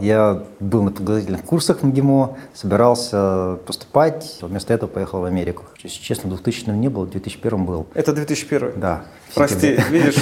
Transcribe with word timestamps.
Я 0.00 0.44
был 0.60 0.84
на 0.84 0.92
подготовительных 0.92 1.42
курсах 1.42 1.80
в 1.80 1.82
МГИМО, 1.82 2.36
собирался 2.54 3.58
поступать, 3.66 4.38
вместо 4.40 4.72
этого 4.72 4.88
поехал 4.88 5.22
в 5.22 5.24
Америку. 5.24 5.64
Если 5.82 6.00
честно, 6.00 6.30
в 6.30 6.34
2000 6.34 6.70
не 6.70 6.88
было, 6.88 7.04
в 7.04 7.10
2001 7.10 7.64
был. 7.64 7.88
Это 7.94 8.12
2001? 8.12 8.74
Да. 8.76 9.06
Прости, 9.34 9.76
видишь, 9.90 10.14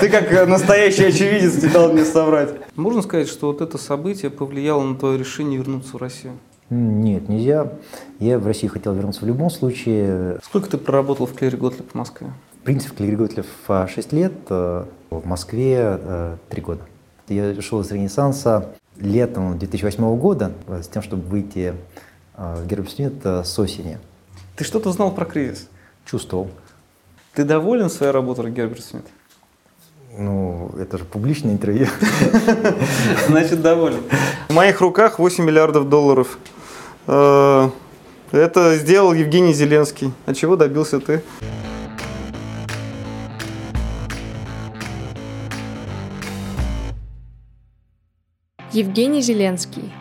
ты 0.00 0.08
как 0.08 0.48
настоящий 0.48 1.04
очевидец 1.04 1.62
не 1.62 1.68
дал 1.68 1.92
мне 1.92 2.02
соврать. 2.02 2.54
Можно 2.76 3.02
сказать, 3.02 3.28
что 3.28 3.48
вот 3.48 3.60
это 3.60 3.76
событие 3.76 4.30
повлияло 4.30 4.82
на 4.82 4.96
твое 4.96 5.18
решение 5.18 5.58
вернуться 5.58 5.98
в 5.98 6.00
Россию? 6.00 6.38
Нет, 6.70 7.28
нельзя. 7.28 7.74
Я 8.20 8.38
в 8.38 8.46
Россию 8.46 8.72
хотел 8.72 8.94
вернуться 8.94 9.20
в 9.20 9.28
любом 9.28 9.50
случае. 9.50 10.38
Сколько 10.42 10.70
ты 10.70 10.78
проработал 10.78 11.26
в 11.26 11.34
Клере 11.34 11.58
Готлеб 11.58 11.90
в 11.90 11.94
Москве? 11.94 12.28
В 12.62 12.64
принципе, 12.64 12.94
в 12.94 12.96
Клере 12.96 13.16
Готлеб 13.18 13.46
6 13.68 14.12
лет, 14.14 14.32
э, 14.48 14.86
в 15.10 15.26
Москве 15.26 16.00
3 16.48 16.62
э, 16.62 16.64
года. 16.64 16.80
Я 17.28 17.60
шел 17.60 17.82
из 17.82 17.90
Ренессанса 17.90 18.74
летом 18.96 19.58
2008 19.58 20.16
года 20.18 20.52
э, 20.66 20.82
с 20.82 20.88
тем, 20.88 21.02
чтобы 21.02 21.22
выйти 21.24 21.74
в 22.36 22.66
Гербсмит 22.66 23.24
с 23.24 23.58
осени. 23.60 23.98
Ты 24.56 24.64
что-то 24.64 24.90
знал 24.90 25.12
про 25.12 25.24
кризис? 25.24 25.68
Чувствовал. 26.04 26.50
Ты 27.32 27.44
доволен 27.44 27.88
своей 27.90 28.12
работой 28.12 28.50
Герберт 28.50 28.84
Смит? 28.84 29.04
Ну, 30.16 30.70
это 30.78 30.98
же 30.98 31.04
публичное 31.04 31.52
интервью. 31.52 31.86
Значит, 33.28 33.62
доволен. 33.62 34.00
В 34.48 34.52
моих 34.52 34.80
руках 34.80 35.18
8 35.18 35.44
миллиардов 35.44 35.88
долларов. 35.88 36.38
Это 37.06 38.76
сделал 38.76 39.12
Евгений 39.12 39.52
Зеленский. 39.52 40.12
А 40.26 40.34
чего 40.34 40.56
добился 40.56 40.98
ты? 40.98 41.22
Евгений 48.74 49.22
Зеленский, 49.22 49.92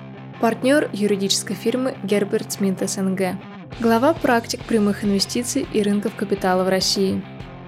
партнер 0.42 0.90
юридической 0.94 1.54
фирмы 1.54 1.96
Герберт 2.02 2.54
Смит 2.54 2.80
СНГ, 2.80 3.38
глава 3.80 4.16
практик 4.16 4.62
прямых 4.62 5.04
инвестиций 5.04 5.68
и 5.72 5.84
рынков 5.84 6.16
капитала 6.16 6.64
в 6.64 6.70
России. 6.70 7.24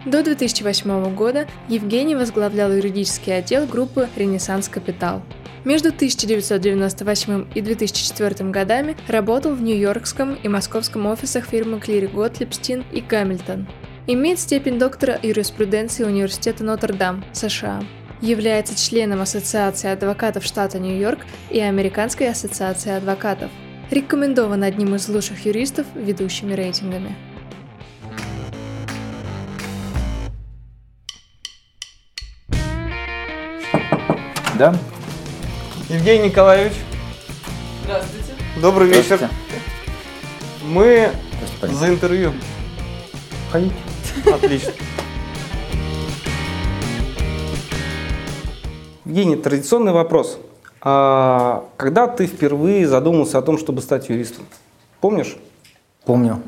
До 0.08 0.24
2008 0.24 1.14
года 1.14 1.48
Евгений 1.70 2.16
возглавлял 2.16 2.72
юридический 2.72 3.38
отдел 3.38 3.68
группы 3.68 4.10
«Ренессанс 4.16 4.68
Капитал». 4.68 5.22
Между 5.64 5.90
1998 5.90 7.50
и 7.54 7.62
2004 7.62 8.50
годами 8.50 8.98
работал 9.08 9.54
в 9.54 9.62
Нью-Йоркском 9.62 10.34
и 10.42 10.48
московском 10.48 11.06
офисах 11.06 11.46
фирмы 11.46 11.80
Клири 11.80 12.08
Готлиб, 12.08 12.52
Стин 12.52 12.84
и 12.92 13.02
Гамильтон. 13.02 13.68
Имеет 14.08 14.40
степень 14.40 14.80
доктора 14.80 15.20
юриспруденции 15.22 16.04
Университета 16.04 16.64
Нотр-Дам, 16.64 17.24
США 17.32 17.84
является 18.22 18.76
членом 18.78 19.22
Ассоциации 19.22 19.90
адвокатов 19.90 20.44
штата 20.44 20.80
Нью-Йорк 20.80 21.20
и 21.50 21.60
Американской 21.60 22.30
ассоциации 22.30 22.92
адвокатов. 22.92 23.50
Рекомендован 23.92 24.64
одним 24.64 24.96
из 24.96 25.08
лучших 25.08 25.46
юристов 25.46 25.86
ведущими 25.94 26.54
рейтингами. 26.54 27.16
Да? 34.58 34.74
Евгений 35.90 36.30
Николаевич. 36.30 36.74
Здравствуйте. 37.84 38.32
Добрый 38.62 38.88
вечер. 38.88 39.30
Мы 40.64 41.12
за 41.62 41.90
интервью. 41.90 42.34
Ходите. 43.52 43.76
Отлично. 44.34 44.72
Евгений, 49.06 49.36
традиционный 49.36 49.92
вопрос. 49.92 50.40
А 50.82 51.66
когда 51.78 52.08
ты 52.08 52.26
впервые 52.26 52.88
задумался 52.88 53.38
о 53.38 53.44
том, 53.44 53.60
чтобы 53.60 53.82
стать 53.82 54.10
юристом? 54.10 54.46
Помнишь? 55.00 55.38
Помню. 56.06 56.42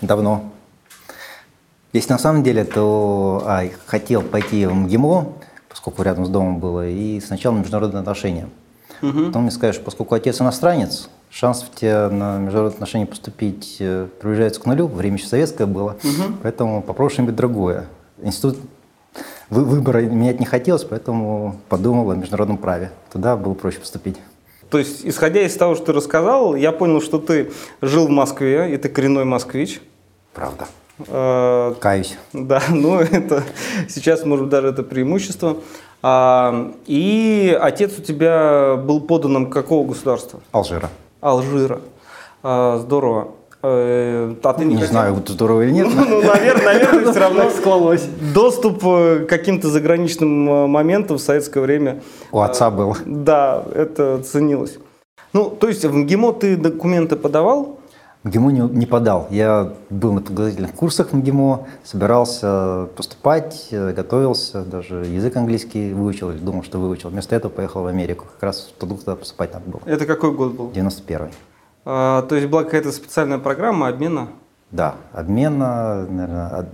Давно. 0.00 0.50
Если 1.92 2.12
на 2.12 2.18
самом 2.18 2.42
деле, 2.42 2.64
то 2.64 3.44
а, 3.46 3.64
хотел 3.86 4.22
пойти 4.22 4.66
в 4.66 4.74
МГИМО, 4.74 5.32
поскольку 5.68 6.02
рядом 6.02 6.26
с 6.26 6.28
домом 6.28 6.58
было, 6.58 6.88
и 6.88 7.20
сначала 7.20 7.56
международные 7.56 8.00
отношения. 8.00 8.48
Угу. 9.02 9.26
Потом 9.26 9.42
мне 9.42 9.50
скажешь, 9.52 9.80
поскольку 9.80 10.16
отец 10.16 10.40
иностранец, 10.40 11.08
шанс 11.30 11.62
в 11.62 11.72
тебя 11.74 12.08
на 12.10 12.38
международные 12.38 12.74
отношения 12.74 13.06
поступить 13.06 13.76
э, 13.78 14.08
приближается 14.20 14.60
к 14.60 14.66
нулю, 14.66 14.88
время 14.88 15.16
еще 15.16 15.26
советское 15.26 15.66
было, 15.66 15.92
угу. 15.92 16.34
поэтому 16.42 16.82
попробуй 16.82 17.12
что-нибудь 17.12 17.36
другое. 17.36 17.86
Институт 18.20 18.58
выбора 19.50 20.00
менять 20.02 20.40
не 20.40 20.46
хотелось, 20.46 20.84
поэтому 20.84 21.56
подумал 21.68 22.10
о 22.10 22.14
международном 22.14 22.58
праве. 22.58 22.92
Туда 23.12 23.36
было 23.36 23.54
проще 23.54 23.78
поступить. 23.78 24.16
То 24.70 24.78
есть, 24.78 25.04
исходя 25.04 25.42
из 25.42 25.54
того, 25.56 25.74
что 25.74 25.86
ты 25.86 25.92
рассказал, 25.92 26.54
я 26.54 26.70
понял, 26.70 27.00
что 27.00 27.18
ты 27.18 27.50
жил 27.82 28.06
в 28.06 28.10
Москве, 28.10 28.72
и 28.72 28.76
ты 28.76 28.88
коренной 28.88 29.24
москвич. 29.24 29.80
Правда. 30.32 30.66
Э, 31.08 31.74
Каюсь. 31.80 32.16
Да, 32.32 32.62
ну 32.68 33.00
это 33.00 33.42
сейчас, 33.88 34.24
может, 34.24 34.48
даже 34.48 34.68
это 34.68 34.84
преимущество. 34.84 35.56
А, 36.02 36.72
и 36.86 37.58
отец 37.60 37.98
у 37.98 38.02
тебя 38.02 38.76
был 38.76 39.00
поданным 39.00 39.50
какого 39.50 39.88
государства? 39.88 40.40
Алжира. 40.52 40.88
Алжира. 41.20 41.80
А, 42.42 42.78
здорово. 42.78 43.32
Э, 43.62 44.34
а 44.42 44.52
ты 44.54 44.64
не, 44.64 44.74
не 44.74 44.84
знаю, 44.84 45.14
вот 45.14 45.28
здорово 45.28 45.62
или 45.62 45.70
нет. 45.70 45.88
Ну, 45.94 46.04
ну 46.06 46.22
наверное, 46.22 46.64
наверное, 46.64 47.10
все 47.10 47.20
равно 47.20 47.50
склалось. 47.50 48.06
Доступ 48.32 48.82
э, 48.84 49.24
к 49.26 49.28
каким-то 49.28 49.68
заграничным 49.68 50.48
э, 50.48 50.66
моментам 50.66 51.18
в 51.18 51.20
советское 51.20 51.60
время. 51.60 52.00
У 52.32 52.40
отца 52.40 52.70
был. 52.70 52.96
Да, 53.04 53.62
это 53.74 54.22
ценилось. 54.22 54.78
Ну, 55.34 55.50
то 55.50 55.68
есть 55.68 55.84
в 55.84 55.94
МГИМО 55.94 56.32
ты 56.32 56.56
документы 56.56 57.16
подавал? 57.16 57.78
В 58.24 58.28
МГИМО 58.28 58.50
не, 58.50 58.60
не 58.78 58.86
подал. 58.86 59.26
Я 59.30 59.74
был 59.90 60.14
на 60.14 60.22
подготовительных 60.22 60.72
курсах 60.72 61.10
в 61.10 61.16
МГИМО, 61.16 61.66
собирался 61.84 62.88
поступать, 62.96 63.68
готовился, 63.70 64.62
даже 64.62 65.04
язык 65.04 65.36
английский 65.36 65.92
выучил, 65.92 66.32
думал, 66.32 66.62
что 66.62 66.78
выучил. 66.78 67.10
Вместо 67.10 67.36
этого 67.36 67.50
поехал 67.50 67.82
в 67.82 67.86
Америку. 67.86 68.24
Как 68.34 68.42
раз 68.42 68.72
туда 68.78 69.16
поступать 69.16 69.52
надо 69.52 69.68
было. 69.68 69.80
Это 69.84 70.06
какой 70.06 70.32
год 70.32 70.52
был? 70.52 70.70
91 70.70 71.28
а, 71.84 72.22
то 72.22 72.34
есть 72.34 72.48
была 72.48 72.64
какая-то 72.64 72.92
специальная 72.92 73.38
программа 73.38 73.88
обмена? 73.88 74.28
Да, 74.70 74.96
обмена, 75.12 76.06
наверное, 76.08 76.68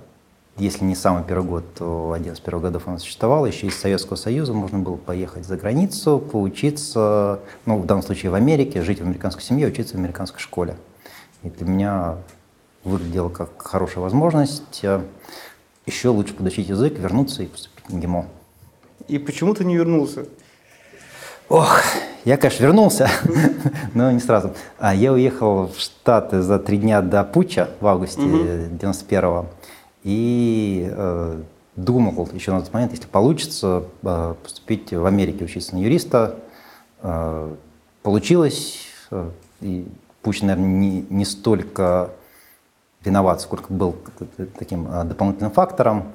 если 0.59 0.85
не 0.85 0.95
самый 0.95 1.23
первый 1.23 1.47
год, 1.47 1.65
то 1.75 2.13
один 2.13 2.33
из 2.33 2.41
первых 2.41 2.65
годов 2.65 2.89
он 2.89 2.99
существовал. 2.99 3.45
Еще 3.47 3.67
из 3.67 3.79
Советского 3.79 4.17
Союза 4.17 4.55
можно 4.55 4.79
было 4.79 4.97
поехать 4.97 5.45
за 5.45 5.57
границу, 5.57 6.19
поучиться, 6.19 7.41
ну, 7.67 7.79
в 7.79 7.87
данном 7.87 8.03
случае 8.03 8.31
в 8.31 8.35
Америке, 8.35 8.83
жить 8.83 9.01
в 9.01 9.03
американской 9.03 9.43
семье, 9.43 9.69
учиться 9.69 9.97
в 9.97 9.99
американской 9.99 10.41
школе. 10.41 10.77
И 11.43 11.51
для 11.51 11.67
меня 11.67 12.17
выглядело 12.85 13.29
как 13.29 13.51
хорошая 13.61 14.03
возможность 14.03 14.81
э, 14.83 15.03
еще 15.85 16.09
лучше 16.09 16.35
подучить 16.35 16.69
язык, 16.69 16.99
вернуться 16.99 17.43
и 17.43 17.47
поступить 17.47 17.85
в 17.89 17.95
МГИМО. 17.95 18.27
И 19.09 19.19
почему 19.19 19.55
ты 19.55 19.65
не 19.65 19.77
вернулся? 19.77 20.27
Ох, 21.49 21.81
я, 22.25 22.37
конечно, 22.37 22.65
вернулся, 22.65 23.09
но 23.95 24.11
не 24.11 24.19
сразу. 24.19 24.53
А 24.79 24.95
я 24.95 25.13
уехал 25.13 25.69
в 25.69 25.79
Штаты 25.79 26.43
за 26.43 26.59
три 26.59 26.77
дня 26.77 27.03
до 27.03 27.23
путча 27.23 27.71
в 27.81 27.87
августе 27.87 28.23
угу. 28.23 28.37
91-го. 28.37 29.47
И 30.03 30.89
э, 30.91 31.41
думал 31.77 32.29
еще 32.33 32.53
на 32.53 32.63
тот 32.63 32.73
момент, 32.73 32.93
если 32.93 33.07
получится, 33.07 33.85
э, 34.03 34.35
поступить 34.43 34.93
в 34.93 35.07
Америке, 35.07 35.45
учиться 35.45 35.77
на 35.77 35.79
юриста. 35.79 36.37
Э, 37.03 37.55
получилось. 38.03 38.89
Э, 39.13 39.31
и 39.61 39.87
Пуч, 40.23 40.43
наверное, 40.43 40.69
не, 40.69 41.07
не 41.09 41.25
столько 41.25 42.11
виноват, 43.05 43.41
сколько 43.41 43.73
был 43.73 43.95
таким 44.59 44.89
дополнительным 45.09 45.53
фактором 45.53 46.13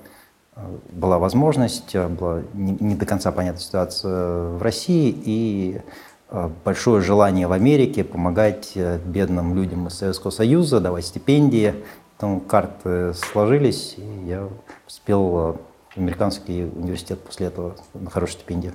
была 0.92 1.20
возможность, 1.20 1.96
э, 1.96 2.08
была 2.08 2.42
не, 2.54 2.78
не 2.80 2.96
до 2.96 3.06
конца 3.06 3.32
понятная 3.32 3.62
ситуация 3.62 4.50
в 4.50 4.62
России 4.62 5.16
и 5.26 5.82
э, 6.30 6.50
большое 6.64 7.02
желание 7.02 7.48
в 7.48 7.52
Америке 7.52 8.04
помогать 8.04 8.74
э, 8.76 9.00
бедным 9.06 9.56
людям 9.56 9.88
из 9.88 9.96
Советского 9.96 10.32
Союза, 10.32 10.80
давать 10.80 11.06
стипендии. 11.06 11.76
Потом 12.18 12.40
карты 12.40 13.14
сложились, 13.14 13.96
и 13.98 14.28
я 14.28 14.48
поступил 14.86 15.22
в 15.22 15.58
американский 15.96 16.66
университет 16.66 17.20
после 17.22 17.48
этого 17.48 17.76
на 17.94 18.10
хорошую 18.10 18.40
стипендию. 18.40 18.74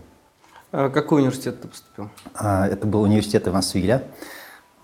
А 0.73 0.91
какой 0.91 1.23
университет 1.23 1.61
ты 1.63 1.69
поступил? 1.69 2.11
А, 2.35 2.67
это 2.67 2.87
был 2.87 3.03
университет 3.03 3.47
Ивансвилля 3.47 4.03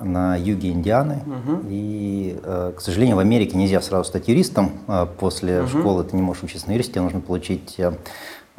на 0.02 0.36
юге 0.36 0.70
Индианы. 0.70 1.22
Угу. 1.26 1.60
И, 1.68 2.38
э, 2.42 2.72
к 2.76 2.80
сожалению, 2.80 3.16
в 3.16 3.20
Америке 3.20 3.56
нельзя 3.56 3.80
сразу 3.80 4.04
стать 4.04 4.28
юристом. 4.28 4.72
Э, 4.88 5.06
после 5.18 5.62
угу. 5.62 5.68
школы 5.68 6.04
ты 6.04 6.16
не 6.16 6.22
можешь 6.22 6.42
учиться 6.42 6.68
на 6.68 6.72
юристе, 6.72 7.00
нужно 7.00 7.20
получить 7.20 7.78
э, 7.78 7.92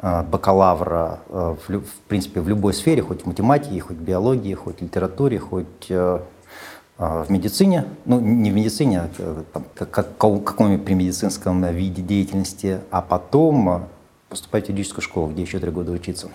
бакалавра 0.00 1.20
в, 1.28 1.56
в 1.68 2.00
принципе 2.08 2.40
в 2.40 2.48
любой 2.48 2.74
сфере, 2.74 3.02
хоть 3.02 3.22
в 3.22 3.26
математике, 3.26 3.80
хоть 3.80 3.96
в 3.96 4.02
биологии, 4.02 4.52
хоть 4.52 4.80
в 4.80 4.82
литературе, 4.82 5.38
хоть 5.38 5.88
в 5.88 7.26
медицине, 7.28 7.86
ну 8.04 8.20
не 8.20 8.50
в 8.50 8.54
медицине, 8.54 9.00
а 9.00 9.44
там, 9.52 9.64
как, 9.74 9.90
как, 9.90 10.16
каком-нибудь 10.18 10.84
при 10.84 10.92
медицинском 10.92 11.64
виде 11.72 12.02
деятельности, 12.02 12.80
а 12.90 13.00
потом 13.00 13.86
поступать 14.28 14.66
в 14.66 14.68
юридическую 14.68 15.02
школу, 15.02 15.28
где 15.28 15.42
еще 15.42 15.58
три 15.58 15.70
года 15.70 15.90
учиться. 15.92 16.28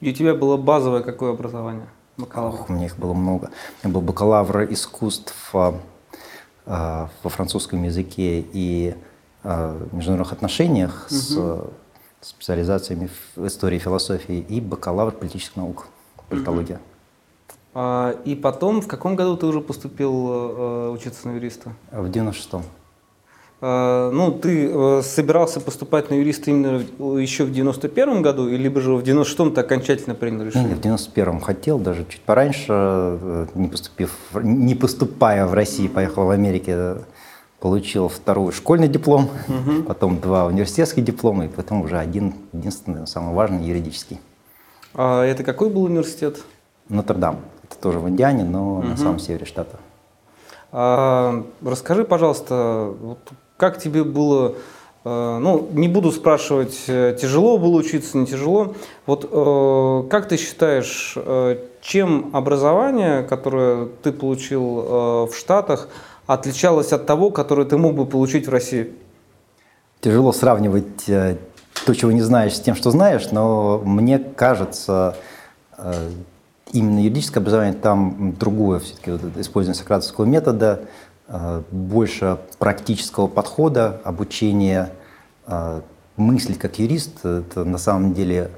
И 0.00 0.10
у 0.10 0.12
тебя 0.12 0.34
было 0.34 0.56
базовое 0.56 1.02
какое 1.02 1.32
образование? 1.32 1.86
Бакалавр. 2.16 2.64
у 2.68 2.72
меня 2.72 2.86
их 2.86 2.96
было 2.96 3.12
много. 3.12 3.50
У 3.82 3.86
меня 3.86 3.94
был 3.94 4.00
бакалавр 4.00 4.64
искусств 4.72 5.54
э, 5.54 5.72
во 6.64 7.08
французском 7.22 7.82
языке 7.82 8.40
и 8.40 8.94
э, 9.44 9.86
международных 9.92 10.32
отношениях 10.32 11.06
угу. 11.10 11.14
с 11.14 11.70
специализациями 12.20 13.08
в 13.36 13.46
истории 13.46 13.76
и 13.76 13.78
философии 13.78 14.38
и 14.38 14.60
бакалавр 14.60 15.12
политических 15.12 15.56
наук, 15.56 15.86
политология. 16.28 16.76
Угу. 16.76 16.82
А, 17.78 18.12
и 18.24 18.34
потом, 18.34 18.80
в 18.80 18.88
каком 18.88 19.16
году 19.16 19.36
ты 19.36 19.44
уже 19.44 19.60
поступил 19.60 20.28
э, 20.30 20.90
учиться 20.90 21.28
на 21.28 21.34
юриста? 21.34 21.72
В 21.92 22.06
96-м. 22.06 22.62
А, 23.60 24.10
ну, 24.10 24.32
ты 24.32 24.70
э, 24.70 25.02
собирался 25.02 25.60
поступать 25.60 26.10
на 26.10 26.14
юриста 26.14 26.50
именно 26.50 26.82
еще 27.18 27.44
в 27.44 27.52
91 27.52 28.20
году, 28.20 28.48
или 28.48 28.68
же 28.78 28.94
в 28.94 29.02
96-м 29.02 29.54
ты 29.54 29.62
окончательно 29.62 30.14
принял 30.14 30.42
решение? 30.42 30.70
Нет, 30.70 30.78
в 30.78 31.16
91-м 31.16 31.40
хотел, 31.40 31.78
даже 31.78 32.04
чуть 32.08 32.20
пораньше, 32.20 32.66
э, 32.68 33.46
не, 33.54 33.68
поступив, 33.68 34.10
не 34.34 34.74
поступая 34.74 35.46
в 35.46 35.54
России, 35.54 35.88
поехал 35.88 36.26
в 36.26 36.30
Америке, 36.30 36.96
получил 37.58 38.08
второй 38.08 38.52
школьный 38.52 38.88
диплом, 38.88 39.30
угу. 39.48 39.84
потом 39.86 40.20
два 40.20 40.44
университетских 40.44 41.02
диплома, 41.02 41.46
и 41.46 41.48
потом 41.48 41.80
уже 41.80 41.98
один, 41.98 42.34
единственный, 42.52 43.06
самый 43.06 43.34
важный, 43.34 43.64
юридический. 43.64 44.20
А 44.92 45.24
это 45.24 45.44
какой 45.44 45.70
был 45.70 45.84
университет? 45.84 46.42
Нотр-Дам. 46.90 47.40
Это 47.64 47.80
тоже 47.80 48.00
в 48.00 48.08
Индиане, 48.08 48.44
но 48.44 48.78
угу. 48.78 48.86
на 48.86 48.96
самом 48.98 49.18
севере 49.18 49.46
штата. 49.46 49.78
А, 50.72 51.42
расскажи, 51.62 52.04
пожалуйста, 52.04 52.92
вот 53.00 53.18
как 53.56 53.78
тебе 53.78 54.04
было, 54.04 54.54
э, 55.04 55.38
ну, 55.40 55.68
не 55.72 55.88
буду 55.88 56.12
спрашивать, 56.12 56.84
э, 56.88 57.16
тяжело 57.20 57.58
было 57.58 57.76
учиться, 57.76 58.18
не 58.18 58.26
тяжело. 58.26 58.74
Вот 59.06 59.28
э, 59.30 60.08
как 60.10 60.28
ты 60.28 60.36
считаешь, 60.36 61.16
чем 61.80 62.30
образование, 62.32 63.22
которое 63.22 63.86
ты 64.02 64.12
получил 64.12 65.26
в 65.26 65.32
Штатах, 65.36 65.88
отличалось 66.26 66.92
от 66.92 67.06
того, 67.06 67.30
которое 67.30 67.64
ты 67.64 67.76
мог 67.76 67.94
бы 67.94 68.06
получить 68.06 68.46
в 68.46 68.50
России? 68.50 68.92
Тяжело 70.00 70.32
сравнивать 70.32 71.06
то, 71.06 71.94
чего 71.94 72.10
не 72.10 72.22
знаешь, 72.22 72.56
с 72.56 72.60
тем, 72.60 72.74
что 72.74 72.90
знаешь, 72.90 73.30
но 73.30 73.80
мне 73.84 74.18
кажется, 74.18 75.16
именно 76.72 76.98
юридическое 76.98 77.40
образование 77.40 77.74
там 77.74 78.34
другое, 78.38 78.80
все-таки 78.80 79.12
использование 79.40 79.78
сократовского 79.78 80.24
метода, 80.24 80.82
больше 81.70 82.38
практического 82.58 83.26
подхода, 83.26 84.00
обучения 84.04 84.92
э, 85.46 85.80
мыслить 86.16 86.58
как 86.58 86.78
юрист. 86.78 87.24
Это 87.24 87.64
на 87.64 87.78
самом 87.78 88.14
деле 88.14 88.50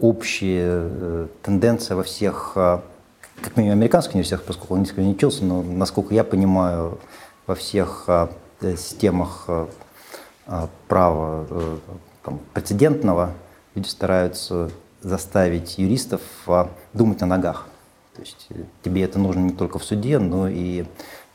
общая 0.00 0.66
э, 0.66 1.26
тенденция 1.42 1.96
во 1.96 2.02
всех, 2.02 2.52
как 2.54 3.56
минимум, 3.56 3.78
американских 3.78 4.14
университетах, 4.14 4.46
поскольку 4.46 4.74
он 4.74 4.86
не 4.96 5.12
учился, 5.12 5.44
но, 5.44 5.62
насколько 5.62 6.14
я 6.14 6.24
понимаю, 6.24 6.98
во 7.46 7.54
всех 7.54 8.08
системах 8.60 9.48
права 10.86 11.46
там, 12.22 12.40
прецедентного 12.52 13.32
люди 13.74 13.88
стараются 13.88 14.70
заставить 15.00 15.78
юристов 15.78 16.20
думать 16.92 17.20
на 17.20 17.26
ногах. 17.26 17.66
То 18.14 18.20
есть 18.20 18.48
тебе 18.82 19.02
это 19.02 19.18
нужно 19.18 19.40
не 19.40 19.52
только 19.52 19.78
в 19.78 19.84
суде, 19.84 20.18
но 20.18 20.46
и 20.46 20.84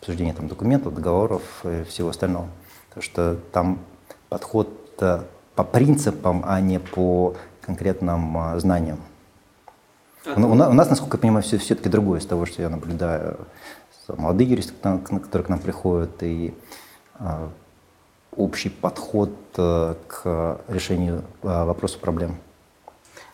обсуждение 0.07 0.33
там, 0.33 0.47
документов, 0.47 0.93
договоров 0.93 1.41
и 1.65 1.83
всего 1.83 2.09
остального. 2.09 2.47
Потому 2.87 3.03
что 3.03 3.37
там 3.51 3.79
подход 4.29 4.69
по 4.95 5.63
принципам, 5.63 6.43
а 6.47 6.61
не 6.61 6.79
по 6.79 7.35
конкретным 7.61 8.37
а, 8.37 8.57
знаниям. 8.57 8.99
У, 10.25 10.39
у 10.39 10.55
нас, 10.55 10.89
насколько 10.89 11.17
я 11.17 11.21
понимаю, 11.21 11.43
все, 11.43 11.57
все-таки 11.57 11.89
другое 11.89 12.21
из 12.21 12.25
того, 12.25 12.45
что 12.45 12.61
я 12.61 12.69
наблюдаю. 12.69 13.37
Молодые 14.07 14.49
юристы, 14.49 14.73
которые 14.81 15.45
к 15.45 15.49
нам 15.49 15.59
приходят, 15.59 16.23
и 16.23 16.53
а, 17.19 17.49
общий 18.33 18.69
подход 18.69 19.31
а, 19.57 19.97
к 20.07 20.61
решению 20.69 21.23
а, 21.43 21.65
вопросов 21.65 21.99
проблем. 21.99 22.37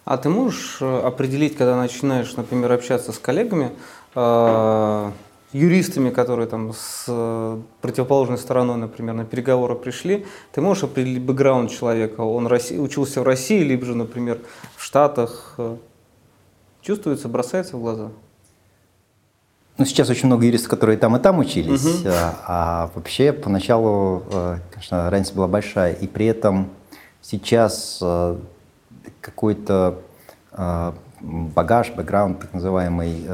А 0.05 0.17
ты 0.17 0.27
можешь 0.27 0.79
э, 0.81 1.01
определить, 1.01 1.55
когда 1.55 1.77
начинаешь, 1.77 2.35
например, 2.35 2.73
общаться 2.73 3.13
с 3.13 3.19
коллегами, 3.19 3.71
а, 4.15 5.13
юристами, 5.53 6.09
которые 6.09 6.47
там 6.47 6.73
с 6.73 7.05
э, 7.07 7.61
противоположной 7.81 8.37
стороной, 8.37 8.77
например, 8.77 9.13
на 9.15 9.25
переговоры 9.25 9.75
пришли, 9.75 10.25
ты 10.51 10.61
можешь 10.61 10.83
определить 10.83 11.21
бэкграунд 11.21 11.71
человека. 11.71 12.21
Он 12.21 12.47
учился 12.47 13.21
в 13.21 13.23
России, 13.23 13.59
либо 13.59 13.85
же, 13.85 13.95
например, 13.95 14.39
в 14.75 14.83
Штатах. 14.83 15.57
Чувствуется, 16.81 17.29
бросается 17.29 17.77
в 17.77 17.81
глаза? 17.81 18.09
Ну, 19.77 19.85
сейчас 19.85 20.09
очень 20.09 20.27
много 20.27 20.45
юристов, 20.45 20.69
которые 20.69 20.97
там 20.97 21.15
и 21.15 21.19
там 21.19 21.39
учились, 21.39 21.85
угу. 21.85 22.09
а, 22.09 22.35
а 22.47 22.91
вообще 22.93 23.31
поначалу, 23.31 24.23
э, 24.31 24.57
конечно, 24.71 25.09
разница 25.09 25.33
была 25.33 25.47
большая, 25.47 25.93
и 25.93 26.07
при 26.07 26.25
этом 26.27 26.69
сейчас 27.21 27.99
э, 28.01 28.37
какой-то 29.21 29.99
багаж, 31.21 31.89
бэкграунд, 31.91 32.39
так 32.41 32.53
называемый, 32.53 33.25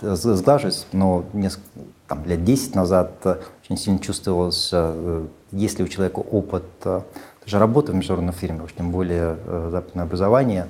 сглаживается, 0.00 0.86
но 0.92 1.24
несколько, 1.32 1.66
там, 2.06 2.24
лет 2.24 2.44
10 2.44 2.74
назад 2.74 3.12
э, 3.24 3.36
очень 3.64 3.76
сильно 3.76 3.98
чувствовалось, 3.98 4.70
э, 4.72 5.26
если 5.52 5.82
у 5.82 5.88
человека 5.88 6.20
опыт 6.20 6.64
э, 6.84 7.02
даже 7.44 7.58
работы 7.58 7.92
в 7.92 7.94
международной 7.94 8.32
фирме, 8.32 8.62
уж 8.62 8.72
тем 8.72 8.90
более 8.90 9.36
западное 9.70 10.04
образование, 10.04 10.68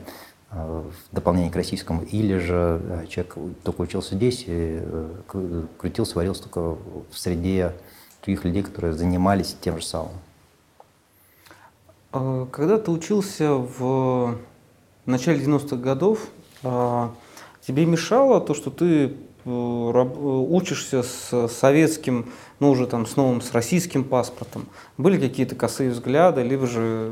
в 0.51 0.93
дополнение 1.13 1.51
к 1.51 1.57
российскому, 1.57 2.03
или 2.03 2.39
же 2.39 3.07
человек 3.11 3.35
только 3.65 3.83
учился 3.83 4.15
здесь 4.15 4.45
и 4.47 4.83
крутился, 5.77 6.15
варился 6.15 6.45
только 6.45 6.61
в 7.11 7.19
среде 7.19 7.75
других 8.23 8.45
людей, 8.45 8.63
которые 8.63 8.95
занимались 8.95 9.57
тем 9.61 9.79
же 9.79 9.85
самым. 9.85 10.13
А 12.13 12.47
когда 12.47 12.79
ты 12.79 12.91
учился 12.91 13.55
в 13.55 14.39
начале 15.05 15.45
90-х 15.45 15.77
годов, 15.77 16.29
а, 16.63 17.13
Тебе 17.69 17.85
мешало 17.85 18.41
то, 18.41 18.55
что 18.55 18.71
ты 18.71 19.13
э, 19.45 19.51
учишься 19.51 21.03
с 21.03 21.49
советским, 21.49 22.31
ну 22.61 22.71
уже 22.71 22.87
там 22.87 23.05
с 23.05 23.15
новым, 23.15 23.43
с 23.43 23.53
российским 23.53 24.05
паспортом? 24.05 24.65
Были 24.97 25.21
какие-то 25.21 25.55
косые 25.55 25.91
взгляды, 25.91 26.43
либо 26.43 26.67
же 26.67 27.11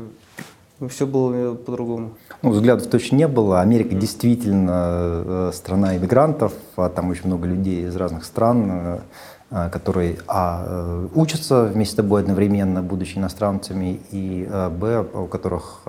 все 0.89 1.05
было 1.05 1.53
по-другому? 1.53 2.13
Ну, 2.41 2.49
взглядов 2.49 2.87
точно 2.87 3.17
не 3.17 3.27
было. 3.27 3.61
Америка 3.61 3.93
действительно 3.93 5.23
э, 5.25 5.51
страна 5.53 5.95
иммигрантов, 5.95 6.53
а 6.75 6.89
там 6.89 7.11
очень 7.11 7.27
много 7.27 7.47
людей 7.47 7.85
из 7.85 7.95
разных 7.95 8.25
стран, 8.25 9.01
э, 9.49 9.69
которые, 9.69 10.17
а, 10.27 10.63
э, 10.65 11.07
учатся 11.15 11.63
вместе 11.63 11.93
с 11.93 11.95
тобой 11.95 12.21
одновременно, 12.21 12.81
будучи 12.81 13.17
иностранцами, 13.17 13.99
и, 14.11 14.47
э, 14.49 14.69
б, 14.69 15.05
у 15.13 15.27
которых 15.27 15.83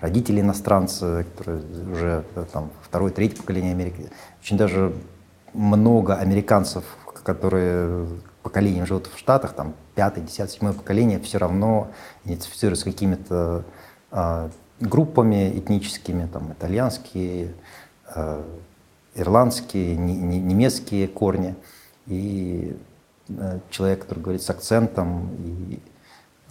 родители 0.00 0.40
иностранцы, 0.40 1.26
которые 1.36 1.62
уже 1.92 2.24
там 2.52 2.70
второе, 2.82 3.12
третье 3.12 3.36
поколение 3.36 3.72
Америки. 3.72 4.10
Очень 4.40 4.56
даже 4.56 4.92
много 5.52 6.14
американцев, 6.16 6.84
которые 7.22 8.06
поколением 8.42 8.86
живут 8.86 9.08
в 9.08 9.18
Штатах, 9.18 9.52
там 9.52 9.74
пятое, 9.94 10.24
десятое, 10.24 10.54
седьмое 10.54 10.72
поколение, 10.72 11.20
все 11.20 11.38
равно 11.38 11.88
идентифицируются 12.24 12.86
какими-то 12.86 13.64
группами 14.80 15.58
этническими, 15.58 16.26
там 16.32 16.52
итальянские, 16.52 17.52
ирландские, 19.14 19.96
не, 19.96 20.16
не, 20.16 20.40
немецкие 20.40 21.08
корни. 21.08 21.54
И 22.06 22.76
человек, 23.70 24.02
который 24.02 24.20
говорит 24.20 24.42
с 24.42 24.50
акцентом 24.50 25.30
и 25.44 25.80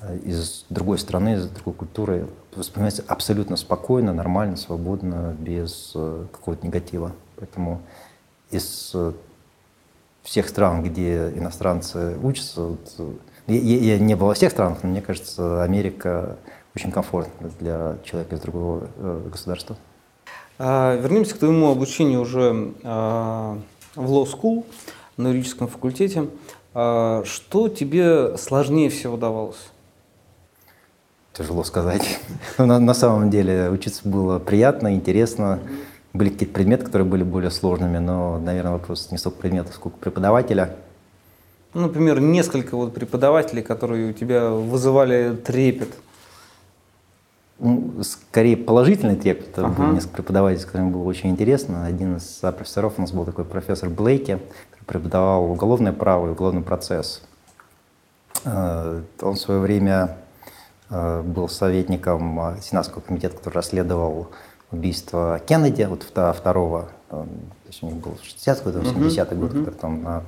э, 0.01 0.17
из 0.19 0.65
другой 0.69 0.97
страны, 0.97 1.35
из 1.35 1.47
другой 1.47 1.73
культуры, 1.73 2.27
воспринимается 2.55 3.03
абсолютно 3.07 3.55
спокойно, 3.55 4.13
нормально, 4.13 4.57
свободно, 4.57 5.35
без 5.39 5.91
э, 5.95 6.25
какого-то 6.31 6.65
негатива. 6.65 7.13
Поэтому 7.37 7.81
из 8.51 8.95
всех 10.23 10.49
стран, 10.49 10.83
где 10.83 11.29
иностранцы 11.35 12.17
учатся, 12.21 12.61
вот, 12.61 13.17
я, 13.47 13.57
я 13.57 13.99
не 13.99 14.15
был 14.15 14.27
во 14.27 14.33
всех 14.33 14.51
странах, 14.51 14.79
но 14.83 14.89
мне 14.89 15.01
кажется, 15.01 15.63
Америка 15.63 16.37
очень 16.75 16.91
комфортна 16.91 17.49
для 17.59 17.97
человека 18.03 18.35
из 18.35 18.41
другого 18.41 18.87
государства. 19.29 19.75
А, 20.61 20.97
вернемся 20.97 21.35
к 21.35 21.37
твоему 21.37 21.71
обучению 21.71 22.19
уже 22.19 22.73
а, 22.83 23.57
в 23.95 24.11
Law 24.11 24.27
School 24.27 24.65
на 25.19 25.29
юридическом 25.29 25.67
факультете. 25.67 26.27
А 26.73 27.23
что 27.25 27.69
тебе 27.69 28.37
сложнее 28.37 28.89
всего 28.89 29.17
давалось? 29.17 29.69
Тяжело 31.33 31.63
сказать. 31.63 32.19
На, 32.57 32.79
на 32.79 32.93
самом 32.93 33.29
деле 33.29 33.69
учиться 33.69 34.07
было 34.07 34.39
приятно, 34.39 34.93
интересно. 34.93 35.59
Были 36.13 36.29
какие-то 36.29 36.53
предметы, 36.55 36.85
которые 36.85 37.07
были 37.07 37.23
более 37.23 37.51
сложными, 37.51 37.99
но, 37.99 38.39
наверное, 38.39 38.71
вопрос 38.73 39.11
не 39.11 39.17
столько 39.17 39.39
предметов, 39.39 39.75
сколько 39.75 39.97
преподавателя. 39.97 40.75
Ну, 41.73 41.81
например, 41.81 42.19
несколько 42.19 42.75
вот 42.75 42.93
преподавателей, 42.93 43.61
которые 43.61 44.09
у 44.09 44.13
тебя 44.13 44.49
вызывали 44.49 45.35
трепет. 45.35 45.89
Ну, 47.59 48.03
скорее 48.03 48.57
положительный 48.57 49.15
трепет. 49.15 49.57
Ага. 49.57 49.69
Был 49.69 49.93
несколько 49.93 50.17
преподавателей, 50.17 50.61
с 50.61 50.65
которыми 50.65 50.91
было 50.91 51.03
очень 51.03 51.29
интересно. 51.29 51.85
Один 51.85 52.17
из 52.17 52.23
профессоров 52.41 52.93
у 52.97 53.01
нас 53.01 53.11
был 53.11 53.25
такой 53.25 53.45
профессор 53.45 53.89
Блейки, 53.89 54.39
который 54.71 54.85
преподавал 54.85 55.51
уголовное 55.51 55.93
право 55.93 56.27
и 56.27 56.29
уголовный 56.31 56.61
процесс. 56.61 57.21
Э, 58.45 59.01
он 59.21 59.33
в 59.35 59.39
свое 59.39 59.59
время 59.59 60.17
э, 60.89 61.21
был 61.21 61.49
советником 61.49 62.39
э, 62.39 62.61
Сенатского 62.61 63.01
комитета, 63.01 63.37
который 63.37 63.55
расследовал 63.55 64.29
убийство 64.71 65.41
Кеннеди, 65.45 65.83
вот 65.83 66.03
второго, 66.03 66.89
то 67.09 67.25
есть 67.65 67.81
у 67.81 67.87
них 67.87 67.95
был 67.95 68.11
60-й 68.23 68.71
год, 68.71 68.83
70-й 68.83 69.35
год, 69.35 69.49
который 69.49 69.73
там 69.73 70.23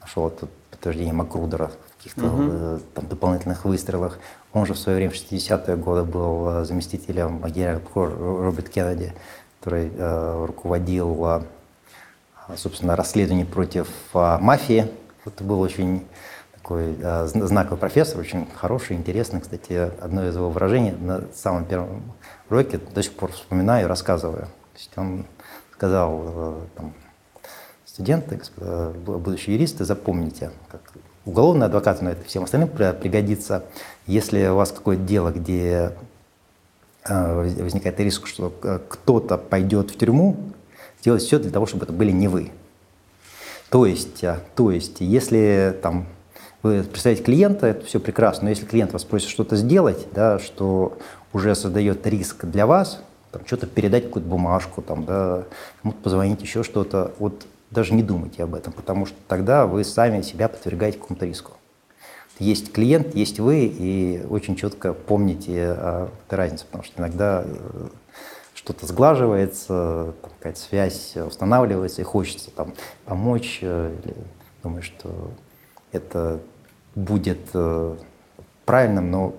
нашел 0.00 0.26
это 0.26 0.48
подтверждение 0.72 1.12
Макрудера 1.12 1.68
в 1.68 1.96
каких-то 1.98 2.80
там, 2.94 3.06
дополнительных 3.06 3.64
выстрелах. 3.64 4.18
Он 4.52 4.66
же 4.66 4.74
в 4.74 4.78
свое 4.78 4.96
время, 4.96 5.12
в 5.12 5.14
60-е 5.14 5.76
годы, 5.76 6.04
был 6.04 6.64
заместителем 6.64 7.40
генерала 7.46 7.78
прокурора 7.78 8.16
Роберт 8.16 8.68
Кеннеди, 8.68 9.14
который 9.60 9.92
э, 9.94 10.44
руководил, 10.46 11.24
э, 12.48 12.56
собственно, 12.56 12.96
расследованием 12.96 13.46
против 13.46 13.88
э, 14.14 14.38
мафии. 14.40 14.90
Это 15.24 15.44
был 15.44 15.60
очень 15.60 16.04
такой 16.54 16.96
э, 17.00 17.26
знаковый 17.26 17.78
профессор, 17.78 18.20
очень 18.20 18.48
хороший, 18.56 18.96
интересный. 18.96 19.40
Кстати, 19.40 19.92
одно 20.00 20.26
из 20.26 20.34
его 20.34 20.50
выражений 20.50 20.92
на 20.92 21.22
самом 21.34 21.64
первом 21.64 22.02
уроке 22.48 22.78
до 22.78 23.02
сих 23.02 23.12
пор 23.12 23.32
вспоминаю 23.32 23.84
и 23.84 23.88
рассказываю. 23.88 24.46
То 24.46 24.78
есть 24.78 24.92
он 24.96 25.26
сказал 25.74 26.22
э, 26.24 26.60
там, 26.76 26.94
студенты, 27.84 28.40
будущие 29.04 29.56
юристы, 29.56 29.84
запомните, 29.84 30.52
как 30.70 30.80
уголовный 31.24 31.66
адвокат, 31.66 32.00
но 32.02 32.10
это 32.10 32.24
всем 32.24 32.44
остальным 32.44 32.68
пригодится. 32.68 33.64
Если 34.10 34.48
у 34.48 34.56
вас 34.56 34.72
какое-то 34.72 35.04
дело, 35.04 35.30
где 35.30 35.92
э, 37.08 37.34
возникает 37.62 38.00
риск, 38.00 38.26
что 38.26 38.50
кто-то 38.88 39.38
пойдет 39.38 39.92
в 39.92 39.96
тюрьму, 39.96 40.36
делать 41.04 41.22
все 41.22 41.38
для 41.38 41.52
того, 41.52 41.66
чтобы 41.66 41.84
это 41.84 41.92
были 41.92 42.10
не 42.10 42.26
вы. 42.26 42.50
То 43.68 43.86
есть, 43.86 44.24
то 44.56 44.70
есть 44.72 44.96
если 45.00 45.78
там 45.80 46.06
вы 46.64 46.82
представляете 46.82 47.22
клиента, 47.22 47.68
это 47.68 47.86
все 47.86 48.00
прекрасно, 48.00 48.44
но 48.44 48.50
если 48.50 48.66
клиент 48.66 48.92
вас 48.92 49.04
просит 49.04 49.28
что-то 49.28 49.54
сделать, 49.54 50.08
да, 50.12 50.40
что 50.40 50.98
уже 51.32 51.54
создает 51.54 52.04
риск 52.04 52.46
для 52.46 52.66
вас, 52.66 53.00
там, 53.30 53.46
что-то 53.46 53.68
передать, 53.68 54.06
какую-то 54.06 54.28
бумажку, 54.28 54.82
там, 54.82 55.04
да, 55.04 55.44
кому-то 55.82 56.00
позвонить, 56.02 56.42
еще 56.42 56.64
что-то, 56.64 57.14
вот 57.20 57.46
даже 57.70 57.94
не 57.94 58.02
думайте 58.02 58.42
об 58.42 58.56
этом, 58.56 58.72
потому 58.72 59.06
что 59.06 59.16
тогда 59.28 59.68
вы 59.68 59.84
сами 59.84 60.22
себя 60.22 60.48
подвергаете 60.48 60.98
какому-то 60.98 61.26
риску. 61.26 61.52
Есть 62.40 62.72
клиент, 62.72 63.14
есть 63.14 63.38
вы, 63.38 63.66
и 63.66 64.24
очень 64.30 64.56
четко 64.56 64.94
помните 64.94 65.72
о 65.72 66.08
этой 66.26 66.34
разнице, 66.36 66.64
потому 66.64 66.84
что 66.84 66.98
иногда 66.98 67.44
э, 67.44 67.88
что-то 68.54 68.86
сглаживается, 68.86 70.14
какая-то 70.22 70.58
связь 70.58 71.18
устанавливается, 71.18 72.00
и 72.00 72.04
хочется 72.04 72.50
там 72.50 72.72
помочь, 73.04 73.58
э, 73.60 73.94
думаю, 74.62 74.82
что 74.82 75.32
это 75.92 76.40
будет 76.94 77.40
э, 77.52 77.96
правильным, 78.64 79.10
но 79.10 79.34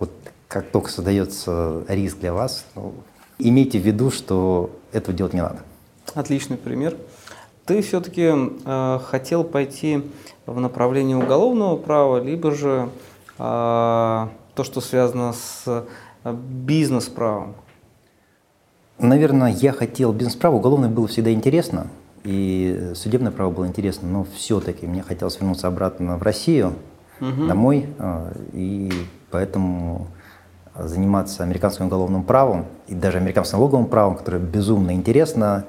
вот 0.00 0.10
как 0.48 0.70
только 0.70 0.90
создается 0.90 1.84
риск 1.88 2.20
для 2.20 2.32
вас, 2.32 2.64
ну, 2.74 2.94
имейте 3.38 3.78
в 3.78 3.82
виду, 3.82 4.10
что 4.10 4.70
этого 4.92 5.14
делать 5.14 5.34
не 5.34 5.42
надо. 5.42 5.58
Отличный 6.14 6.56
пример. 6.56 6.96
Ты 7.66 7.82
все-таки 7.82 8.32
э, 8.64 8.98
хотел 9.04 9.44
пойти 9.44 10.04
в 10.46 10.60
направлении 10.60 11.14
уголовного 11.14 11.76
права, 11.76 12.22
либо 12.22 12.52
же 12.52 12.88
э, 13.38 13.42
то, 13.42 14.64
что 14.64 14.80
связано 14.80 15.32
с 15.32 15.64
э, 16.24 16.34
бизнес-правом? 16.34 17.54
Наверное, 18.98 19.52
я 19.52 19.72
хотел 19.72 20.12
бизнес-право. 20.12 20.56
Уголовное 20.56 20.88
было 20.88 21.06
всегда 21.06 21.32
интересно. 21.32 21.88
И 22.24 22.92
судебное 22.94 23.30
право 23.30 23.50
было 23.50 23.66
интересно, 23.66 24.08
но 24.08 24.26
все-таки 24.34 24.86
мне 24.86 25.02
хотелось 25.02 25.38
вернуться 25.38 25.68
обратно 25.68 26.16
в 26.16 26.22
Россию, 26.22 26.74
угу. 27.20 27.46
домой, 27.46 27.86
а, 27.98 28.32
и 28.52 28.90
поэтому 29.30 30.08
заниматься 30.76 31.44
американским 31.44 31.86
уголовным 31.86 32.24
правом 32.24 32.66
и 32.88 32.94
даже 32.94 33.18
американским 33.18 33.58
налоговым 33.58 33.86
правом, 33.86 34.16
которое 34.16 34.38
безумно 34.38 34.92
интересно, 34.92 35.46
а, 35.46 35.64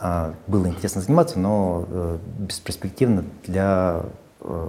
было 0.00 0.68
интересно 0.68 1.00
заниматься, 1.00 1.38
но 1.38 1.86
э, 1.88 2.18
бесперспективно 2.38 3.24
для 3.44 4.02
э, 4.40 4.68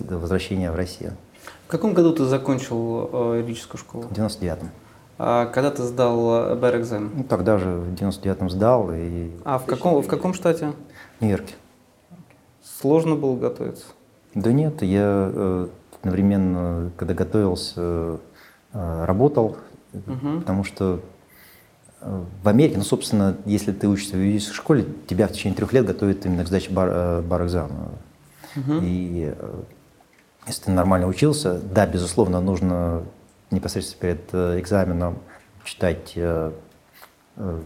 возвращения 0.00 0.70
в 0.72 0.76
Россию. 0.76 1.12
В 1.66 1.70
каком 1.70 1.92
году 1.92 2.12
ты 2.14 2.24
закончил 2.24 3.10
э, 3.12 3.38
юридическую 3.40 3.78
школу? 3.78 4.04
В 4.04 4.12
99-м. 4.12 4.70
А 5.18 5.46
когда 5.46 5.70
ты 5.70 5.82
сдал 5.82 6.56
БР-экзамен? 6.56 7.10
Ну, 7.14 7.24
тогда 7.24 7.58
же 7.58 7.70
в 7.70 7.92
99-м 7.94 8.48
сдал. 8.48 8.90
И... 8.92 9.30
А 9.44 9.58
в 9.58 9.66
каком, 9.66 10.02
в 10.02 10.06
каком 10.06 10.32
штате? 10.32 10.72
В 11.18 11.22
Нью-Йорке. 11.22 11.54
Сложно 12.62 13.14
было 13.14 13.36
готовиться? 13.36 13.84
Да 14.34 14.52
нет, 14.52 14.82
я 14.82 15.68
одновременно, 16.00 16.90
когда 16.98 17.14
готовился, 17.14 18.18
работал, 18.72 19.56
угу. 19.94 20.40
потому 20.40 20.64
что 20.64 21.00
в 22.00 22.48
Америке, 22.48 22.76
ну, 22.78 22.84
собственно, 22.84 23.36
если 23.46 23.72
ты 23.72 23.88
учишься 23.88 24.16
в 24.16 24.18
юридической 24.18 24.54
школе, 24.54 24.86
тебя 25.06 25.26
в 25.28 25.32
течение 25.32 25.56
трех 25.56 25.72
лет 25.72 25.86
готовят 25.86 26.24
именно 26.26 26.44
к 26.44 26.48
сдаче 26.48 26.70
бар, 26.70 27.22
бар-экзамена. 27.22 27.90
Угу. 28.56 28.72
И 28.82 29.34
если 30.46 30.64
ты 30.64 30.70
нормально 30.70 31.08
учился, 31.08 31.60
да, 31.60 31.86
безусловно, 31.86 32.40
нужно 32.40 33.02
непосредственно 33.50 34.00
перед 34.00 34.22
э, 34.32 34.60
экзаменом 34.60 35.18
читать 35.64 36.12
э, 36.14 36.52
э, 37.36 37.62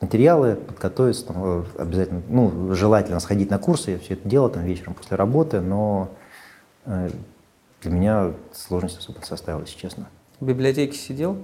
материалы, 0.00 0.56
подготовиться, 0.56 1.26
там, 1.26 1.64
обязательно, 1.78 2.22
ну, 2.28 2.74
желательно 2.74 3.20
сходить 3.20 3.50
на 3.50 3.58
курсы, 3.58 3.92
я 3.92 3.98
все 3.98 4.14
это 4.14 4.28
делал 4.28 4.50
там 4.50 4.64
вечером 4.64 4.94
после 4.94 5.16
работы, 5.16 5.60
но 5.60 6.10
для 6.84 7.90
меня 7.90 8.32
сложности 8.52 8.98
особо 8.98 9.20
не 9.20 9.60
если 9.66 9.78
честно. 9.78 10.06
В 10.40 10.46
библиотеке 10.46 10.98
сидел? 10.98 11.38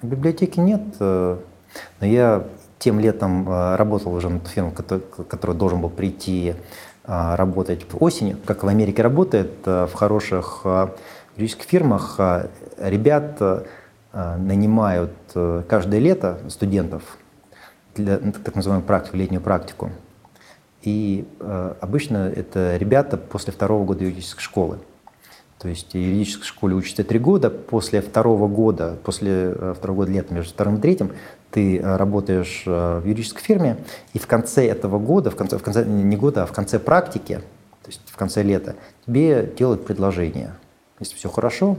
В 0.00 0.06
библиотеке 0.06 0.60
нет, 0.60 0.82
но 2.00 2.06
я 2.06 2.44
тем 2.78 2.98
летом 3.00 3.48
работал 3.76 4.14
уже 4.14 4.28
над 4.28 4.48
фильмом, 4.48 4.72
который, 4.72 5.02
который 5.28 5.54
должен 5.54 5.80
был 5.80 5.90
прийти 5.90 6.54
работать 7.04 7.84
в 7.90 8.02
осени, 8.02 8.36
как 8.46 8.62
в 8.62 8.68
Америке 8.68 9.02
работает, 9.02 9.66
в 9.66 9.90
хороших 9.92 10.62
юридических 11.36 11.64
фирмах 11.66 12.20
ребят 12.78 13.66
нанимают 14.12 15.12
каждое 15.68 16.00
лето 16.00 16.38
студентов 16.48 17.02
для 17.94 18.18
ну, 18.22 18.32
так 18.32 18.54
называемую 18.54 18.86
практику, 18.86 19.16
летнюю 19.16 19.42
практику. 19.42 19.90
И 20.82 21.26
обычно 21.80 22.32
это 22.34 22.76
ребята 22.78 23.16
после 23.18 23.52
второго 23.52 23.84
года 23.84 24.04
юридической 24.04 24.40
школы. 24.40 24.78
То 25.58 25.68
есть 25.68 25.92
в 25.92 25.94
юридической 25.94 26.46
школе 26.46 26.74
учатся 26.74 27.04
три 27.04 27.18
года, 27.18 27.50
после 27.50 28.00
второго 28.00 28.48
года, 28.48 28.96
после 29.04 29.52
второго 29.74 29.98
года 29.98 30.12
лета 30.12 30.32
между 30.32 30.52
вторым 30.54 30.76
и 30.76 30.80
третьим, 30.80 31.12
ты 31.50 31.80
работаешь 31.82 32.62
в 32.64 33.02
юридической 33.04 33.42
фирме, 33.42 33.76
и 34.12 34.18
в 34.18 34.26
конце 34.26 34.66
этого 34.66 34.98
года, 34.98 35.30
в 35.30 35.36
конце, 35.36 35.58
в 35.58 35.62
конце 35.62 35.84
не 35.84 36.16
года, 36.16 36.44
а 36.44 36.46
в 36.46 36.52
конце 36.52 36.78
практики, 36.78 37.40
то 37.82 37.88
есть 37.88 38.00
в 38.06 38.16
конце 38.16 38.42
лета, 38.42 38.76
тебе 39.06 39.52
делают 39.56 39.86
предложение– 39.86 40.54
если 41.00 41.16
все 41.16 41.28
хорошо, 41.28 41.78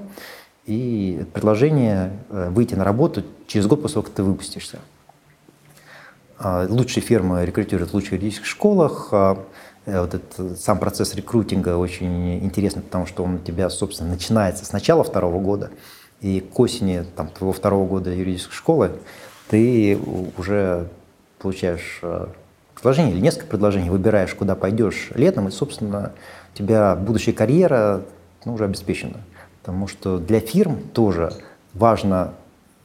и 0.66 1.26
предложение 1.34 2.12
э, 2.30 2.50
выйти 2.50 2.76
на 2.76 2.84
работу 2.84 3.24
через 3.48 3.68
год 3.68 3.82
после 3.82 3.96
того, 3.96 4.04
как 4.04 4.14
ты 4.14 4.24
выпустишься. 4.24 4.80
А, 6.38 6.66
лучшие 6.68 7.04
фирмы 7.04 7.46
рекрутируют 7.46 7.92
в 7.92 7.94
лучших 7.94 8.14
юридических 8.14 8.46
школах. 8.46 9.10
А, 9.12 9.44
э, 9.86 10.02
вот 10.02 10.14
этот 10.16 10.60
сам 10.60 10.80
процесс 10.80 11.16
рекрутинга 11.16 11.78
очень 11.78 12.44
интересный, 12.44 12.82
потому 12.82 13.06
что 13.06 13.24
он 13.24 13.36
у 13.36 13.40
тебя, 13.40 13.70
собственно, 13.70 14.10
начинается 14.10 14.66
с 14.66 14.72
начала 14.72 15.04
второго 15.04 15.40
года, 15.40 15.72
и 16.20 16.40
к 16.42 16.60
осени 16.60 17.06
там, 17.16 17.30
твоего 17.30 17.54
второго 17.54 17.88
года 17.88 18.12
юридической 18.12 18.54
школы 18.54 18.92
ты 19.52 20.00
уже 20.38 20.88
получаешь 21.38 22.00
э, 22.04 22.28
предложение 22.74 23.14
или 23.14 23.20
несколько 23.20 23.48
предложений, 23.48 23.90
выбираешь, 23.90 24.34
куда 24.34 24.56
пойдешь 24.56 25.10
летом, 25.14 25.50
и, 25.50 25.52
собственно, 25.52 26.14
у 26.54 26.58
тебя 26.58 26.96
будущая 26.96 27.34
карьера 27.34 28.04
ну, 28.46 28.54
уже 28.54 28.64
обеспечено. 28.64 29.18
Потому 29.60 29.90
что 29.90 30.20
для 30.20 30.40
фирм 30.40 30.80
тоже 30.94 31.34
важно 31.74 32.34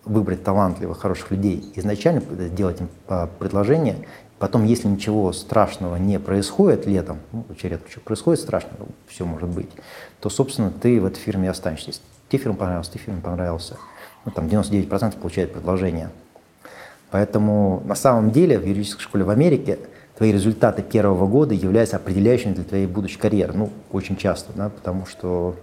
выбрать 0.04 0.42
талантливых, 0.42 0.98
хороших 0.98 1.30
людей, 1.30 1.72
изначально 1.76 2.20
сделать 2.48 2.80
им 2.80 2.88
а, 3.06 3.28
предложение, 3.38 4.04
потом, 4.40 4.64
если 4.64 4.88
ничего 4.88 5.32
страшного 5.32 5.94
не 5.94 6.18
происходит 6.18 6.84
летом, 6.84 7.20
ну, 7.30 7.44
редко 7.62 7.88
что 7.88 8.00
происходит 8.00 8.40
страшного, 8.40 8.88
все 9.06 9.24
может 9.24 9.50
быть, 9.50 9.70
то, 10.18 10.28
собственно, 10.30 10.72
ты 10.72 11.00
в 11.00 11.04
этой 11.04 11.18
фирме 11.18 11.48
останешься. 11.48 11.92
Тебе 12.28 12.42
фирма 12.42 12.56
понравилась, 12.56 12.88
ты 12.88 12.98
фирме 12.98 13.20
понравился. 13.20 13.76
Ну, 14.24 14.32
там 14.32 14.46
99% 14.46 15.16
получает 15.20 15.52
предложение. 15.52 16.10
Поэтому 17.10 17.82
на 17.86 17.94
самом 17.94 18.30
деле 18.30 18.58
в 18.58 18.66
юридической 18.66 19.02
школе 19.02 19.24
в 19.24 19.30
Америке 19.30 19.78
твои 20.16 20.32
результаты 20.32 20.82
первого 20.82 21.26
года 21.26 21.54
являются 21.54 21.96
определяющими 21.96 22.54
для 22.54 22.64
твоей 22.64 22.86
будущей 22.86 23.18
карьеры. 23.18 23.52
Ну, 23.54 23.70
очень 23.92 24.16
часто, 24.16 24.52
да, 24.54 24.70
потому 24.70 25.06
что 25.06 25.54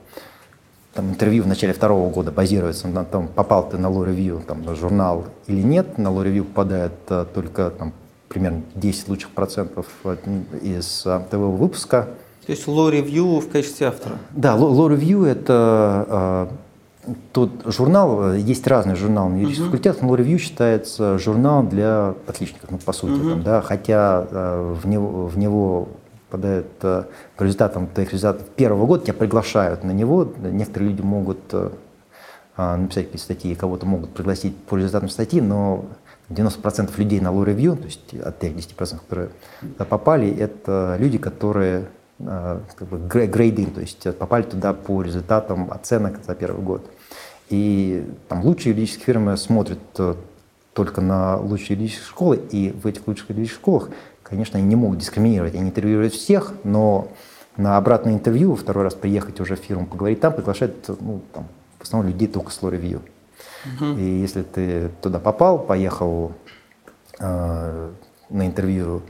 там, 0.93 1.09
интервью 1.09 1.43
в 1.43 1.47
начале 1.47 1.73
второго 1.73 2.09
года 2.11 2.31
базируется 2.31 2.87
на 2.87 3.03
том, 3.03 3.27
попал 3.27 3.67
ты 3.67 3.77
на 3.77 3.87
Review, 3.87 4.43
там, 4.45 4.63
на 4.63 4.75
журнал 4.75 5.25
или 5.47 5.61
нет. 5.61 5.97
На 5.97 6.09
Review 6.09 6.43
попадает 6.43 6.93
а, 7.09 7.25
только 7.25 7.71
там, 7.71 7.93
примерно 8.29 8.61
10 8.75 9.09
лучших 9.09 9.31
процентов 9.31 9.87
из 10.61 11.03
а, 11.05 11.19
ТВ 11.19 11.33
выпуска. 11.33 12.09
То 12.45 12.51
есть 12.51 12.67
Review 12.67 13.39
в 13.39 13.49
качестве 13.49 13.87
автора? 13.87 14.17
Да, 14.31 14.55
Review– 14.55 15.25
это 15.27 16.49
тот 17.31 17.51
журнал, 17.65 18.33
есть 18.33 18.65
разные 18.67 18.95
журналы 18.95 19.31
на 19.31 19.35
юридических 19.37 19.63
uh-huh. 19.63 19.67
факультетах, 19.67 20.01
но 20.01 20.15
Review 20.15 20.37
считается 20.37 21.17
журнал 21.17 21.63
для 21.63 22.15
отличников, 22.27 22.71
ну, 22.71 22.77
по 22.77 22.93
сути, 22.93 23.13
uh-huh. 23.13 23.29
там, 23.29 23.43
да, 23.43 23.61
хотя 23.61 24.27
а, 24.31 24.73
в 24.73 24.87
него, 24.87 25.27
в 25.27 25.37
него 25.37 25.89
попадают 26.33 26.67
э, 26.81 27.03
по 27.37 27.43
результатам 27.43 27.85
твоих 27.85 28.11
результатов 28.11 28.47
первого 28.49 28.87
года, 28.87 29.03
тебя 29.03 29.13
приглашают 29.13 29.83
на 29.83 29.91
него. 29.91 30.33
Некоторые 30.39 30.89
люди 30.89 31.01
могут 31.03 31.37
э, 31.51 31.69
а, 32.57 32.75
написать 32.75 33.05
какие-то 33.05 33.23
статьи, 33.23 33.53
кого-то 33.53 33.85
могут 33.85 34.15
пригласить 34.15 34.57
по 34.57 34.75
результатам 34.75 35.09
статьи, 35.09 35.41
но 35.41 35.85
90% 36.29 36.91
людей 36.97 37.19
на 37.19 37.27
Review, 37.27 37.75
то 37.75 37.85
есть 37.85 38.13
от 38.15 38.39
тех 38.39 38.53
10%, 38.53 38.99
которые 38.99 39.29
туда 39.61 39.85
попали, 39.85 40.35
это 40.35 40.95
люди, 40.99 41.19
которые 41.19 41.81
э, 41.81 41.85
как 42.25 42.87
бы 42.87 42.97
грейдинг, 43.07 43.73
то 43.73 43.81
есть 43.81 44.17
попали 44.17 44.43
туда 44.43 44.73
по 44.73 45.01
результатам 45.01 45.71
оценок 45.71 46.19
за 46.25 46.35
первый 46.35 46.63
год. 46.63 46.85
И 47.49 48.05
там 48.27 48.43
лучшие 48.43 48.71
юридические 48.71 49.05
фирмы 49.05 49.37
смотрят 49.37 49.79
только 50.73 51.01
на 51.01 51.37
лучшие 51.37 51.77
юридические 51.77 52.07
школы, 52.07 52.41
и 52.51 52.71
в 52.71 52.87
этих 52.87 53.07
лучших 53.07 53.29
юридических 53.29 53.59
школах 53.59 53.89
Конечно, 54.33 54.57
они 54.57 54.67
не 54.67 54.75
могут 54.75 54.97
дискриминировать, 54.99 55.53
они 55.53 55.69
интервьюируют 55.69 56.13
всех, 56.13 56.53
но 56.63 57.07
на 57.55 57.77
обратное 57.77 58.13
интервью 58.13 58.55
второй 58.55 58.85
раз 58.85 58.95
приехать 58.95 59.39
уже 59.39 59.55
в 59.55 59.59
фирму 59.59 59.85
поговорить 59.85 60.21
там 60.21 60.33
приглашают 60.33 60.87
ну, 60.87 61.21
там, 61.33 61.47
в 61.77 61.83
основном 61.83 62.11
людей 62.11 62.27
только 62.27 62.49
с 62.49 62.59
law 62.61 62.73
review. 62.73 63.01
Uh-huh. 63.65 63.99
И 63.99 64.03
если 64.21 64.41
ты 64.41 64.89
туда 65.01 65.19
попал, 65.19 65.59
поехал 65.59 66.31
э, 67.19 67.91
на 68.29 68.47
интервью, 68.47 69.03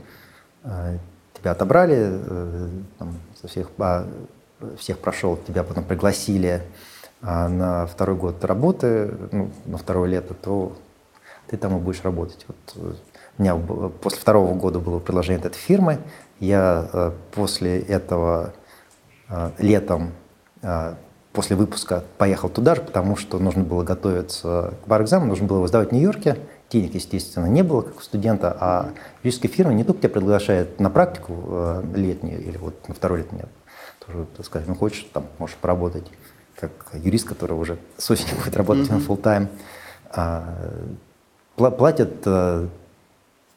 э, 0.64 0.98
тебя 1.44 1.52
отобрали, 1.52 1.96
э, 1.98 2.68
там, 2.98 3.12
со 3.38 3.48
всех, 3.48 3.68
а, 3.78 4.06
всех 4.78 4.98
прошел, 4.98 5.36
тебя 5.36 5.62
потом 5.62 5.84
пригласили 5.84 6.62
а 7.20 7.48
на 7.48 7.86
второй 7.86 8.16
год 8.16 8.42
работы, 8.44 9.12
ну, 9.30 9.50
на 9.66 9.76
второе 9.76 10.08
лето, 10.08 10.32
то 10.32 10.72
ты 11.48 11.58
там 11.58 11.76
и 11.76 11.80
будешь 11.80 12.02
работать. 12.02 12.46
Вот, 12.48 12.96
у 13.38 13.42
меня 13.42 13.56
после 13.56 14.20
второго 14.20 14.54
года 14.54 14.78
было 14.78 14.98
предложение 15.00 15.38
от 15.40 15.46
этой 15.46 15.58
фирмы. 15.58 15.98
Я 16.40 16.88
э, 16.90 17.12
после 17.34 17.78
этого 17.78 18.54
э, 19.28 19.50
летом, 19.58 20.12
э, 20.62 20.94
после 21.34 21.56
выпуска, 21.56 22.04
поехал 22.16 22.48
туда 22.48 22.74
же, 22.74 22.80
потому 22.80 23.16
что 23.16 23.38
нужно 23.38 23.64
было 23.64 23.82
готовиться 23.82 24.72
к 24.82 24.88
бар-экзамену, 24.88 25.28
нужно 25.28 25.46
было 25.46 25.58
его 25.58 25.66
сдавать 25.66 25.90
в 25.90 25.92
Нью-Йорке. 25.92 26.38
Денег, 26.74 26.94
естественно, 26.94 27.46
не 27.46 27.62
было, 27.62 27.82
как 27.82 27.98
у 27.98 28.00
студента, 28.00 28.56
а 28.58 28.92
юридическая 29.22 29.48
фирма 29.48 29.74
не 29.74 29.84
только 29.84 30.00
тебя 30.00 30.10
приглашает 30.10 30.80
на 30.80 30.90
практику 30.90 31.82
летнюю 31.94 32.42
или 32.42 32.56
вот 32.56 32.88
на 32.88 32.94
второй 32.94 33.18
лет 33.18 33.30
нет, 33.30 33.48
тоже, 34.04 34.26
так 34.36 34.44
сказать, 34.44 34.66
ну 34.66 34.74
хочешь, 34.74 35.06
там, 35.12 35.26
можешь 35.38 35.54
поработать 35.54 36.10
как 36.56 36.72
юрист, 36.92 37.28
который 37.28 37.52
уже 37.52 37.78
с 37.96 38.10
осени 38.10 38.34
будет 38.44 38.56
работать 38.56 38.88
mm-hmm. 38.88 39.06
full 39.06 39.22
time. 39.22 39.46
А, 40.10 40.52
платят 41.54 42.26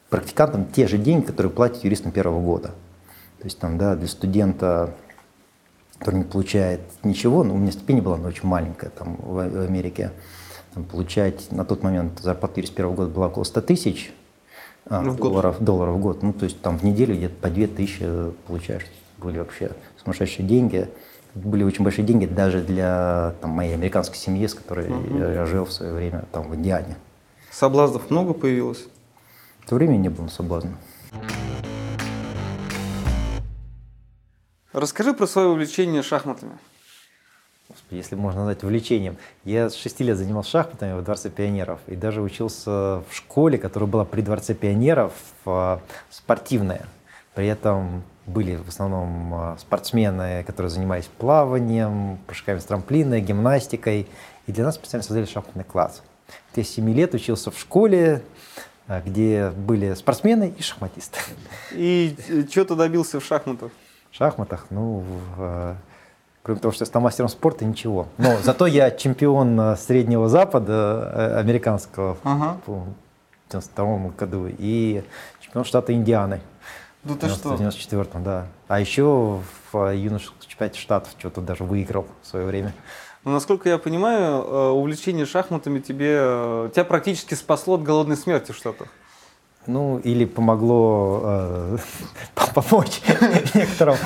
практикантам 0.08 0.66
те 0.66 0.86
же 0.86 0.96
деньги, 0.96 1.26
которые 1.26 1.50
платят 1.50 1.82
юристам 1.82 2.12
первого 2.12 2.40
года. 2.40 2.68
То 3.38 3.44
есть 3.44 3.58
там, 3.58 3.78
да, 3.78 3.94
для 3.94 4.08
студента, 4.08 4.94
который 5.98 6.16
не 6.16 6.24
получает 6.24 6.80
ничего, 7.02 7.44
ну, 7.44 7.54
у 7.54 7.58
меня 7.58 7.72
стипендия 7.72 8.04
была, 8.04 8.16
но 8.16 8.28
очень 8.28 8.48
маленькая 8.48 8.90
там 8.90 9.16
в, 9.16 9.38
Америке, 9.38 10.12
там, 10.74 10.84
получать 10.84 11.50
на 11.50 11.64
тот 11.64 11.82
момент 11.82 12.20
зарплата 12.20 12.54
юриста 12.56 12.76
первого 12.76 12.94
года 12.94 13.10
была 13.10 13.26
около 13.28 13.44
100 13.44 13.60
тысяч 13.62 14.12
а, 14.86 15.02
в 15.02 15.16
долларов, 15.16 15.56
долларов 15.60 15.96
в 15.96 16.00
год. 16.00 16.22
Ну, 16.22 16.32
то 16.32 16.44
есть 16.44 16.60
там 16.60 16.78
в 16.78 16.84
неделю 16.84 17.14
где-то 17.14 17.34
по 17.40 17.48
2 17.48 17.66
тысячи 17.68 18.06
получаешь. 18.46 18.86
Были 19.18 19.38
вообще 19.38 19.72
сумасшедшие 20.02 20.46
деньги. 20.46 20.88
Были 21.34 21.64
очень 21.64 21.84
большие 21.84 22.04
деньги 22.04 22.26
даже 22.26 22.62
для 22.62 23.34
там, 23.40 23.50
моей 23.50 23.74
американской 23.74 24.16
семьи, 24.16 24.46
с 24.46 24.54
которой 24.54 24.88
угу. 24.88 25.18
я 25.18 25.46
жил 25.46 25.64
в 25.64 25.72
свое 25.72 25.92
время 25.92 26.24
там 26.32 26.48
в 26.48 26.54
Индиане. 26.54 26.96
Соблазнов 27.50 28.10
много 28.10 28.34
появилось? 28.34 28.86
В 29.60 29.68
то 29.68 29.74
время 29.74 29.96
не 29.96 30.08
было 30.08 30.28
соблазна. 30.28 30.72
Расскажи 34.72 35.12
про 35.12 35.26
свое 35.26 35.48
увлечение 35.48 36.02
шахматами. 36.02 36.52
Если 37.90 38.16
можно 38.16 38.40
назвать 38.40 38.62
увлечением. 38.64 39.16
Я 39.44 39.70
с 39.70 39.74
шести 39.74 40.04
лет 40.04 40.18
занимался 40.18 40.50
шахматами 40.50 40.98
в 40.98 41.02
Дворце 41.02 41.30
пионеров 41.30 41.80
и 41.86 41.96
даже 41.96 42.20
учился 42.20 42.70
в 42.70 43.06
школе, 43.10 43.56
которая 43.56 43.88
была 43.88 44.04
при 44.04 44.20
Дворце 44.20 44.54
пионеров, 44.54 45.12
а, 45.46 45.80
спортивная. 46.10 46.86
При 47.34 47.46
этом 47.46 48.02
были 48.26 48.56
в 48.56 48.68
основном 48.68 49.34
а, 49.34 49.56
спортсмены, 49.58 50.44
которые 50.44 50.70
занимались 50.70 51.06
плаванием, 51.06 52.18
прыжками 52.26 52.58
с 52.58 52.64
трамплина, 52.64 53.20
гимнастикой. 53.20 54.06
И 54.46 54.52
для 54.52 54.64
нас 54.64 54.74
специально 54.74 55.02
создали 55.02 55.24
шахматный 55.24 55.64
класс. 55.64 56.02
Я 56.54 56.64
с 56.64 56.68
7 56.68 56.92
лет 56.92 57.14
учился 57.14 57.50
в 57.50 57.58
школе, 57.58 58.22
а, 58.86 59.00
где 59.00 59.50
были 59.50 59.94
спортсмены 59.94 60.54
и 60.56 60.62
шахматисты. 60.62 61.20
И 61.72 62.16
э, 62.28 62.42
что 62.50 62.64
ты 62.64 62.74
добился 62.74 63.20
в 63.20 63.24
шахматах? 63.24 63.70
В 64.10 64.16
шахматах, 64.16 64.66
ну, 64.70 65.04
в, 65.36 65.76
кроме 66.48 66.60
того, 66.62 66.72
что 66.72 66.84
я 66.84 66.86
стал 66.86 67.02
мастером 67.02 67.28
спорта, 67.28 67.66
ничего. 67.66 68.08
Но 68.16 68.38
зато 68.42 68.66
я 68.66 68.90
чемпион 68.90 69.60
а, 69.60 69.76
Среднего 69.76 70.30
Запада 70.30 71.36
американского 71.38 72.16
ага. 72.24 72.58
в 72.64 72.86
92 73.50 74.12
году 74.16 74.46
и 74.56 75.02
чемпион 75.42 75.66
штата 75.66 75.92
Индианы. 75.92 76.40
Ну 77.04 77.16
ты 77.16 77.28
что? 77.28 77.50
В 77.50 77.60
94-м, 77.60 78.24
да. 78.24 78.46
А 78.66 78.80
еще 78.80 79.42
в 79.70 79.92
юношеском 79.94 80.38
чемпионате 80.40 80.80
штатов 80.80 81.12
что-то 81.18 81.42
даже 81.42 81.64
выиграл 81.64 82.06
в 82.22 82.26
свое 82.26 82.46
время. 82.46 82.72
Но, 83.24 83.32
насколько 83.32 83.68
я 83.68 83.76
понимаю, 83.76 84.42
э, 84.42 84.68
увлечение 84.70 85.26
шахматами 85.26 85.80
тебе, 85.80 86.16
э, 86.18 86.70
тебя 86.72 86.84
практически 86.84 87.34
спасло 87.34 87.74
от 87.74 87.82
голодной 87.82 88.16
смерти 88.16 88.52
в 88.52 88.56
Штатах. 88.56 88.88
Ну, 89.68 89.98
или 89.98 90.24
помогло 90.24 91.20
э, 91.22 91.76
помочь 92.54 93.02
некоторым 93.54 93.96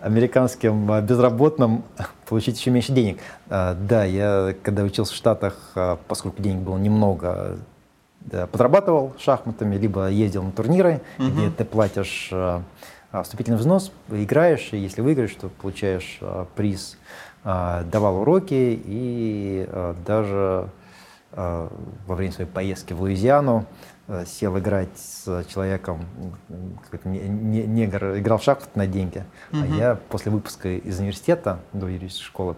американским 0.00 1.00
безработным 1.02 1.84
получить 2.28 2.58
еще 2.58 2.72
меньше 2.72 2.92
денег. 2.92 3.18
Э, 3.48 3.76
да, 3.78 4.02
я 4.02 4.52
когда 4.64 4.82
учился 4.82 5.12
в 5.12 5.16
Штатах, 5.16 5.56
э, 5.76 5.96
поскольку 6.08 6.42
денег 6.42 6.62
было 6.62 6.76
немного, 6.76 7.56
да, 8.20 8.48
подрабатывал 8.48 9.12
шахматами, 9.16 9.76
либо 9.76 10.08
ездил 10.08 10.42
на 10.42 10.50
турниры, 10.50 11.00
угу. 11.18 11.28
где 11.28 11.50
ты 11.50 11.64
платишь 11.64 12.30
э, 12.32 12.60
вступительный 13.22 13.58
взнос, 13.58 13.92
играешь, 14.10 14.70
и 14.72 14.76
если 14.76 15.02
выиграешь, 15.02 15.36
то 15.40 15.48
получаешь 15.48 16.18
э, 16.20 16.46
приз 16.56 16.98
давал 17.44 18.20
уроки 18.20 18.80
и 18.84 19.68
даже 20.06 20.68
во 21.32 21.68
время 22.06 22.32
своей 22.32 22.48
поездки 22.48 22.92
в 22.92 23.00
Луизиану 23.00 23.66
сел 24.26 24.58
играть 24.58 24.96
с 24.96 25.44
человеком, 25.44 26.04
негр, 27.04 28.18
играл 28.18 28.38
в 28.38 28.42
шахматы 28.42 28.70
на 28.74 28.86
деньги. 28.86 29.24
Угу. 29.52 29.62
А 29.62 29.66
я 29.66 29.94
после 30.08 30.32
выпуска 30.32 30.68
из 30.68 30.98
университета, 30.98 31.60
до 31.72 31.86
юридической 31.86 32.24
школы, 32.24 32.56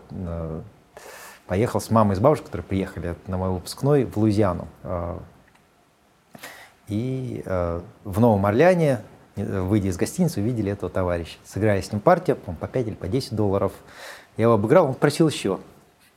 поехал 1.47 1.81
с 1.81 1.91
мамой 1.91 2.15
и 2.15 2.17
с 2.17 2.21
бабушкой, 2.21 2.47
которые 2.47 2.67
приехали 2.67 3.15
на 3.27 3.37
мой 3.37 3.51
выпускной, 3.51 4.05
в 4.05 4.17
Луизиану. 4.17 4.67
И 6.89 7.43
в 7.47 8.21
Новом 8.21 8.47
Орлеане, 8.47 9.01
выйдя 9.37 9.89
из 9.89 9.97
гостиницы, 9.97 10.41
увидели 10.41 10.73
этого 10.73 10.91
товарища. 10.91 11.39
Сыграли 11.45 11.81
с 11.81 11.93
ним 11.93 12.01
партию, 12.01 12.37
по 12.37 12.67
5 12.67 12.87
или 12.87 12.95
по 12.95 13.09
10 13.09 13.35
долларов. 13.35 13.73
Я 14.37 14.45
его 14.45 14.55
обыграл, 14.55 14.87
он 14.87 14.95
просил 14.95 15.29
еще. 15.29 15.61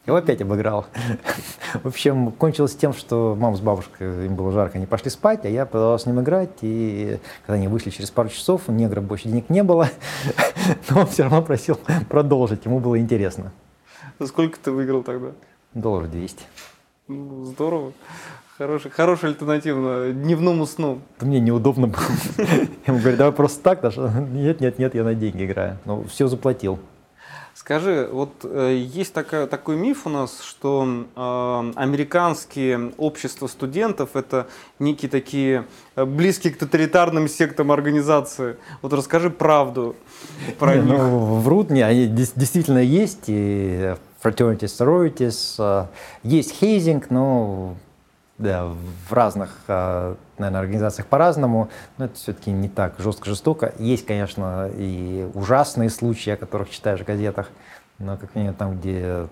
Его 0.07 0.15
опять 0.15 0.41
обыграл. 0.41 0.85
В 1.83 1.87
общем, 1.87 2.31
кончилось 2.31 2.75
тем, 2.75 2.93
что 2.93 3.35
мама 3.37 3.57
с 3.57 3.59
бабушкой, 3.59 4.25
им 4.27 4.35
было 4.35 4.53
жарко, 4.53 4.77
они 4.77 4.87
пошли 4.87 5.11
спать, 5.11 5.43
а 5.43 5.49
я 5.49 5.65
продолжал 5.65 5.99
с 5.99 6.05
ним 6.05 6.21
играть. 6.21 6.59
И 6.61 7.19
когда 7.45 7.55
они 7.55 7.67
вышли 7.67 7.89
через 7.89 8.09
пару 8.09 8.29
часов, 8.29 8.63
у 8.67 8.71
негра 8.71 9.01
больше 9.01 9.27
денег 9.27 9.49
не 9.49 9.63
было, 9.63 9.89
но 10.89 11.01
он 11.01 11.07
все 11.07 11.23
равно 11.23 11.41
просил 11.41 11.77
продолжить, 12.07 12.63
ему 12.63 12.79
было 12.79 12.97
интересно. 12.97 13.51
сколько 14.25 14.57
ты 14.57 14.71
выиграл 14.71 15.03
тогда? 15.03 15.31
Доллар 15.73 16.07
200. 16.07 16.41
Ну, 17.09 17.43
здорово. 17.43 17.91
Хороший, 18.57 18.89
хорошая 18.89 19.31
альтернатива 19.31 20.13
дневному 20.13 20.65
сну. 20.65 21.01
Мне 21.19 21.41
неудобно 21.41 21.87
было. 21.87 22.01
Я 22.37 22.93
ему 22.93 22.99
говорю, 22.99 23.17
давай 23.17 23.33
просто 23.33 23.61
так, 23.61 23.81
даже. 23.81 24.09
Нет, 24.31 24.61
нет, 24.61 24.79
нет, 24.79 24.95
я 24.95 25.03
на 25.03 25.13
деньги 25.13 25.45
играю. 25.45 25.77
Ну, 25.85 26.05
все 26.05 26.27
заплатил. 26.27 26.79
Скажи, 27.67 28.07
вот 28.09 28.31
э, 28.45 28.77
есть 28.77 29.11
такая, 29.11 29.45
такой 29.45 29.75
миф 29.75 30.05
у 30.05 30.09
нас, 30.09 30.39
что 30.41 30.87
э, 31.13 31.73
американские 31.75 32.93
общества 32.95 33.47
студентов 33.47 34.11
это 34.13 34.47
некие 34.79 35.11
такие 35.11 35.65
э, 35.97 36.05
близкие 36.05 36.53
к 36.53 36.57
тоталитарным 36.57 37.27
сектам 37.27 37.73
организации. 37.73 38.55
Вот 38.81 38.93
расскажи 38.93 39.29
правду 39.29 39.97
про 40.59 40.77
не, 40.77 40.83
них. 40.83 40.97
Ну, 40.97 41.39
врут 41.41 41.69
мне, 41.69 41.85
они 41.85 42.07
действительно 42.07 42.77
есть, 42.77 43.25
и 43.27 43.95
fraternities, 44.23 44.71
sororities. 45.59 45.87
Есть 46.23 46.53
хейзинг, 46.53 47.09
но 47.09 47.75
да, 48.37 48.65
в 48.65 49.13
разных, 49.13 49.57
наверное, 49.67 50.59
организациях 50.59 51.07
по-разному, 51.07 51.69
но 51.97 52.05
это 52.05 52.15
все-таки 52.15 52.51
не 52.51 52.69
так 52.69 52.95
жестко-жестоко. 52.99 53.73
Есть, 53.79 54.05
конечно, 54.05 54.69
и 54.73 55.29
ужасные 55.33 55.89
случаи, 55.89 56.31
о 56.31 56.37
которых 56.37 56.69
читаешь 56.69 56.99
в 56.99 57.05
газетах, 57.05 57.49
но 57.99 58.17
как 58.17 58.35
минимум 58.35 58.55
там, 58.55 58.77
где 58.77 59.27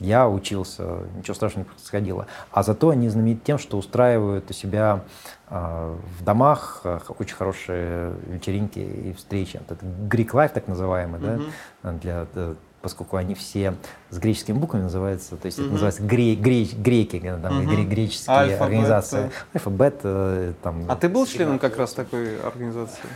я 0.00 0.28
учился, 0.28 0.98
ничего 1.16 1.34
страшного 1.34 1.64
не 1.64 1.70
происходило. 1.70 2.26
А 2.50 2.62
зато 2.62 2.90
они 2.90 3.08
знамениты 3.08 3.42
тем, 3.44 3.58
что 3.58 3.78
устраивают 3.78 4.50
у 4.50 4.52
себя 4.52 5.04
э, 5.48 5.96
в 6.18 6.24
домах 6.24 6.80
э, 6.84 6.98
очень 7.18 7.36
хорошие 7.36 8.12
вечеринки 8.26 8.80
и 8.80 9.12
встречи. 9.12 9.60
Это 9.68 9.76
Greek 9.84 10.30
Life, 10.30 10.50
так 10.52 10.66
называемый, 10.66 11.20
mm-hmm. 11.20 11.50
да, 11.82 11.92
для, 11.92 12.26
э, 12.34 12.54
поскольку 12.84 13.16
они 13.16 13.34
все 13.34 13.74
с 14.10 14.18
греческими 14.18 14.58
буквами 14.58 14.82
называются, 14.82 15.36
то 15.36 15.46
есть 15.46 15.58
mm-hmm. 15.58 15.62
это 15.62 15.72
называется 15.72 16.02
гре, 16.02 16.34
гре, 16.34 16.64
греки, 16.64 17.18
там, 17.18 17.62
mm-hmm. 17.62 17.84
греческие 17.86 18.36
Альфа, 18.36 18.64
организации. 18.64 19.30
Альфа-бет. 19.54 20.02
Там, 20.62 20.84
а 20.86 20.94
ты 20.94 21.08
был 21.08 21.26
членом 21.26 21.58
как 21.58 21.78
раз 21.78 21.94
такой 21.94 22.38
организации? 22.40 23.08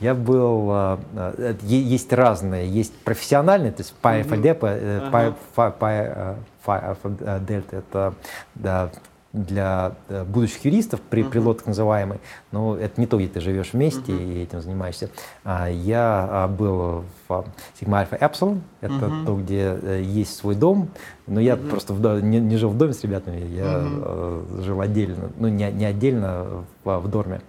Я 0.00 0.14
был, 0.14 0.68
а, 0.72 1.00
а, 1.14 1.56
есть 1.62 2.12
разные, 2.12 2.68
есть 2.68 2.92
профессиональные, 3.04 3.70
то 3.70 3.82
есть 3.82 3.94
PyFLDEP, 4.02 4.58
mm-hmm. 4.58 6.16
PyDelta, 6.64 7.78
это 7.78 8.14
да, 8.56 8.90
для 9.34 9.96
э, 10.08 10.24
будущих 10.24 10.64
юристов, 10.64 11.00
при, 11.00 11.22
uh-huh. 11.22 11.28
прилот 11.28 11.58
так 11.58 11.66
называемый, 11.66 12.20
но 12.52 12.76
это 12.76 13.00
не 13.00 13.06
то, 13.08 13.18
где 13.18 13.26
ты 13.26 13.40
живешь 13.40 13.72
вместе 13.72 14.12
uh-huh. 14.12 14.32
и 14.32 14.42
этим 14.44 14.62
занимаешься. 14.62 15.10
Я 15.44 16.48
был 16.56 17.04
в 17.26 17.44
Sigma 17.80 18.08
Alpha 18.08 18.18
Epsilon, 18.18 18.60
это 18.80 18.94
uh-huh. 18.94 19.26
то, 19.26 19.36
где 19.36 19.78
э, 19.82 20.02
есть 20.04 20.36
свой 20.36 20.54
дом, 20.54 20.88
но 21.26 21.40
я 21.40 21.54
uh-huh. 21.54 21.68
просто 21.68 21.94
в, 21.94 22.22
не, 22.22 22.38
не 22.38 22.56
жил 22.56 22.70
в 22.70 22.78
доме 22.78 22.92
с 22.92 23.02
ребятами, 23.02 23.44
я 23.44 23.64
uh-huh. 23.64 24.62
жил 24.62 24.80
отдельно, 24.80 25.30
ну 25.36 25.48
не, 25.48 25.68
не 25.72 25.84
отдельно 25.84 26.64
в, 26.84 26.98
в 27.00 27.08
дорме. 27.08 27.40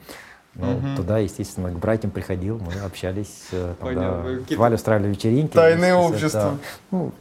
Ну, 0.57 0.71
угу. 0.71 0.95
туда, 0.95 1.17
естественно, 1.17 1.69
к 1.69 1.77
братьям 1.77 2.11
приходил, 2.11 2.59
мы 2.59 2.71
общались, 2.85 3.49
тогда 3.77 4.23
Валя 4.55 4.75
устраивали 4.75 5.09
вечеринки. 5.09 5.51
Тайное 5.51 5.95
общество. 5.95 6.41
Да. 6.41 6.57
Ну, 6.91 7.11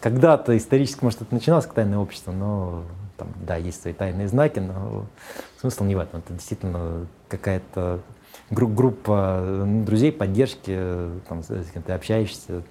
когда-то 0.00 0.56
исторически, 0.56 1.04
может, 1.04 1.22
это 1.22 1.32
начиналось 1.32 1.66
как 1.66 1.74
тайное 1.74 1.98
общество, 1.98 2.32
но 2.32 2.82
там, 3.20 3.28
да, 3.46 3.56
есть 3.56 3.82
свои 3.82 3.92
тайные 3.92 4.28
знаки, 4.28 4.60
но 4.60 5.04
смысл 5.60 5.84
не 5.84 5.94
в 5.94 5.98
этом. 5.98 6.20
Это 6.20 6.32
действительно 6.32 7.06
какая-то 7.28 8.00
гру- 8.50 8.68
группа 8.68 9.64
друзей, 9.84 10.10
поддержки, 10.10 10.74
там, 11.28 11.42
с 11.42 11.70
кем 11.70 11.82
ты 11.82 11.92
общаешься, 11.92 12.62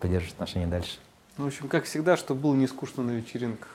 поддерживаешь 0.00 0.32
отношения 0.32 0.66
дальше. 0.66 0.98
Ну, 1.36 1.44
в 1.44 1.48
общем, 1.48 1.68
как 1.68 1.84
всегда, 1.84 2.16
что 2.16 2.34
было 2.34 2.54
не 2.54 2.66
скучно 2.66 3.02
на 3.02 3.10
вечеринках. 3.10 3.68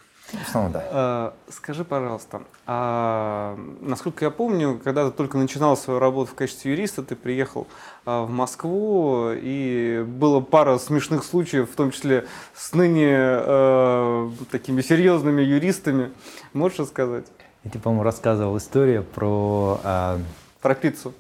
Ну, 0.53 0.69
да. 0.71 0.83
А, 0.91 1.33
скажи, 1.49 1.85
пожалуйста, 1.85 2.41
а, 2.65 3.57
насколько 3.81 4.25
я 4.25 4.31
помню, 4.31 4.81
когда 4.83 5.09
ты 5.09 5.15
только 5.15 5.37
начинал 5.37 5.77
свою 5.77 5.99
работу 5.99 6.31
в 6.31 6.35
качестве 6.35 6.71
юриста, 6.71 7.03
ты 7.03 7.15
приехал 7.15 7.67
в 8.07 8.29
Москву, 8.29 9.31
и 9.33 10.03
было 10.07 10.39
пара 10.39 10.77
смешных 10.77 11.23
случаев, 11.23 11.69
в 11.69 11.75
том 11.75 11.91
числе 11.91 12.25
с 12.55 12.73
ныне 12.73 13.13
а, 13.13 14.31
такими 14.49 14.81
серьезными 14.81 15.41
юристами. 15.41 16.11
Можешь 16.53 16.79
рассказать? 16.79 17.25
Я 17.63 17.71
тебе, 17.71 17.81
по-моему, 17.81 18.03
рассказывал 18.03 18.57
историю 18.57 19.03
про... 19.03 19.79
А... 19.83 20.19
Про 20.61 20.75
пиццу. 20.75 21.13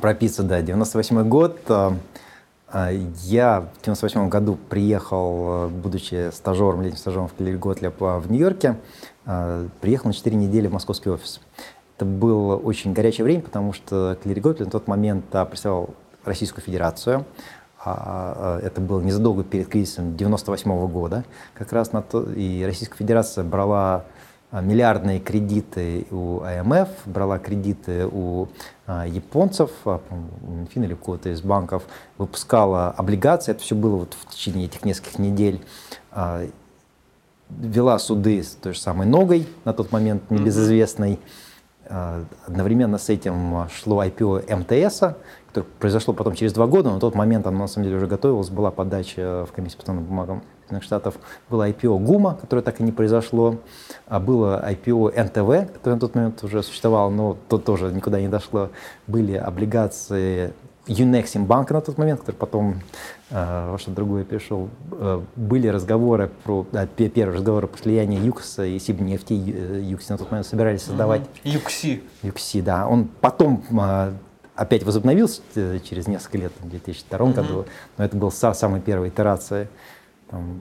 Про 0.00 0.14
пиццу, 0.14 0.42
да. 0.42 0.60
98 0.60 1.26
год. 1.28 1.58
А 1.68 1.96
а, 2.74 2.90
я 2.90 3.60
в 3.60 3.80
1998 3.82 4.28
году 4.28 4.58
приехал, 4.68 5.66
э, 5.66 5.68
будучи 5.68 6.30
стажером, 6.32 6.82
летним 6.82 6.98
стажером 6.98 7.28
в 7.28 7.34
Клири 7.34 7.56
Готлеб 7.56 8.00
в 8.00 8.24
Нью-Йорке, 8.28 8.76
а, 9.26 9.68
приехал 9.80 10.08
на 10.08 10.12
4 10.12 10.36
недели 10.36 10.66
в 10.66 10.72
московский 10.72 11.08
офис. 11.08 11.40
Это 11.96 12.04
было 12.04 12.56
очень 12.56 12.92
горячее 12.92 13.24
время, 13.24 13.42
потому 13.42 13.72
что 13.72 14.18
Клири 14.20 14.40
Готлеб 14.40 14.66
на 14.66 14.72
тот 14.72 14.88
момент 14.88 15.24
а, 15.32 15.44
представлял 15.44 15.90
Российскую 16.24 16.64
Федерацию. 16.64 17.24
Это 17.84 18.80
было 18.80 19.02
незадолго 19.02 19.44
перед 19.44 19.68
кризисом 19.68 20.16
98 20.16 20.86
года. 20.88 21.24
Как 21.52 21.70
раз 21.72 21.92
на 21.92 22.00
то, 22.00 22.22
и 22.32 22.64
Российская 22.64 22.96
Федерация 22.96 23.44
брала 23.44 24.06
а, 24.54 24.60
миллиардные 24.60 25.18
кредиты 25.18 26.06
у 26.12 26.42
АМФ, 26.42 26.88
брала 27.06 27.40
кредиты 27.40 28.06
у 28.06 28.46
а, 28.86 29.04
японцев, 29.04 29.72
а, 29.84 30.00
Минфин 30.42 30.84
или 30.84 30.94
кого-то 30.94 31.30
из 31.30 31.42
банков, 31.42 31.82
выпускала 32.18 32.90
облигации, 32.90 33.50
это 33.50 33.62
все 33.62 33.74
было 33.74 33.96
вот 33.96 34.14
в 34.14 34.30
течение 34.30 34.66
этих 34.66 34.84
нескольких 34.84 35.18
недель, 35.18 35.60
вела 37.50 37.98
суды 37.98 38.44
с 38.44 38.50
той 38.50 38.74
же 38.74 38.78
самой 38.78 39.08
ногой, 39.08 39.48
на 39.64 39.72
тот 39.72 39.90
момент 39.90 40.30
небезызвестной, 40.30 41.18
одновременно 42.46 42.98
с 42.98 43.08
этим 43.08 43.68
шло 43.68 44.02
IPO 44.02 44.54
МТС, 44.56 45.16
которое 45.48 45.66
произошло 45.78 46.14
потом 46.14 46.34
через 46.34 46.52
два 46.52 46.66
года, 46.66 46.88
но 46.88 46.96
на 46.96 47.00
тот 47.00 47.14
момент 47.14 47.46
оно 47.46 47.58
на 47.58 47.66
самом 47.66 47.84
деле 47.84 47.96
уже 47.96 48.06
готовилось, 48.06 48.50
была 48.50 48.70
подача 48.70 49.46
в 49.48 49.52
комиссию 49.52 49.80
по 49.80 49.86
ценным 49.86 50.04
бумагам 50.04 50.42
Соединенных 50.64 50.84
Штатов, 50.84 51.14
было 51.50 51.68
IPO 51.68 51.98
ГУМа, 52.00 52.36
которое 52.40 52.62
так 52.62 52.80
и 52.80 52.82
не 52.82 52.92
произошло, 52.92 53.56
а 54.06 54.18
было 54.18 54.64
IPO 54.70 55.22
НТВ, 55.24 55.72
которое 55.72 55.94
на 55.94 56.00
тот 56.00 56.14
момент 56.14 56.42
уже 56.42 56.62
существовало, 56.62 57.10
но 57.10 57.36
то 57.48 57.58
тоже 57.58 57.92
никуда 57.92 58.20
не 58.20 58.28
дошло. 58.28 58.70
Были 59.06 59.34
облигации 59.34 60.54
Юнексим 60.86 61.46
банка 61.46 61.74
на 61.74 61.80
тот 61.80 61.96
момент, 61.96 62.20
который 62.20 62.36
потом 62.36 62.80
э, 63.30 63.70
во 63.70 63.78
что-то 63.78 63.96
другое 63.96 64.24
перешел. 64.24 64.68
Э, 64.92 65.22
были 65.36 65.68
разговоры 65.68 66.30
про, 66.44 66.66
да, 66.72 66.86
первые 66.86 67.36
разговоры 67.36 67.66
про 67.68 67.78
слияние 67.78 68.24
ЮКСа 68.24 68.64
и 68.64 68.78
Сибнефти. 68.78 69.32
Э, 69.32 69.80
ЮКСи 69.82 70.12
на 70.12 70.18
тот 70.18 70.30
момент 70.30 70.46
собирались 70.46 70.82
создавать. 70.82 71.22
ЮКСИ. 71.42 72.02
ЮКСИ, 72.22 72.60
да. 72.60 72.86
Он 72.86 73.08
потом 73.20 73.64
э, 73.70 74.12
опять 74.54 74.82
возобновился 74.84 75.42
э, 75.54 75.78
через 75.82 76.06
несколько 76.06 76.38
лет, 76.38 76.52
в 76.60 76.68
2002 76.68 77.18
mm-hmm. 77.18 77.32
году, 77.34 77.66
но 77.96 78.04
это 78.04 78.16
была 78.16 78.30
самая 78.30 78.80
первая 78.80 79.08
итерация. 79.08 79.68
Там, 80.28 80.60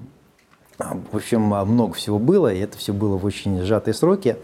а, 0.80 0.98
в 1.12 1.16
общем, 1.16 1.54
а, 1.54 1.66
много 1.66 1.94
всего 1.94 2.20
было, 2.20 2.54
и 2.54 2.60
это 2.60 2.78
все 2.78 2.94
было 2.94 3.18
в 3.18 3.26
очень 3.26 3.62
сжатые 3.62 3.94
сроки. 3.94 4.38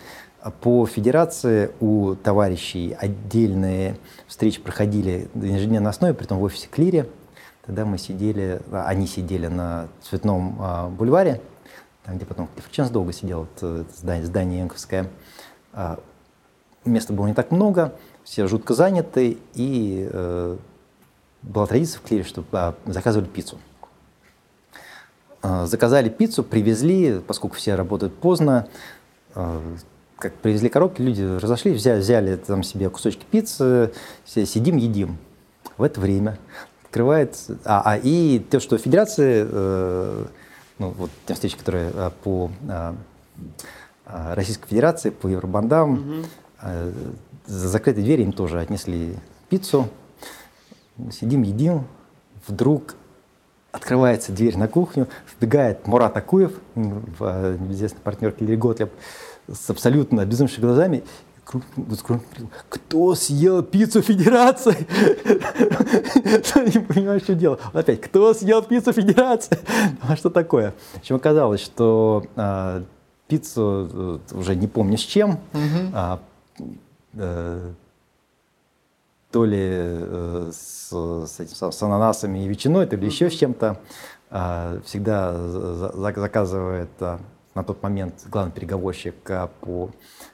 По 0.62 0.86
федерации 0.86 1.72
у 1.80 2.16
товарищей 2.16 2.96
отдельные 2.98 3.98
встречи 4.28 4.62
проходили 4.62 5.30
на 5.34 5.46
ежедневной 5.46 5.90
основе, 5.90 6.14
при 6.14 6.26
том 6.26 6.40
в 6.40 6.44
офисе 6.44 6.68
Клире. 6.68 7.10
Тогда 7.66 7.86
мы 7.86 7.98
сидели, 7.98 8.62
они 8.72 9.06
сидели 9.06 9.48
на 9.48 9.90
Цветном 10.02 10.58
а, 10.60 10.90
бульваре, 10.90 11.42
там, 12.06 12.16
где 12.18 12.26
потом 12.26 12.48
Клиффорд 12.56 12.92
долго 12.92 13.14
сидел, 13.14 13.48
это 13.56 13.86
здание, 13.96 14.26
здание 14.26 14.60
Янковское. 14.60 15.08
Места 16.86 17.14
было 17.14 17.28
не 17.28 17.34
так 17.34 17.52
много, 17.52 17.94
все 18.24 18.48
жутко 18.48 18.74
заняты, 18.74 19.38
и 19.54 20.10
э, 20.12 20.58
была 21.42 21.68
традиция 21.68 22.00
в 22.00 22.04
Клире, 22.04 22.24
что 22.24 22.44
заказывали 22.86 23.28
пиццу. 23.28 23.58
А, 25.42 25.66
заказали 25.66 26.10
пиццу, 26.10 26.44
привезли, 26.44 27.20
поскольку 27.20 27.56
все 27.56 27.76
работают 27.76 28.16
поздно, 28.16 28.68
а, 29.36 29.62
как 30.20 30.34
привезли 30.34 30.70
коробки, 30.70 31.02
люди 31.02 31.24
разошлись, 31.24 31.78
взяли, 31.78 32.00
взяли 32.00 32.36
там 32.36 32.62
себе 32.62 32.90
кусочки 32.90 33.26
пиццы, 33.30 33.92
сидим, 34.26 34.78
едим. 34.78 35.18
В 35.78 35.84
это 35.84 36.00
время 36.00 36.38
открывается... 36.84 37.58
А, 37.64 37.82
а 37.86 37.98
и 37.98 38.40
то, 38.40 38.60
что 38.60 38.78
федерации, 38.78 39.48
э, 39.50 40.26
ну, 40.78 40.90
вот 40.90 41.10
те 41.26 41.34
встречи, 41.34 41.58
которые 41.58 41.92
э, 41.94 42.12
по 42.24 42.52
э, 42.68 42.94
Российской 44.06 44.68
Федерации, 44.68 45.10
по 45.10 45.28
Евробандам, 45.28 45.94
угу. 45.94 46.28
э, 46.64 46.92
за 47.46 47.70
закрытой 47.70 48.04
двери 48.04 48.24
им 48.24 48.34
тоже 48.34 48.60
отнесли 48.60 49.16
пиццу. 49.50 49.88
Сидим, 51.12 51.44
едим. 51.44 51.88
Вдруг 52.46 52.96
Открывается 53.72 54.32
дверь 54.32 54.58
на 54.58 54.68
кухню, 54.68 55.08
вбегает 55.32 55.86
Мурат 55.86 56.18
Акуев, 56.18 56.54
э, 56.76 57.58
известный 57.70 58.00
партнер 58.02 58.32
Киллери 58.32 58.56
Готлеб, 58.56 58.92
с 59.54 59.70
абсолютно 59.70 60.26
безумными 60.26 60.60
глазами. 60.60 61.04
Кто 62.70 63.16
съел 63.16 63.64
пиццу 63.64 64.02
Федерации? 64.04 64.78
Не 66.76 66.80
понимаю, 66.80 67.20
что 67.20 67.34
дело. 67.34 67.60
Опять, 67.74 68.02
кто 68.02 68.34
съел 68.36 68.62
пиццу 68.62 68.94
Федерации? 68.94 69.58
А 70.02 70.16
что 70.16 70.30
такое? 70.30 70.76
Общем, 70.96 71.16
оказалось, 71.16 71.62
что 71.62 72.24
а, 72.36 72.84
пиццу 73.28 73.90
э, 73.92 74.36
уже 74.36 74.56
не 74.56 74.68
помню 74.68 74.98
с 74.98 75.02
чем, 75.02 75.40
а, 75.94 76.20
э, 77.14 77.72
то 79.32 79.46
ли 79.46 79.60
э, 79.60 80.52
с, 80.54 80.92
с, 80.92 81.72
с 81.72 81.84
ананасами 81.84 82.46
и 82.46 82.48
ветчиной, 82.48 82.86
то 82.86 82.96
ли 82.96 83.08
еще 83.08 83.30
с 83.30 83.34
чем-то. 83.34 83.80
А, 84.30 84.80
всегда 84.86 85.36
заказывает 85.36 86.90
на 87.56 87.64
тот 87.64 87.82
момент 87.84 88.26
главный 88.30 88.52
переговорщик 88.52 89.16
а, 89.30 89.50
по, 89.62 89.90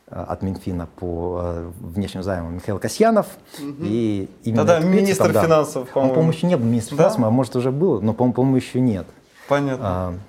от 0.07 0.41
Минфина 0.41 0.87
по 0.95 1.71
внешним 1.79 2.23
займам 2.23 2.55
Михаил 2.55 2.77
Касьянов. 2.79 3.27
Угу. 3.57 3.83
И 3.83 4.29
именно 4.43 4.65
Тогда 4.65 4.79
министр 4.85 5.33
там, 5.33 5.43
финансов, 5.45 5.89
по-моему. 5.89 6.09
Он, 6.09 6.15
по-моему, 6.15 6.37
еще 6.37 6.47
не 6.47 6.57
был 6.57 6.65
министром 6.65 6.97
да? 6.97 7.03
финансов, 7.03 7.23
а 7.23 7.29
может 7.29 7.55
уже 7.55 7.71
был, 7.71 8.01
но, 8.01 8.13
по-моему, 8.13 8.55
еще 8.55 8.79
нет. 8.79 9.07
Понятно. 9.47 10.19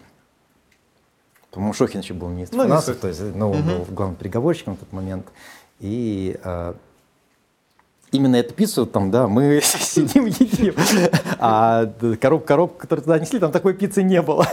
По-моему, 1.56 1.72
Шохин 1.72 2.00
еще 2.00 2.12
был 2.12 2.28
министр 2.28 2.56
Ну, 2.56 2.64
финансов, 2.64 2.98
то 2.98 3.08
есть, 3.08 3.20
ну, 3.34 3.50
он 3.50 3.62
был 3.62 3.86
главным 3.88 4.16
переговорщиком 4.16 4.76
в 4.76 4.80
тот 4.80 4.92
момент. 4.92 5.26
И 5.80 6.38
э, 6.44 6.74
именно 8.12 8.36
эту 8.36 8.52
пиццу 8.52 8.84
там, 8.84 9.10
да, 9.10 9.26
мы 9.26 9.60
сидим 9.64 10.26
едим, 10.26 10.74
а 11.38 11.86
коробка, 12.20 12.46
коробка, 12.46 12.78
которую 12.80 13.04
туда 13.04 13.18
несли, 13.18 13.38
там 13.38 13.52
такой 13.52 13.72
пиццы 13.72 14.02
не 14.02 14.20
было. 14.20 14.46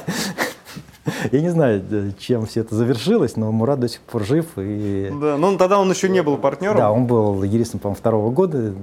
Я 1.31 1.41
не 1.41 1.49
знаю, 1.49 1.83
э, 1.91 2.11
чем 2.17 2.45
все 2.45 2.61
это 2.61 2.75
завершилось, 2.75 3.35
но 3.35 3.51
Мурат 3.51 3.79
до 3.79 3.89
сих 3.89 4.01
пор 4.01 4.23
жив. 4.23 4.45
И, 4.57 5.09
Да, 5.21 5.37
ну 5.37 5.57
тогда 5.57 5.79
он 5.79 5.89
еще 5.91 6.09
не 6.09 6.23
был 6.23 6.37
партнером. 6.37 6.77
да, 6.77 6.91
он 6.91 7.05
был 7.07 7.43
юристом, 7.43 7.79
по-моему, 7.79 7.97
второго 7.99 8.31
года, 8.31 8.73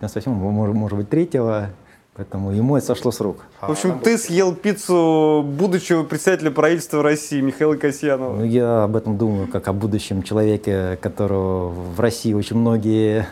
98 0.00 0.32
может, 0.32 0.74
может 0.76 0.96
быть, 0.98 1.08
третьего, 1.08 1.70
поэтому 2.14 2.52
ему 2.52 2.76
это 2.76 2.86
сошло 2.86 3.10
с 3.10 3.20
рук. 3.20 3.38
В 3.60 3.70
общем, 3.72 3.98
ты 3.98 4.16
съел 4.18 4.54
пиццу 4.54 5.44
будущего 5.44 6.04
председателя 6.04 6.50
правительства 6.52 7.02
России 7.02 7.40
Михаила 7.40 7.72
Ну, 7.74 7.78
Касьянова. 7.80 8.42
я 8.44 8.84
об 8.84 8.94
этом 8.94 9.18
думаю 9.18 9.48
как 9.48 9.66
о 9.66 9.72
будущем 9.72 10.22
человеке, 10.22 10.96
которого 11.00 11.68
в 11.70 11.98
России 11.98 12.32
очень 12.34 12.56
многие 12.56 13.26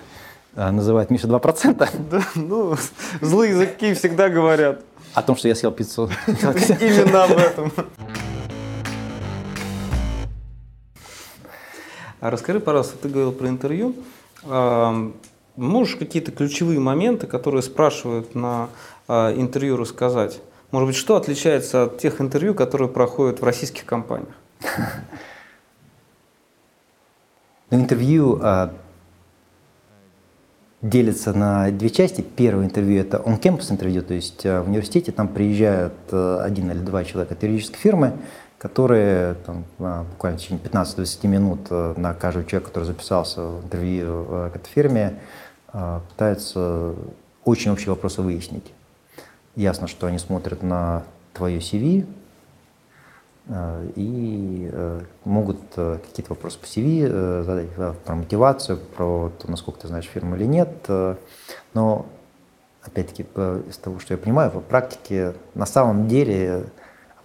а, 0.56 0.72
называют 0.72 1.10
Миша 1.10 1.28
2%. 1.28 1.88
Да, 2.10 2.22
ну, 2.34 2.74
злые 3.20 3.52
языки 3.52 3.94
всегда 3.94 4.28
говорят 4.28 4.80
О 5.14 5.22
том, 5.22 5.36
что 5.36 5.46
я 5.48 5.54
съел 5.54 5.70
пиццу. 5.70 6.10
именно 6.26 7.24
об 7.24 7.32
этом. 7.32 7.70
А 12.26 12.30
расскажи, 12.30 12.58
пожалуйста, 12.58 12.96
ты 13.00 13.08
говорил 13.08 13.30
про 13.30 13.48
интервью. 13.48 13.94
А, 14.46 15.12
Можешь 15.54 15.94
какие-то 15.94 16.32
ключевые 16.32 16.80
моменты, 16.80 17.28
которые 17.28 17.62
спрашивают 17.62 18.34
на 18.34 18.68
а, 19.06 19.32
интервью, 19.32 19.76
рассказать? 19.76 20.40
Может 20.72 20.88
быть, 20.88 20.96
что 20.96 21.14
отличается 21.14 21.84
от 21.84 21.98
тех 21.98 22.20
интервью, 22.20 22.56
которые 22.56 22.88
проходят 22.88 23.40
в 23.40 23.44
российских 23.44 23.84
компаниях? 23.84 24.34
Ну, 27.70 27.80
интервью 27.80 28.40
а, 28.42 28.72
делится 30.82 31.32
на 31.32 31.70
две 31.70 31.90
части. 31.90 32.22
Первое 32.22 32.64
интервью– 32.64 33.00
это 33.02 33.18
on-campus 33.18 33.72
интервью, 33.72 34.02
то 34.02 34.14
есть 34.14 34.44
в 34.44 34.68
университете 34.68 35.10
там 35.10 35.26
приезжают 35.26 35.94
один 36.12 36.70
или 36.70 36.78
два 36.78 37.02
человека 37.02 37.34
от 37.34 37.42
юридической 37.42 37.78
фирмы, 37.78 38.18
которые 38.58 39.34
там, 39.46 39.64
а, 39.78 40.04
буквально 40.04 40.38
в 40.38 40.42
течение 40.42 40.62
15-20 40.64 41.26
минут 41.26 41.60
а, 41.70 41.94
на 41.98 42.14
каждого 42.14 42.44
человека, 42.44 42.68
который 42.70 42.84
записался 42.84 43.42
в 43.42 43.64
интервью 43.64 44.26
а, 44.28 44.50
к 44.50 44.56
этой 44.56 44.68
фирме, 44.68 45.18
а, 45.68 46.00
пытаются 46.10 46.94
очень 47.44 47.70
общие 47.70 47.90
вопросы 47.90 48.22
выяснить. 48.22 48.72
Ясно, 49.54 49.86
что 49.86 50.06
они 50.06 50.18
смотрят 50.18 50.62
на 50.62 51.04
твое 51.32 51.58
CV, 51.58 52.06
э, 53.46 53.88
и 53.94 54.68
э, 54.72 55.00
могут 55.24 55.58
э, 55.76 55.98
какие-то 56.04 56.32
вопросы 56.34 56.58
по 56.58 56.64
CV 56.64 57.06
э, 57.08 57.42
задать, 57.42 57.68
э, 57.76 57.94
про 58.04 58.14
мотивацию, 58.16 58.78
про 58.78 59.30
то, 59.38 59.50
насколько 59.50 59.80
ты 59.80 59.88
знаешь 59.88 60.06
фирму 60.06 60.36
или 60.36 60.44
нет. 60.44 60.68
э, 60.88 61.14
Но, 61.72 62.06
опять-таки, 62.82 63.22
из 63.68 63.78
того, 63.78 63.98
что 63.98 64.14
я 64.14 64.18
понимаю, 64.18 64.50
по 64.50 64.60
практике 64.60 65.34
на 65.54 65.66
самом 65.66 66.08
деле 66.08 66.64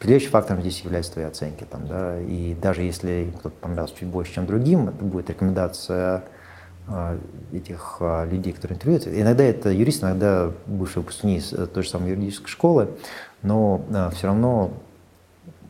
определяющим 0.01 0.31
фактором 0.31 0.61
здесь 0.61 0.81
являются 0.81 1.13
твои 1.13 1.25
оценки. 1.25 1.63
Там, 1.69 1.85
да, 1.85 2.19
и 2.19 2.55
даже 2.55 2.81
если 2.81 3.31
кто-то 3.37 3.55
понравился 3.61 3.95
чуть 3.99 4.07
больше, 4.07 4.33
чем 4.33 4.47
другим, 4.47 4.89
это 4.89 5.05
будет 5.05 5.29
рекомендация 5.29 6.23
э, 6.87 7.19
этих 7.53 7.97
э, 7.99 8.27
людей, 8.31 8.51
которые 8.51 8.77
интервьюются. 8.77 9.21
Иногда 9.21 9.43
это 9.43 9.69
юрист, 9.69 10.01
иногда 10.01 10.51
бывшие 10.65 11.03
выпускники 11.03 11.37
из 11.37 11.53
э, 11.53 11.67
той 11.67 11.83
же 11.83 11.89
самой 11.89 12.09
юридической 12.09 12.47
школы, 12.47 12.89
но 13.43 13.79
все 14.15 14.25
равно 14.25 14.73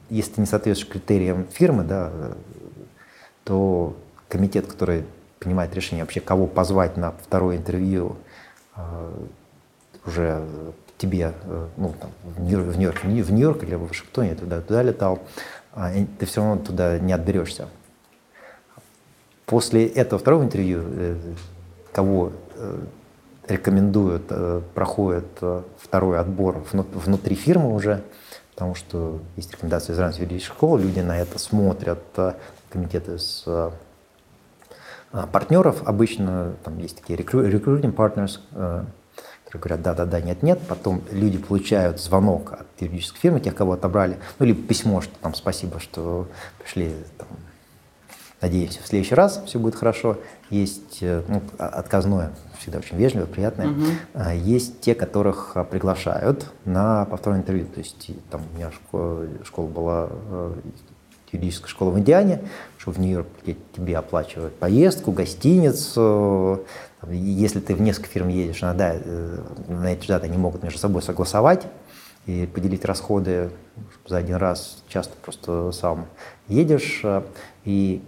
если 0.10 0.32
ты 0.32 0.42
не 0.42 0.48
соответствуешь 0.48 0.94
критериям 0.94 1.46
фирмы, 1.52 1.84
да, 1.84 2.10
то 3.44 3.98
комитет, 4.30 4.66
который 4.66 5.04
принимает 5.40 5.76
решение 5.76 6.06
вообще, 6.06 6.22
кого 6.22 6.48
позвать 6.48 6.96
на 6.96 7.12
второе 7.12 7.58
интервью, 7.58 8.18
уже 10.06 10.46
тебе, 11.02 11.34
э, 11.44 11.68
ну, 11.78 11.94
там, 12.00 12.12
в 12.24 12.42
Нью- 12.42 12.64
в 12.64 12.78
Нью-Йорк, 12.78 13.04
Нью- 13.04 13.26
Нью-Йорк 13.32 13.64
или 13.64 13.76
в 13.76 13.88
Вашингтоне, 13.88 14.36
туда, 14.36 14.62
туда 14.62 14.84
летал, 14.84 15.20
а, 15.74 15.92
ты 16.20 16.26
все 16.26 16.42
равно 16.42 16.64
туда 16.64 17.00
не 17.00 17.12
отберешься. 17.14 17.68
После 19.46 19.88
этого 19.88 20.20
второго 20.20 20.44
интервью, 20.44 20.84
кого 21.92 22.32
э, 22.56 22.80
рекомендуют, 23.48 24.24
э, 24.30 24.62
проходит 24.76 25.26
э, 25.42 25.64
второй 25.78 26.20
отбор 26.20 26.64
вну- 26.72 26.86
внутри 26.94 27.36
фирмы 27.36 27.74
уже, 27.74 28.04
потому 28.54 28.76
что 28.76 29.20
есть 29.36 29.52
рекомендации 29.52 29.94
из 29.94 30.00
разных 30.00 30.22
юридических 30.22 30.54
школ, 30.56 30.78
люди 30.78 31.00
на 31.00 31.18
это 31.20 31.40
смотрят, 31.40 32.00
комитеты 32.70 33.18
с 33.18 33.44
а, 33.48 35.28
партнеров. 35.28 35.82
Обычно 35.86 36.54
там 36.64 36.78
есть 36.78 36.98
такие 37.02 37.20
recru- 37.20 37.50
recruiting 37.52 37.94
partners, 37.94 38.86
которые 39.52 39.78
говорят 39.80 39.98
да-да-да, 39.98 40.22
нет-нет. 40.22 40.60
Потом 40.68 41.02
люди 41.12 41.38
получают 41.38 42.00
звонок 42.00 42.54
от 42.54 42.68
юридической 42.80 43.20
фирмы, 43.20 43.40
тех, 43.42 43.54
кого 43.54 43.74
отобрали, 43.74 44.18
ну, 44.40 44.46
либо 44.46 44.62
письмо, 44.66 45.02
что 45.02 45.14
там 45.22 45.34
спасибо, 45.36 45.80
что 45.80 46.28
пришли, 46.58 46.94
там, 47.18 47.28
надеемся, 48.40 48.82
в 48.82 48.88
следующий 48.88 49.16
раз 49.16 49.42
все 49.46 49.60
будет 49.60 49.76
хорошо. 49.76 50.18
Есть 50.50 51.00
э, 51.02 51.22
ну, 51.28 51.42
а- 51.58 51.68
отказное, 51.68 52.32
всегда 52.60 52.80
очень 52.80 52.98
вежливое, 52.98 53.28
приятное. 53.28 53.74
А, 54.14 54.34
Есть 54.34 54.82
те, 54.82 54.96
которых 54.96 55.52
а, 55.56 55.64
приглашают 55.64 56.52
на 56.66 57.06
повторное 57.06 57.42
интервью. 57.42 57.66
То 57.68 57.80
есть 57.80 58.10
там 58.30 58.42
у 58.52 58.58
меня 58.58 58.72
школа, 58.72 59.28
школа 59.44 59.68
была 59.68 60.10
э, 60.10 60.54
юридическая 61.32 61.70
школа 61.70 61.92
в 61.92 62.00
Индиане, 62.00 62.42
что 62.78 62.92
в 62.92 63.00
Нью-Йорк 63.00 63.28
тебе 63.76 63.98
оплачивают 63.98 64.56
поездку, 64.56 65.12
гостиницу. 65.12 66.62
Если 67.10 67.60
ты 67.60 67.74
в 67.74 67.82
несколько 67.82 68.10
фирм 68.10 68.28
едешь, 68.28 68.62
иногда 68.62 68.94
э, 68.94 69.38
на 69.68 69.94
эти 69.94 70.08
даты 70.08 70.28
они 70.28 70.38
могут 70.38 70.64
между 70.64 70.80
собой 70.80 71.02
согласовать 71.02 71.66
и 72.26 72.46
поделить 72.46 72.86
расходы 72.86 73.50
за 74.06 74.18
один 74.18 74.36
раз. 74.36 74.84
Часто 74.88 75.14
просто 75.22 75.72
сам 75.72 76.06
едешь, 76.48 77.02
э, 77.04 77.24
и 77.66 78.04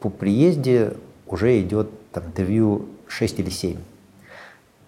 по 0.00 0.10
приезде 0.10 0.94
уже 1.26 1.60
идет 1.60 1.88
там, 2.12 2.26
интервью 2.26 2.88
6 3.08 3.40
или 3.40 3.50
7 3.50 3.78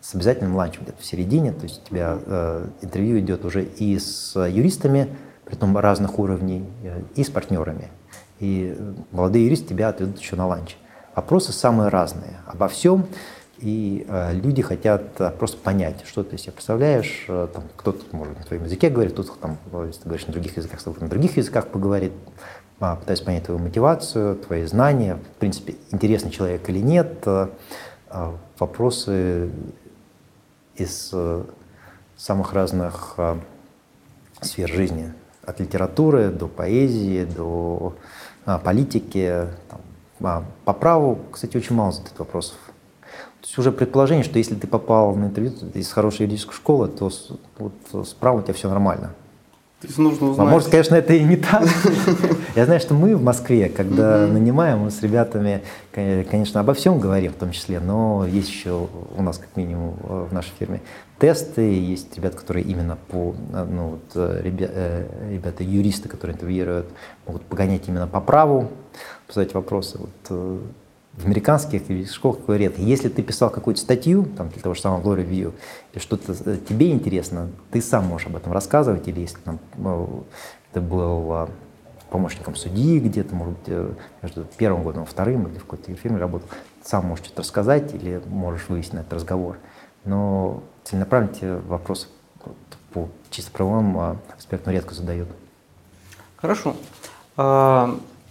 с 0.07 0.15
обязательным 0.15 0.55
ланчем 0.55 0.83
где-то 0.83 1.03
в 1.03 1.05
середине. 1.05 1.53
То 1.53 1.65
есть 1.65 1.83
у 1.83 1.89
тебя 1.89 2.19
э, 2.25 2.69
интервью 2.83 3.19
идет 3.19 3.45
уже 3.45 3.65
и 3.65 3.99
с 3.99 4.39
юристами, 4.39 5.09
притом 5.45 5.77
разных 5.77 6.19
уровней, 6.21 6.65
э, 6.85 7.03
и 7.17 7.25
с 7.25 7.31
партнерами. 7.31 7.89
И 8.39 8.77
молодые 9.11 9.47
юристы 9.47 9.69
тебя 9.69 9.89
отведут 9.89 10.21
еще 10.21 10.37
на 10.37 10.47
ланч. 10.47 10.77
Вопросы 11.17 11.53
самые 11.53 11.89
разные 11.89 12.37
обо 12.47 12.69
всем. 12.69 13.07
И 13.59 14.05
э, 14.07 14.35
люди 14.35 14.63
хотят 14.63 15.21
э, 15.21 15.31
просто 15.31 15.57
понять, 15.57 16.05
что 16.07 16.23
ты 16.23 16.37
себе 16.37 16.53
представляешь. 16.53 17.25
Э, 17.29 17.49
там, 17.53 17.65
кто-то, 17.77 18.05
может, 18.15 18.39
на 18.39 18.45
твоем 18.45 18.65
языке 18.65 18.91
говорит, 18.91 19.15
кто-то, 19.15 19.33
там, 19.41 19.59
э, 19.73 19.85
если 19.87 20.03
ты 20.03 20.09
говоришь 20.09 20.27
на 20.27 20.33
других 20.33 20.57
языках, 20.57 20.81
кто-то 20.81 21.03
на 21.03 21.09
других 21.09 21.37
языках 21.37 21.69
поговорит. 21.69 22.13
А, 22.79 22.97
пытаясь 22.97 23.23
понять 23.23 23.45
твою 23.45 23.59
мотивацию, 23.59 24.37
твои 24.37 24.67
знания, 24.67 25.17
в 25.17 25.41
принципе, 25.41 25.77
интересный 25.93 26.31
человек 26.31 26.69
или 26.69 26.81
нет. 26.81 27.23
Э, 27.25 27.49
э, 28.11 28.33
вопросы 28.59 29.51
из 30.75 31.11
э, 31.15 31.45
самых 32.19 32.53
разных 32.53 33.15
э, 33.17 33.37
сфер 34.43 34.69
жизни, 34.69 35.15
от 35.47 35.61
литературы 35.61 36.29
до 36.29 36.49
поэзии, 36.49 37.25
до 37.25 37.95
а, 38.45 38.59
политики. 38.59 39.47
Там, 39.69 39.81
а, 40.21 40.45
по 40.65 40.73
праву, 40.73 41.19
кстати, 41.33 41.57
очень 41.57 41.75
мало 41.75 41.93
задают 41.93 42.19
вопросов. 42.19 42.57
Есть 43.47 43.59
уже 43.59 43.71
предположение, 43.71 44.25
что 44.25 44.39
если 44.39 44.57
ты 44.57 44.67
попал 44.67 45.15
на 45.15 45.27
интервью 45.27 45.53
из 45.75 45.93
хорошей 45.93 46.23
юридической 46.23 46.53
школы, 46.55 46.89
то 46.89 47.11
вот, 47.59 48.07
с 48.07 48.13
правом 48.15 48.41
у 48.41 48.43
тебя 48.43 48.55
все 48.55 48.69
нормально. 48.69 49.13
То 49.81 49.87
есть 49.87 49.99
нужно 49.99 50.27
А 50.27 50.31
узнать. 50.31 50.49
может, 50.49 50.69
конечно, 50.71 50.97
это 50.97 51.13
и 51.13 51.23
не 51.23 51.37
так. 51.37 51.63
Я 52.57 52.65
знаю, 52.65 52.81
что 52.81 52.95
мы 52.95 53.15
в 53.15 53.23
Москве, 53.23 53.69
когда 53.69 54.27
нанимаем, 54.27 54.81
мы 54.81 54.91
с 54.91 55.01
ребятами, 55.01 55.63
кон- 55.95 56.25
конечно, 56.29 56.59
обо 56.61 56.75
всем 56.75 56.99
говорим 56.99 57.31
в 57.33 57.37
том 57.37 57.53
числе, 57.53 57.79
но 57.79 58.27
есть 58.27 58.49
еще 58.49 58.89
у 59.17 59.23
нас, 59.23 59.39
как 59.39 59.55
минимум, 59.55 59.95
э, 60.03 60.27
в 60.29 60.33
нашей 60.33 60.51
фирме 60.59 60.81
тесты, 61.21 61.61
есть 61.61 62.17
ребята, 62.17 62.39
которые 62.39 62.65
именно 62.65 62.97
по, 63.09 63.35
э, 63.53 63.65
ну, 63.71 63.91
вот, 63.91 64.01
э, 64.17 64.41
ребя- 64.43 65.07
ребята, 65.31 65.63
юристы, 65.63 66.09
которые 66.09 66.35
интервьюируют, 66.35 66.87
могут 67.27 67.43
погонять 67.45 67.83
именно 67.87 68.09
по 68.09 68.21
праву, 68.21 68.71
задать 69.29 69.55
вопросы. 69.55 69.99
Вот, 69.99 70.59
в 71.17 71.25
американских 71.25 71.83
школах 72.13 72.39
редко. 72.49 72.81
Если 72.81 73.09
ты 73.09 73.23
писал 73.23 73.51
какую-то 73.51 73.81
статью 73.81 74.25
там, 74.37 74.51
для 74.51 74.61
того 74.61 74.75
же 74.75 74.81
самого 74.81 75.01
law 75.01 75.19
review, 75.19 75.55
или 75.93 76.01
что-то 76.01 76.37
э, 76.45 76.59
тебе 76.69 76.91
интересно, 76.91 77.51
ты 77.71 77.81
сам 77.81 78.07
можешь 78.07 78.27
об 78.27 78.37
этом 78.37 78.53
рассказывать, 78.53 79.09
или 79.09 79.21
если 79.21 79.39
там, 79.39 79.59
э, 79.79 80.07
ты 80.73 80.81
был 80.81 81.33
э, 81.33 81.47
помощником 82.11 82.55
судьи 82.55 82.99
где-то, 82.99 83.35
может 83.35 83.55
быть, 83.59 83.97
между 84.23 84.45
первым 84.59 84.83
годом 84.83 85.05
и 85.05 85.07
вторым, 85.07 85.49
или 85.49 85.59
в 85.59 85.65
какой-то 85.65 85.95
фирме 85.95 86.19
работал, 86.19 86.49
сам 86.83 87.07
можешь 87.07 87.25
что-то 87.25 87.41
рассказать 87.41 87.95
или 87.95 88.21
можешь 88.27 88.69
выяснить 88.69 88.95
на 88.95 88.99
этот 89.01 89.15
разговор. 89.15 89.57
Но 90.05 90.63
целенаправленно 90.85 91.35
тебе 91.35 91.57
вопросы 91.57 92.09
вот 92.45 92.57
по 92.93 93.09
чисто 93.31 93.51
правовым 93.51 94.19
аспектам 94.37 94.73
редко 94.73 94.95
задают. 94.95 95.29
Хорошо. 96.37 96.77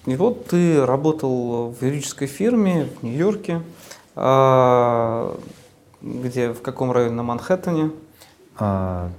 И 0.06 0.16
вот 0.16 0.48
ты 0.48 0.86
работал 0.86 1.70
в 1.70 1.82
юридической 1.84 2.28
фирме 2.28 2.88
в 3.00 3.04
Нью-Йорке. 3.04 3.62
А, 4.16 5.36
где, 6.02 6.54
в 6.54 6.62
каком 6.62 6.92
районе 6.92 7.16
на 7.16 7.24
Манхэттене? 7.24 7.92
А, 8.58 9.10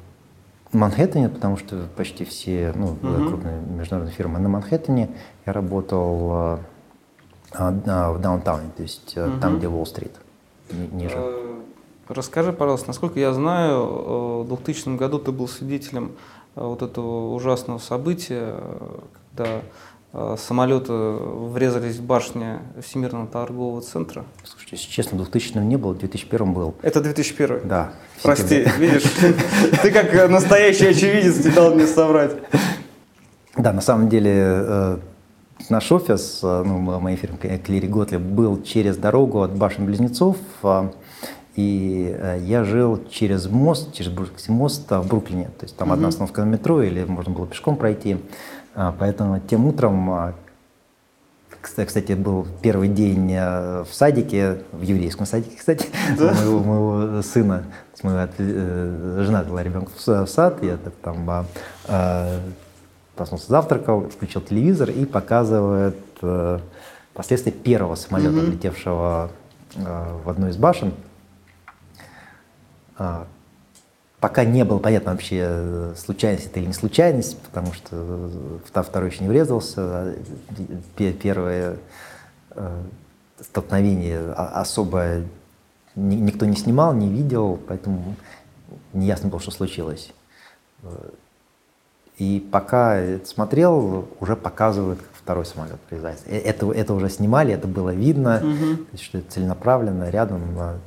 Манхэттене, 0.73 1.29
потому 1.29 1.57
что 1.57 1.89
почти 1.97 2.25
все 2.25 2.73
ну, 2.75 2.91
угу. 2.91 3.29
крупные 3.29 3.61
международные 3.61 4.15
фирмы 4.15 4.39
на 4.39 4.49
Манхэттене. 4.49 5.11
Я 5.45 5.53
работал 5.53 6.31
а, 6.33 6.61
а, 7.53 8.13
в 8.13 8.21
даунтауне, 8.21 8.71
то 8.77 8.83
есть 8.83 9.17
угу. 9.19 9.41
там, 9.41 9.59
где 9.59 9.69
Уолл-стрит, 9.69 10.13
ниже. 10.93 11.17
Э, 11.17 11.61
расскажи, 12.09 12.53
пожалуйста, 12.53 12.89
насколько 12.89 13.19
я 13.19 13.33
знаю, 13.33 14.45
в 14.45 14.49
2000 14.49 14.97
году 14.97 15.19
ты 15.19 15.33
был 15.33 15.49
свидетелем 15.49 16.13
вот 16.55 16.83
этого 16.83 17.35
ужасного 17.35 17.79
события, 17.79 18.57
когда 19.35 19.63
Э, 20.19 20.37
самолеты 20.39 20.95
врезались 20.95 21.97
в 21.97 22.03
башню 22.03 22.61
Всемирного 22.83 23.27
торгового 23.27 23.83
центра? 23.83 24.25
Слушайте, 24.45 24.77
если 24.77 24.91
честно, 24.91 25.19
2000 25.19 25.59
не 25.59 25.77
было, 25.77 25.93
в 25.93 25.99
2001 25.99 26.55
был. 26.55 26.75
Это 26.81 27.03
2001? 27.03 27.69
Да. 27.69 27.93
Прости, 28.23 28.67
видишь, 28.79 29.03
ты 29.83 29.91
как 29.91 30.31
настоящий 30.31 30.87
очевидец 30.87 31.45
не 31.45 31.51
дал 31.51 31.75
мне 31.75 31.87
соврать. 31.87 32.33
Да, 33.59 33.75
на 33.75 33.83
самом 33.83 34.09
деле 34.09 34.33
э, 34.35 34.99
наш 35.69 35.93
офис, 35.93 36.41
э, 36.43 36.63
ну, 36.65 36.79
моей 36.99 37.19
фирмы 37.19 37.37
Клири 37.37 37.87
Готлиб, 37.87 38.23
был 38.23 38.63
через 38.63 38.97
дорогу 38.97 39.43
от 39.43 39.51
башен-близнецов, 39.53 40.39
и 41.57 42.15
я 42.43 42.65
жил 42.65 43.03
через 43.11 43.47
мост, 43.47 43.95
через 43.95 44.11
Брукский 44.11 44.53
мост 44.53 44.91
в 44.91 45.07
Бруклине. 45.07 45.47
То 45.59 45.65
есть 45.65 45.75
там 45.75 45.91
одна 45.91 46.09
остановка 46.09 46.45
на 46.45 46.51
метро, 46.51 46.83
или 46.83 47.05
можно 47.05 47.33
было 47.33 47.47
пешком 47.47 47.77
пройти. 47.77 48.19
А, 48.77 48.95
поэтому 48.97 49.41
тем 49.41 49.65
утром, 49.67 50.11
а, 50.11 50.35
кстати, 51.63 52.13
был 52.13 52.47
первый 52.61 52.89
день 52.89 53.33
а, 53.35 53.85
в 53.85 53.95
садике, 53.95 54.59
в 54.71 54.83
еврейском 54.83 55.25
садике, 55.25 55.57
кстати, 55.57 55.89
да? 56.19 56.35
моего, 56.35 56.61
моего 56.61 57.23
сына. 57.23 57.65
Мы 58.03 58.29
э, 58.39 59.23
жена 59.25 59.43
была 59.45 59.63
ребенка 59.63 59.91
в 59.97 60.27
сад, 60.27 60.63
я 60.63 60.77
там 61.03 61.47
проснулся, 63.17 63.49
завтракал, 63.49 64.11
включил 64.11 64.43
телевизор 64.43 64.91
и 64.91 65.07
показывает 65.07 65.97
э, 66.21 66.59
последствия 67.15 67.53
первого 67.53 67.95
самолета, 67.95 68.37
mm-hmm. 68.37 68.51
летевшего 68.51 69.31
в 69.75 70.29
одну 70.29 70.49
из 70.49 70.59
башен 70.59 70.93
пока 74.21 74.45
не 74.45 74.65
было 74.65 74.79
понятно 74.79 75.13
вообще, 75.13 75.41
э, 75.43 75.95
случайность 75.97 76.47
это 76.47 76.61
или 76.61 76.67
не 76.67 76.73
случайность, 76.73 77.39
потому 77.39 77.73
что 77.73 77.97
э, 78.73 78.83
второй 78.83 79.11
еще 79.11 79.23
не 79.23 79.29
врезался. 79.29 80.15
Первое 80.97 81.77
э, 82.51 82.83
столкновение 83.41 84.33
особо 84.33 85.23
никто 85.95 86.47
не 86.47 86.57
снимал, 86.57 86.95
не 86.95 87.09
видел, 87.09 87.59
поэтому 87.69 88.17
не 88.93 89.07
ясно 89.07 89.29
было, 89.29 89.41
что 89.41 89.51
случилось. 89.51 90.13
И 92.19 92.47
пока 92.51 93.19
смотрел, 93.25 94.09
уже 94.21 94.37
показывают, 94.37 95.01
второй 95.27 95.45
самолет 95.45 95.81
приезжает. 95.89 96.21
Э, 96.27 96.39
это, 96.39 96.71
это 96.71 96.95
уже 96.95 97.11
снимали, 97.11 97.53
это 97.53 97.67
было 97.67 97.91
видно, 97.91 98.41
угу. 98.45 98.97
что 98.97 99.19
это 99.19 99.33
целенаправленно, 99.33 100.09
рядом 100.09 100.41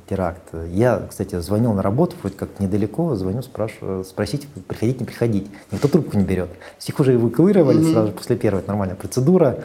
теракт. 0.08 0.54
Я, 0.68 1.02
кстати, 1.10 1.38
звонил 1.40 1.74
на 1.74 1.82
работу, 1.82 2.16
вроде 2.22 2.36
как 2.36 2.58
недалеко, 2.58 3.14
звоню, 3.16 3.42
спрашиваю, 3.42 4.02
спросить, 4.02 4.48
приходить, 4.48 4.98
не 5.00 5.04
приходить. 5.04 5.50
Никто 5.70 5.88
трубку 5.88 6.16
не 6.16 6.24
берет. 6.24 6.48
Их 6.86 6.98
уже 6.98 7.16
эвакуировали 7.16 7.82
угу. 7.82 7.92
сразу 7.92 8.12
после 8.12 8.36
первой, 8.36 8.60
это 8.60 8.68
нормальная 8.68 8.96
процедура. 8.96 9.62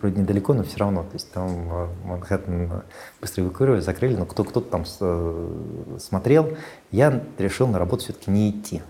Вроде 0.00 0.20
недалеко, 0.20 0.54
но 0.54 0.64
все 0.64 0.78
равно. 0.78 1.02
То 1.04 1.14
есть 1.14 1.30
там 1.32 1.48
э, 1.48 1.86
Манхэттен 2.04 2.82
быстро 3.20 3.44
эвакуировали, 3.44 3.80
закрыли, 3.80 4.16
но 4.16 4.26
кто-то 4.26 4.60
там 4.60 4.84
э, 5.00 5.98
смотрел. 6.00 6.50
Я 6.90 7.22
решил 7.38 7.68
на 7.68 7.78
работу 7.78 8.02
все-таки 8.02 8.30
не 8.30 8.50
идти. 8.50 8.82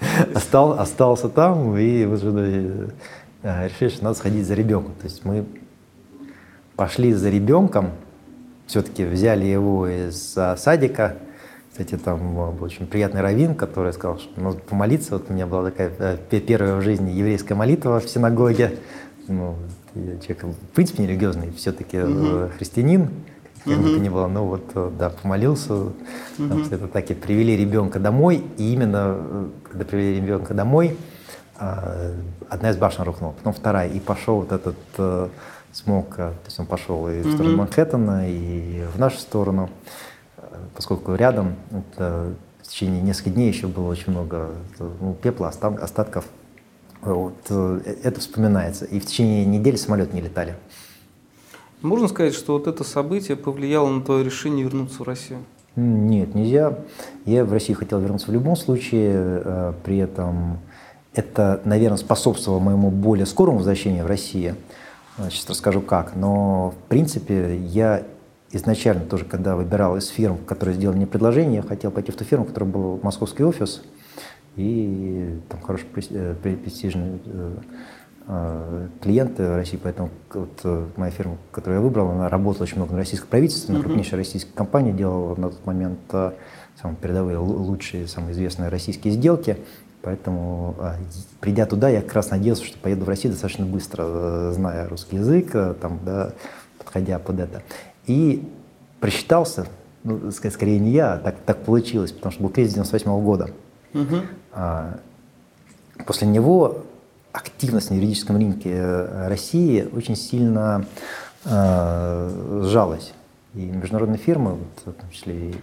Остал, 0.34 0.78
остался 0.78 1.28
там 1.28 1.76
и 1.76 2.06
Э, 2.06 2.88
решили, 3.46 3.88
что 3.88 4.04
надо 4.04 4.16
сходить 4.16 4.46
за 4.46 4.54
ребенком. 4.54 4.94
То 5.00 5.04
есть 5.04 5.24
мы 5.24 5.44
пошли 6.74 7.12
за 7.12 7.30
ребенком, 7.30 7.90
все-таки 8.66 9.04
взяли 9.04 9.44
его 9.44 9.86
из 9.86 10.36
садика. 10.56 11.16
Кстати, 11.70 11.96
там 11.96 12.34
был 12.34 12.64
очень 12.64 12.86
приятный 12.86 13.20
раввин, 13.20 13.54
который 13.54 13.92
сказал, 13.92 14.18
что 14.18 14.40
надо 14.40 14.58
помолиться. 14.58 15.12
Вот 15.12 15.26
у 15.28 15.32
меня 15.32 15.46
была 15.46 15.70
такая 15.70 15.92
э, 15.98 16.40
первая 16.40 16.76
в 16.76 16.82
жизни 16.82 17.10
еврейская 17.10 17.54
молитва 17.54 18.00
в 18.00 18.08
синагоге. 18.08 18.78
Ну, 19.28 19.56
я 19.94 20.18
человек, 20.18 20.44
в 20.44 20.74
принципе, 20.74 21.02
не 21.02 21.08
религиозный, 21.08 21.52
все-таки 21.52 21.98
угу. 22.00 22.48
христианин, 22.56 23.10
как 23.64 23.78
бы 23.78 23.94
то 23.94 23.98
ни 23.98 24.08
было, 24.08 24.26
но 24.26 24.46
вот, 24.46 24.96
да, 24.96 25.10
помолился. 25.10 25.74
Угу. 25.74 25.92
Там, 26.38 26.62
это 26.62 26.88
так 26.88 27.10
и 27.10 27.14
привели 27.14 27.56
ребенка 27.56 27.98
домой, 27.98 28.42
и 28.56 28.72
именно 28.72 29.50
когда 29.64 29.84
привели 29.84 30.16
ребенка 30.16 30.54
домой, 30.54 30.96
одна 31.58 32.70
из 32.70 32.76
башен 32.76 33.04
рухнула, 33.04 33.32
потом 33.32 33.52
вторая, 33.52 33.88
и 33.88 34.00
пошел 34.00 34.36
вот 34.36 34.52
этот 34.52 34.76
э, 34.98 35.28
смог, 35.72 36.14
э, 36.14 36.30
то 36.30 36.46
есть 36.46 36.58
он 36.58 36.66
пошел 36.66 37.08
и 37.08 37.22
в 37.22 37.32
сторону 37.32 37.54
mm-hmm. 37.54 37.56
Манхэттена, 37.56 38.28
и 38.28 38.84
в 38.94 38.98
нашу 38.98 39.18
сторону, 39.18 39.70
э, 40.36 40.42
поскольку 40.74 41.14
рядом, 41.14 41.54
это, 41.70 42.34
в 42.62 42.68
течение 42.68 43.00
нескольких 43.00 43.34
дней 43.34 43.48
еще 43.48 43.68
было 43.68 43.88
очень 43.88 44.12
много 44.12 44.50
ну, 44.78 45.14
пепла, 45.14 45.48
остатков. 45.48 46.26
Вот, 47.02 47.48
это 47.48 48.18
вспоминается. 48.18 48.84
И 48.86 48.98
в 48.98 49.06
течение 49.06 49.44
недели 49.44 49.76
самолет 49.76 50.12
не 50.12 50.20
летали. 50.20 50.56
Можно 51.80 52.08
сказать, 52.08 52.34
что 52.34 52.54
вот 52.54 52.66
это 52.66 52.82
событие 52.82 53.36
повлияло 53.36 53.88
на 53.88 54.02
твое 54.02 54.24
решение 54.24 54.64
вернуться 54.64 55.04
в 55.04 55.06
Россию? 55.06 55.44
Нет, 55.76 56.34
нельзя. 56.34 56.76
Я 57.24 57.44
в 57.44 57.52
Россию 57.52 57.78
хотел 57.78 58.00
вернуться 58.00 58.28
в 58.30 58.34
любом 58.34 58.56
случае, 58.56 59.72
при 59.84 59.98
этом 59.98 60.58
это, 61.16 61.62
наверное, 61.64 61.96
способствовало 61.96 62.60
моему 62.60 62.90
более 62.90 63.26
скорому 63.26 63.58
возвращению 63.58 64.04
в 64.04 64.06
Россию. 64.06 64.56
Сейчас 65.30 65.48
расскажу 65.48 65.80
как. 65.80 66.14
Но, 66.14 66.72
в 66.72 66.88
принципе, 66.88 67.56
я 67.56 68.02
изначально 68.52 69.06
тоже, 69.06 69.24
когда 69.24 69.56
выбирал 69.56 69.96
из 69.96 70.08
фирм, 70.08 70.36
которые 70.46 70.76
сделали 70.76 70.96
мне 70.96 71.06
предложение, 71.06 71.56
я 71.56 71.62
хотел 71.62 71.90
пойти 71.90 72.12
в 72.12 72.16
ту 72.16 72.24
фирму, 72.24 72.44
в 72.44 72.48
которой 72.48 72.64
был 72.64 73.00
московский 73.02 73.44
офис, 73.44 73.82
и 74.56 75.40
там 75.48 75.60
хороший 75.62 75.86
э, 76.10 76.34
престижный 76.42 77.20
э, 77.24 77.56
э, 78.28 78.88
клиенты 79.02 79.48
в 79.48 79.56
России, 79.56 79.78
поэтому 79.82 80.10
вот 80.34 80.92
моя 80.96 81.10
фирма, 81.10 81.38
которую 81.50 81.80
я 81.80 81.82
выбрал, 81.82 82.10
она 82.10 82.28
работала 82.28 82.64
очень 82.64 82.76
много 82.76 82.92
на 82.92 82.98
российском 82.98 83.28
правительстве, 83.30 83.74
на 83.74 83.80
крупнейшая 83.80 84.18
российская 84.18 84.52
компания 84.52 84.92
делала 84.92 85.34
на 85.34 85.48
тот 85.48 85.64
момент 85.64 85.98
самые 86.80 86.96
передовые, 87.00 87.38
лучшие, 87.38 88.06
самые 88.06 88.32
известные 88.32 88.68
российские 88.68 89.14
сделки. 89.14 89.58
Поэтому, 90.02 90.76
а, 90.78 90.96
придя 91.40 91.66
туда, 91.66 91.88
я 91.88 92.00
как 92.00 92.12
раз 92.12 92.30
надеялся, 92.30 92.64
что 92.64 92.78
поеду 92.78 93.04
в 93.04 93.08
Россию 93.08 93.32
достаточно 93.32 93.66
быстро, 93.66 94.04
э, 94.06 94.52
зная 94.54 94.88
русский 94.88 95.16
язык, 95.16 95.50
э, 95.52 95.74
там, 95.80 95.98
да, 96.04 96.32
подходя 96.78 97.18
под 97.18 97.40
это. 97.40 97.62
И 98.06 98.48
просчитался, 99.00 99.66
ну, 100.04 100.30
скорее 100.30 100.78
не 100.78 100.92
я, 100.92 101.14
а 101.14 101.18
так, 101.18 101.34
так 101.44 101.64
получилось, 101.64 102.12
потому 102.12 102.32
что 102.32 102.42
был 102.42 102.50
кризис 102.50 102.74
98 102.74 103.10
-го 103.10 103.20
года. 103.20 103.50
Угу. 103.94 104.16
После 106.06 106.28
него 106.28 106.84
активность 107.32 107.90
на 107.90 107.94
юридическом 107.94 108.36
рынке 108.36 108.70
э, 108.72 109.28
России 109.28 109.88
очень 109.92 110.16
сильно 110.16 110.84
сжалась. 111.44 113.12
И 113.54 113.60
международные 113.60 114.18
фирмы, 114.18 114.52
вот, 114.52 114.94
в 114.96 115.00
том 115.00 115.10
числе 115.10 115.50
и 115.50 115.54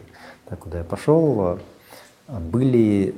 так, 0.48 0.60
куда 0.60 0.78
я 0.80 0.84
пошел, 0.86 1.60
были 2.28 3.14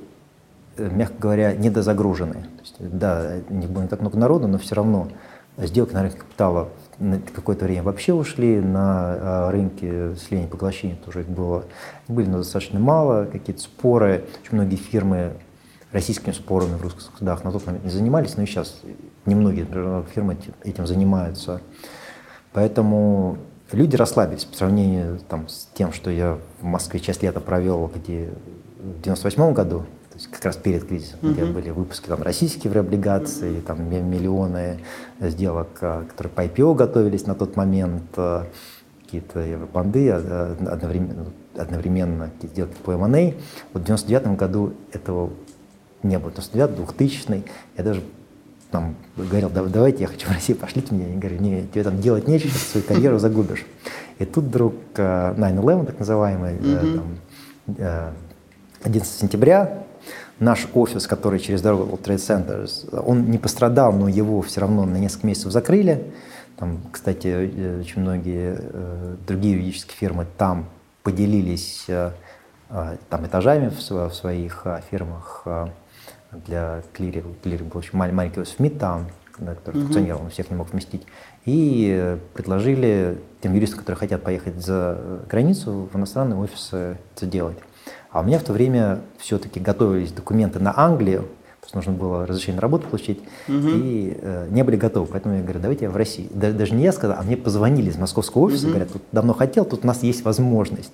мягко 0.77 1.15
говоря, 1.19 1.53
недозагружены. 1.53 2.33
То 2.33 2.61
есть, 2.61 2.75
да, 2.79 3.37
не 3.49 3.67
было 3.67 3.83
не 3.83 3.87
так 3.87 4.01
много 4.01 4.17
народу, 4.17 4.47
но 4.47 4.57
все 4.57 4.75
равно 4.75 5.07
сделки 5.57 5.93
на 5.93 6.03
рынке 6.03 6.19
капитала 6.19 6.69
на 6.99 7.19
какое-то 7.19 7.65
время 7.65 7.83
вообще 7.83 8.13
ушли, 8.13 8.59
на 8.59 9.15
а, 9.17 9.51
рынке 9.51 10.15
слияния 10.15 10.49
поглощения 10.49 10.95
тоже 10.95 11.21
их 11.21 11.27
было, 11.27 11.65
были 12.07 12.27
но 12.27 12.37
достаточно 12.39 12.79
мало, 12.79 13.25
какие-то 13.25 13.61
споры, 13.61 14.25
очень 14.41 14.55
многие 14.55 14.77
фирмы 14.77 15.33
российскими 15.91 16.33
спорами 16.33 16.75
в 16.75 16.81
русских 16.81 17.03
судах 17.17 17.43
на 17.43 17.51
тот 17.51 17.65
момент 17.65 17.85
не 17.85 17.89
занимались, 17.89 18.35
но 18.37 18.43
и 18.43 18.45
сейчас 18.45 18.81
немногие 19.25 19.65
фирмы 20.13 20.37
этим 20.63 20.87
занимаются. 20.87 21.61
Поэтому 22.53 23.37
люди 23.71 23.95
расслабились 23.95 24.45
по 24.45 24.55
сравнению 24.55 25.19
там, 25.27 25.47
с 25.47 25.69
тем, 25.73 25.93
что 25.93 26.09
я 26.09 26.37
в 26.59 26.63
Москве 26.63 26.99
часть 26.99 27.23
лета 27.23 27.39
провел, 27.39 27.91
где 27.93 28.29
в 28.79 29.01
98 29.01 29.53
году, 29.53 29.85
то 30.15 30.19
есть 30.19 30.31
как 30.31 30.45
раз 30.45 30.55
перед 30.55 30.85
кризисом, 30.85 31.19
mm-hmm. 31.21 31.33
где 31.33 31.43
были 31.43 31.69
выпуски 31.71 32.07
там, 32.07 32.21
российские 32.21 32.71
облигации, 32.79 33.59
там 33.59 33.89
миллионы 33.89 34.79
сделок, 35.19 35.67
а, 35.81 36.05
которые 36.05 36.31
по 36.31 36.45
IPO 36.45 36.73
готовились 36.73 37.27
на 37.27 37.35
тот 37.35 37.57
момент, 37.57 38.03
а, 38.15 38.47
какие-то 39.03 39.41
евробанды, 39.41 40.09
а, 40.09 40.55
одновременно, 40.71 41.25
одновременно 41.57 42.29
какие-то 42.29 42.55
сделки 42.55 42.75
по 42.85 42.93
M&A. 42.93 43.33
Вот 43.73 43.83
в 43.83 43.85
99 43.85 44.37
году 44.37 44.73
этого 44.93 45.31
не 46.01 46.17
было. 46.17 46.31
99 46.31 46.75
2000 46.77 47.43
я 47.75 47.83
даже 47.83 48.01
там 48.71 48.95
говорил, 49.17 49.49
да, 49.49 49.63
давайте, 49.65 50.03
я 50.03 50.07
хочу 50.07 50.27
в 50.27 50.31
Россию, 50.31 50.57
пошлите 50.59 50.95
меня. 50.95 51.09
Я 51.09 51.19
говорю, 51.19 51.41
не, 51.41 51.67
тебе 51.67 51.83
там 51.83 51.99
делать 51.99 52.29
нечего, 52.29 52.51
свою 52.51 52.85
карьеру 52.85 53.19
загубишь. 53.19 53.65
И 54.19 54.23
тут 54.23 54.45
вдруг 54.45 54.75
9-11, 54.93 55.83
э, 55.83 55.85
так 55.87 55.99
называемый, 55.99 56.53
mm-hmm. 56.53 57.01
там, 57.77 58.13
11 58.81 59.11
сентября, 59.11 59.84
наш 60.39 60.67
офис, 60.73 61.07
который 61.07 61.39
через 61.39 61.61
дорогу 61.61 61.95
World 61.95 62.03
Trade 62.03 62.15
Center, 62.15 63.01
он 63.05 63.29
не 63.29 63.37
пострадал, 63.37 63.93
но 63.93 64.07
его 64.07 64.41
все 64.41 64.61
равно 64.61 64.85
на 64.85 64.97
несколько 64.97 65.27
месяцев 65.27 65.51
закрыли. 65.51 66.11
Там, 66.57 66.79
кстати, 66.91 67.79
очень 67.81 68.01
многие 68.01 68.57
другие 69.27 69.55
юридические 69.55 69.95
фирмы 69.97 70.25
там 70.37 70.67
поделились 71.03 71.85
там 72.67 73.25
этажами 73.25 73.69
в, 73.69 74.11
своих 74.13 74.65
фирмах 74.89 75.45
для 76.31 76.81
клиринга. 76.93 77.35
Клиринг 77.43 77.73
был 77.73 77.79
очень 77.79 77.97
маленький 77.97 78.39
офис 78.39 78.55
в 78.55 78.59
Мидтаун, 78.59 79.07
который 79.31 79.77
угу. 79.77 79.85
функционировал, 79.85 80.23
он 80.23 80.29
всех 80.29 80.49
не 80.49 80.55
мог 80.55 80.71
вместить. 80.71 81.05
И 81.45 82.17
предложили 82.33 83.19
тем 83.41 83.53
юристам, 83.53 83.79
которые 83.79 83.99
хотят 83.99 84.23
поехать 84.23 84.55
за 84.55 85.21
границу, 85.29 85.89
в 85.91 85.97
иностранные 85.97 86.39
офисы 86.39 86.97
это 87.15 87.25
делать. 87.25 87.57
А 88.15 88.21
у 88.21 88.23
меня 88.23 88.39
в 88.39 88.43
то 88.43 88.53
время 88.53 89.01
все-таки 89.17 89.59
готовились 89.59 90.13
документы 90.13 90.59
на 90.59 90.73
Англию, 90.73 91.25
потому 91.59 91.81
что 91.81 91.91
нужно 91.91 91.91
было 92.01 92.25
разрешение 92.25 92.55
на 92.55 92.61
работу 92.61 92.87
получить, 92.87 93.19
угу. 93.49 93.67
и 93.67 94.17
э, 94.21 94.47
не 94.51 94.63
были 94.63 94.77
готовы. 94.77 95.05
Поэтому 95.07 95.35
я 95.35 95.41
говорю, 95.41 95.59
давайте 95.59 95.83
я 95.83 95.91
в 95.91 95.97
России. 95.97 96.29
даже 96.31 96.75
не 96.75 96.83
я 96.83 96.93
сказал, 96.93 97.17
а 97.19 97.23
мне 97.23 97.35
позвонили 97.35 97.89
из 97.89 97.97
московского 97.97 98.43
офиса, 98.43 98.67
угу. 98.67 98.69
говорят, 98.69 98.93
тут 98.93 99.01
давно 99.11 99.33
хотел, 99.33 99.65
тут 99.65 99.83
у 99.83 99.87
нас 99.87 100.01
есть 100.01 100.23
возможность. 100.23 100.93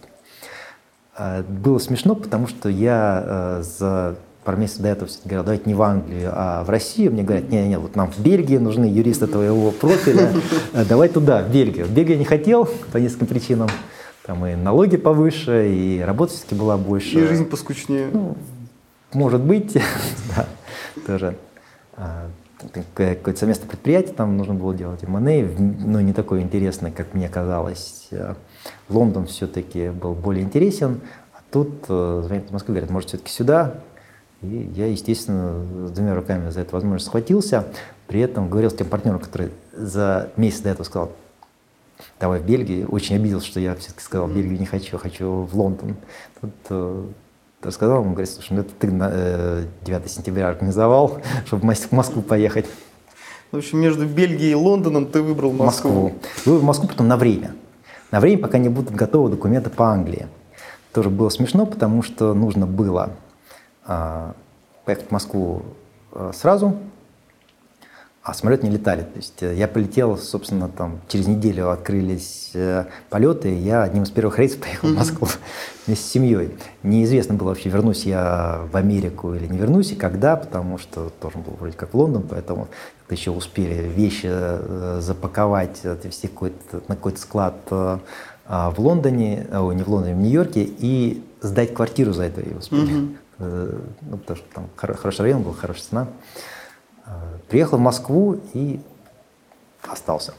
Э, 1.16 1.44
было 1.44 1.78
смешно, 1.78 2.16
потому 2.16 2.48
что 2.48 2.70
я 2.70 3.24
э, 3.24 3.64
за 3.78 4.16
пару 4.44 4.58
месяцев 4.58 4.82
до 4.82 4.88
этого 4.88 5.10
говорил, 5.24 5.44
давайте 5.44 5.64
не 5.68 5.76
в 5.76 5.82
Англию, 5.84 6.32
а 6.34 6.64
в 6.64 6.72
Россию. 6.72 7.12
Мне 7.12 7.22
говорят, 7.22 7.52
нет, 7.52 7.68
нет, 7.68 7.80
вот 7.80 7.96
нам 7.96 8.12
в 8.12 8.18
Бельгии 8.18 8.58
нужны 8.58 8.86
юристы 8.86 9.28
твоего 9.28 9.70
профиля, 9.70 10.34
давай 10.90 11.08
туда, 11.08 11.44
в 11.44 11.52
Бельгию. 11.52 11.86
В 11.86 11.92
Бельгию 11.92 12.14
я 12.14 12.20
не 12.20 12.26
хотел 12.26 12.68
по 12.92 12.98
нескольким 12.98 13.28
причинам. 13.28 13.70
Там 14.26 14.46
и 14.46 14.56
налоги 14.56 14.98
повыше, 14.98 15.74
и 15.74 16.00
работа 16.00 16.34
все-таки 16.34 16.56
была 16.56 16.78
больше. 16.78 17.20
И 17.20 17.26
жизнь 17.26 17.46
поскучнее. 17.46 18.10
Ну, 18.14 18.38
может 19.14 19.42
быть, 19.42 19.74
да, 20.36 20.48
тоже. 21.06 21.36
А, 21.96 22.30
какое-то 22.94 23.38
совместное 23.38 23.68
предприятие 23.68 24.14
там 24.14 24.38
нужно 24.38 24.54
было 24.54 24.74
делать, 24.76 25.04
M&A, 25.04 25.44
но 25.86 26.02
не 26.02 26.14
такое 26.14 26.42
интересное, 26.42 26.92
как 26.92 27.14
мне 27.14 27.28
казалось. 27.28 28.08
Э, 28.12 28.36
Лондон 28.90 29.26
все-таки 29.26 29.90
был 29.90 30.14
более 30.14 30.44
интересен, 30.44 31.02
а 31.34 31.40
тут 31.52 31.86
э, 31.90 32.22
звонят 32.24 32.50
в 32.50 32.54
Москву, 32.54 32.74
говорят, 32.74 32.92
может, 32.92 33.10
все-таки 33.10 33.32
сюда, 33.32 33.76
и 34.42 34.72
я, 34.76 34.88
естественно, 34.88 35.88
с 35.88 35.92
двумя 35.92 36.16
руками 36.16 36.50
за 36.50 36.62
эту 36.62 36.74
возможность 36.74 37.06
схватился. 37.06 37.66
При 38.08 38.20
этом 38.22 38.50
говорил 38.50 38.72
с 38.72 38.74
тем 38.74 38.88
партнером, 38.88 39.20
который 39.20 39.52
за 39.72 40.30
месяц 40.36 40.62
до 40.62 40.70
этого 40.70 40.84
сказал, 40.84 41.12
давай 42.20 42.40
в 42.40 42.46
Бельгию. 42.46 42.88
Очень 42.90 43.16
обиделся, 43.16 43.48
что 43.48 43.60
я 43.60 43.76
все-таки 43.76 44.02
сказал, 44.02 44.28
в 44.28 44.36
Бельгию 44.36 44.60
не 44.60 44.66
хочу, 44.66 44.98
хочу 44.98 45.44
в 45.44 45.56
Лондон. 45.58 45.96
Тут 46.40 46.52
э, 46.70 47.06
рассказал, 47.62 48.02
он 48.02 48.12
говорит, 48.12 48.30
слушай, 48.30 48.54
ну 48.54 48.62
это 48.62 48.72
ты 48.80 48.92
на, 48.92 49.10
э, 49.12 49.66
9 49.84 50.12
сентября 50.12 50.50
организовал, 50.50 51.20
чтобы 51.46 51.74
в 51.74 51.92
Москву 51.92 52.22
поехать. 52.22 52.66
В 53.52 53.58
общем, 53.58 53.80
между 53.80 54.06
Бельгией 54.06 54.52
и 54.52 54.56
Лондоном 54.56 55.08
ты 55.08 55.22
выбрал 55.22 55.52
Москву. 55.52 56.10
Москву. 56.10 56.20
Выбрал 56.46 56.66
Москву 56.66 56.88
потом 56.88 57.08
на 57.08 57.18
время. 57.18 57.54
На 58.12 58.20
время, 58.20 58.42
пока 58.42 58.58
не 58.58 58.70
будут 58.70 58.94
готовы 58.94 59.30
документы 59.30 59.70
по 59.70 59.86
Англии. 59.86 60.28
Тоже 60.94 61.10
было 61.10 61.30
смешно, 61.30 61.66
потому 61.66 62.04
что 62.04 62.34
нужно 62.34 62.66
было 62.66 63.12
а, 63.86 64.36
поехать 64.86 65.08
в 65.08 65.12
Москву 65.12 65.64
а, 66.12 66.32
сразу, 66.34 66.78
а 68.24 68.36
самолет 68.36 68.62
не 68.62 68.70
летали. 68.70 69.02
То 69.02 69.16
есть 69.16 69.42
э, 69.42 69.56
я 69.56 69.68
полетел, 69.68 70.16
собственно, 70.18 70.70
там 70.70 71.00
через 71.08 71.28
неделю 71.28 71.72
открылись 71.72 72.52
э, 72.54 72.86
полеты, 73.10 73.52
и 73.52 73.58
я 73.58 73.82
одним 73.82 74.04
из 74.04 74.12
первых 74.12 74.38
рейсов 74.38 74.60
поехал 74.62 74.90
mm-hmm. 74.90 74.94
в 74.94 74.98
Москву 74.98 75.28
вместе 75.88 76.06
с 76.06 76.12
семьей. 76.12 76.52
Неизвестно 76.84 77.34
было 77.34 77.50
вообще, 77.50 77.70
вернусь 77.70 78.06
я 78.06 78.62
в 78.72 78.78
Америку 78.78 79.34
или 79.34 79.48
не 79.48 79.58
вернусь, 79.58 79.92
и 79.92 79.96
когда, 79.96 80.36
потому 80.36 80.78
что 80.78 81.12
тоже 81.20 81.40
был 81.40 81.54
вроде 81.60 81.76
как 81.76 81.94
в 81.94 81.98
Лондон, 81.98 82.24
поэтому 82.30 82.68
еще 83.10 83.32
успели 83.32 83.90
вещи 83.90 84.28
э, 84.30 85.00
запаковать, 85.02 85.84
отвезти 85.84 86.28
какой-то, 86.28 86.82
на 86.88 86.96
какой-то 86.96 87.20
склад 87.20 87.56
а, 87.70 88.72
в 88.72 88.80
Лондоне, 88.80 89.48
о, 89.52 89.72
не 89.74 89.84
в 89.84 89.90
Лондоне, 89.90 90.16
в 90.16 90.18
Нью-Йорке, 90.18 90.64
и 90.64 91.24
сдать 91.42 91.74
квартиру 91.74 92.14
за 92.14 92.24
это 92.24 92.42
и 92.42 92.54
успели. 92.54 92.84
Mm-hmm. 92.84 93.16
Ну, 94.02 94.18
потому 94.18 94.38
что 94.38 94.46
там 94.54 94.70
хороший 94.76 95.22
район 95.22 95.42
был, 95.42 95.54
хорошая 95.54 95.84
цена. 95.90 96.08
Э, 97.06 97.12
приехал 97.50 97.78
в 97.78 97.82
Москву 97.82 98.40
и 98.54 98.80
остался. 99.84 100.34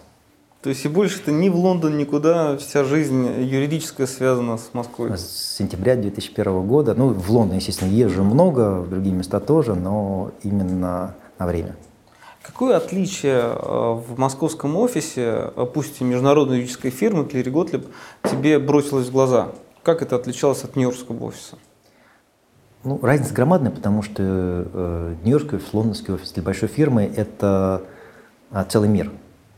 То 0.63 0.69
есть 0.71 0.85
и 0.85 0.89
больше 0.89 1.21
ты 1.21 1.33
ни 1.33 1.49
в 1.49 1.57
Лондон, 1.57 1.99
никуда, 1.99 2.57
вся 2.57 2.85
жизнь 2.85 3.27
юридическая 3.43 4.07
связана 4.07 4.59
с 4.59 4.71
Москвой? 4.73 5.19
С 5.19 5.57
сентября 5.59 5.97
2001 5.97 6.67
года. 6.67 6.95
Ну, 6.95 7.09
в 7.09 7.31
Лондон, 7.31 7.57
естественно, 7.57 7.91
езжу 7.91 8.23
много, 8.23 8.81
в 8.81 8.89
другие 8.89 9.15
места 9.15 9.41
тоже, 9.41 9.75
но 9.75 10.31
именно 10.45 11.17
на 11.39 11.47
время. 11.47 11.75
Какое 12.43 12.77
отличие 12.77 13.41
э, 13.41 13.93
в 13.93 14.19
московском 14.19 14.77
офисе, 14.77 15.51
пусть 15.75 16.01
и 16.01 16.05
международной 16.05 16.59
юридической 16.59 16.91
фирмы 16.91 17.25
Клири 17.25 17.51
Готлиб, 17.51 17.87
тебе 18.31 18.61
бросилось 18.61 19.09
в 19.09 19.13
глаза? 19.13 19.49
Как 19.83 20.01
это 20.01 20.15
отличалось 20.15 20.63
от 20.63 20.77
нью-йоркского 20.77 21.25
офиса? 21.25 21.57
Ну, 22.85 22.99
разница 23.01 23.33
громадная, 23.33 23.71
потому 23.71 24.03
что 24.03 24.17
э, 24.19 25.15
Нью-Йоркский 25.23 25.59
офис, 25.59 25.73
лондонский 25.73 26.15
офис 26.15 26.33
для 26.33 26.43
большой 26.43 26.69
фирмы– 26.69 27.05
это 27.17 27.83
э, 28.51 28.65
целый 28.69 28.89
мир. 28.89 29.09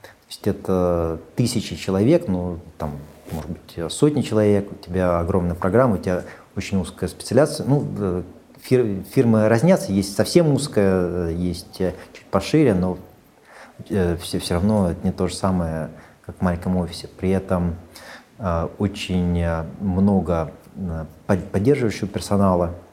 То 0.03 0.09
есть 0.29 0.47
это 0.47 1.21
тысячи 1.35 1.75
человек, 1.75 2.29
ну, 2.29 2.59
там, 2.77 2.93
может 3.33 3.51
быть, 3.51 3.93
сотни 3.93 4.21
человек, 4.21 4.71
у 4.71 4.75
тебя 4.75 5.21
огромная 5.21 5.55
программа, 5.55 5.95
у 5.95 5.99
тебя 5.99 6.25
очень 6.55 6.79
узкая 6.79 7.09
специализация. 7.09 7.67
Ну, 7.67 7.87
э, 7.99 8.23
фир, 8.61 9.03
фирмы 9.15 9.49
разнятся, 9.49 9.91
есть 9.91 10.15
совсем 10.15 10.53
узкая, 10.53 11.31
есть 11.31 11.81
э, 11.81 11.95
чуть 12.13 12.27
пошире, 12.27 12.75
но 12.75 12.99
э, 13.89 14.19
все, 14.19 14.39
все 14.39 14.55
равно 14.55 14.91
это 14.91 15.03
не 15.03 15.13
то 15.13 15.29
же 15.29 15.35
самое, 15.35 15.89
как 16.27 16.37
в 16.37 16.43
маленьком 16.43 16.77
офисе. 16.77 17.09
При 17.09 17.31
этом 17.31 17.77
э, 18.39 18.69
очень 18.77 19.47
много 19.81 20.53
э, 20.77 21.07
поддерживающего 21.27 22.07
персонала– 22.07 22.75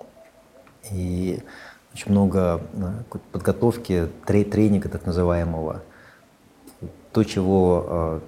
и 0.89 1.39
очень 1.93 2.11
много 2.11 2.61
подготовки, 3.31 4.07
тренинга 4.25 4.89
так 4.89 5.05
называемого. 5.05 5.81
То, 7.11 7.23
чего 7.23 7.85
а, 7.87 8.21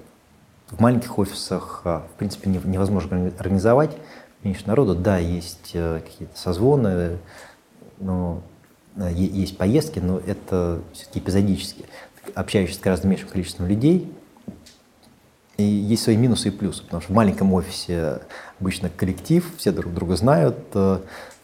в 0.70 0.80
маленьких 0.82 1.18
офисах, 1.18 1.82
а, 1.86 2.06
в 2.14 2.18
принципе, 2.18 2.50
невозможно 2.50 3.32
организовать. 3.40 3.96
Меньше 4.44 4.68
народу, 4.68 4.94
да, 4.94 5.18
есть 5.18 5.72
э, 5.74 6.02
какие-то 6.04 6.38
созвоны, 6.38 7.18
но 8.00 8.42
э, 8.98 9.10
есть 9.14 9.58
поездки, 9.58 10.00
но 10.00 10.20
это 10.20 10.82
все-таки 10.92 11.20
эпизодически. 11.20 11.86
Общаешься 12.36 12.78
с 12.78 12.82
гораздо 12.82 13.08
меньшим 13.08 13.30
количеством 13.30 13.68
людей, 13.68 14.12
и 15.56 15.64
есть 15.64 16.04
свои 16.04 16.18
минусы 16.18 16.50
и 16.50 16.52
плюсы, 16.52 16.84
потому 16.84 17.02
что 17.02 17.14
в 17.14 17.16
маленьком 17.16 17.54
офисе 17.54 18.20
обычно 18.60 18.90
коллектив, 18.90 19.50
все 19.58 19.72
друг 19.72 19.94
друга 19.94 20.18
знают, 20.18 20.58
э, 20.74 21.00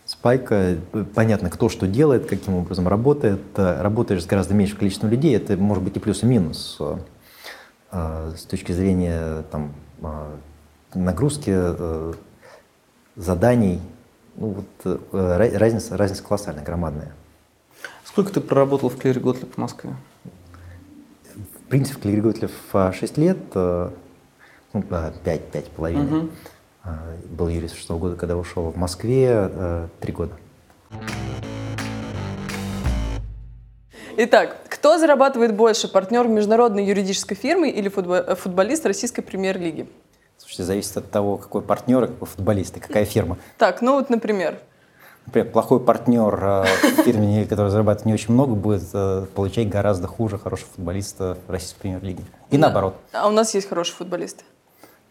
спайка, 0.09 0.77
понятно, 1.13 1.51
кто 1.51 1.69
что 1.69 1.85
делает, 1.85 2.25
каким 2.25 2.55
образом 2.55 2.87
работает. 2.87 3.41
Работаешь 3.55 4.23
с 4.23 4.25
гораздо 4.25 4.55
меньшим 4.55 4.79
количеством 4.79 5.11
людей, 5.11 5.35
это 5.35 5.55
может 5.55 5.83
быть 5.83 5.95
и 5.97 5.99
плюс, 5.99 6.23
и 6.23 6.25
минус 6.25 6.79
э, 7.91 8.33
с 8.35 8.41
точки 8.45 8.71
зрения 8.71 9.43
там, 9.51 9.71
э, 10.01 10.35
нагрузки, 10.95 11.51
э, 11.53 12.13
заданий. 13.15 13.79
Ну, 14.35 14.55
вот, 14.81 15.11
разница, 15.11 15.95
разница 15.95 16.23
колоссальная, 16.23 16.63
громадная. 16.63 17.13
Сколько 18.03 18.33
ты 18.33 18.41
проработал 18.41 18.89
в 18.89 18.97
Клере 18.97 19.19
Готлеб 19.19 19.53
в 19.53 19.57
Москве? 19.57 19.93
В 21.35 21.69
принципе, 21.69 21.99
в 21.99 22.01
Клере 22.01 22.21
Готлеб 22.21 22.51
6 22.71 23.17
лет, 23.17 23.37
ну, 23.53 23.91
5, 24.73 25.51
5 25.51 25.65
половиной. 25.71 26.19
Угу. 26.19 26.29
А, 26.83 27.15
был 27.29 27.49
юрист 27.49 27.75
шестого 27.75 27.99
года, 27.99 28.15
когда 28.15 28.37
ушел 28.37 28.71
в 28.71 28.77
Москве, 28.77 29.49
э, 29.51 29.87
три 29.99 30.13
года. 30.13 30.33
Итак, 34.17 34.57
кто 34.69 34.97
зарабатывает 34.97 35.55
больше, 35.55 35.87
партнер 35.87 36.27
международной 36.27 36.85
юридической 36.85 37.35
фирмы 37.35 37.69
или 37.69 37.87
футболист 37.89 38.85
российской 38.85 39.21
премьер-лиги? 39.21 39.87
Слушайте, 40.37 40.63
зависит 40.63 40.97
от 40.97 41.11
того, 41.11 41.37
какой 41.37 41.61
партнер 41.61 42.03
и 42.03 42.07
какой 42.07 42.27
футболист, 42.27 42.75
и 42.77 42.79
какая 42.79 43.05
фирма. 43.05 43.37
Так, 43.57 43.81
ну 43.81 43.93
вот, 43.93 44.09
например. 44.09 44.59
Например, 45.25 45.51
плохой 45.51 45.79
партнер 45.79 46.33
э, 46.33 46.63
в 46.63 47.03
фирме, 47.03 47.45
который 47.45 47.69
зарабатывает 47.69 48.07
не 48.07 48.13
очень 48.13 48.33
много, 48.33 48.55
будет 48.55 48.83
э, 48.93 49.25
получать 49.35 49.69
гораздо 49.69 50.07
хуже 50.07 50.37
хорошего 50.39 50.69
футболиста 50.75 51.37
российской 51.47 51.81
премьер-лиге. 51.81 52.23
И 52.49 52.57
наоборот. 52.57 52.95
А 53.13 53.27
у 53.27 53.31
нас 53.31 53.53
есть 53.53 53.69
хорошие 53.69 53.95
футболисты. 53.95 54.43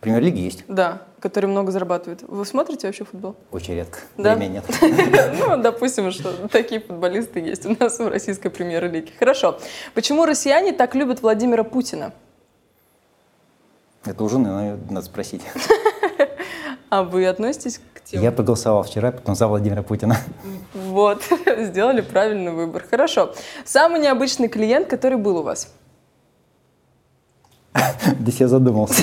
Премьер-лиги 0.01 0.41
есть. 0.41 0.65
Да, 0.69 1.03
которые 1.21 1.51
много 1.51 1.73
зарабатывают. 1.73 2.23
Вы 2.23 2.45
смотрите 2.45 2.87
вообще 2.87 3.05
футбол? 3.05 3.35
Очень 3.51 3.75
редко. 3.75 3.99
Да? 4.17 4.35
Времени 4.37 4.55
нет. 4.55 4.65
Ну, 5.39 5.57
допустим, 5.57 6.13
что 6.13 6.49
такие 6.49 6.81
футболисты 6.81 7.41
есть 7.41 7.67
у 7.67 7.77
нас 7.79 7.99
в 7.99 8.09
российской 8.09 8.49
премьер-лиге. 8.49 9.13
Хорошо. 9.19 9.59
Почему 9.95 10.25
россияне 10.25 10.73
так 10.73 10.95
любят 10.95 11.23
Владимира 11.23 11.65
Путина? 11.65 12.13
Это 14.05 14.23
у 14.23 14.29
жены, 14.29 14.51
наверное, 14.51 14.91
надо 14.91 15.07
спросить. 15.07 15.43
А 16.91 17.03
вы 17.03 17.27
относитесь 17.27 17.83
к 17.93 18.03
тем? 18.03 18.23
Я 18.23 18.33
проголосовал 18.33 18.83
вчера, 18.83 19.13
потом 19.13 19.35
за 19.35 19.47
Владимира 19.47 19.83
Путина. 19.83 20.17
Вот, 20.73 21.23
сделали 21.59 22.01
правильный 22.01 22.51
выбор. 22.51 22.83
Хорошо. 22.91 23.35
Самый 23.67 24.01
необычный 24.01 24.49
клиент, 24.49 24.89
который 24.89 25.19
был 25.19 25.37
у 25.37 25.43
вас? 25.43 25.71
Здесь 28.21 28.41
я 28.41 28.49
задумался. 28.49 29.03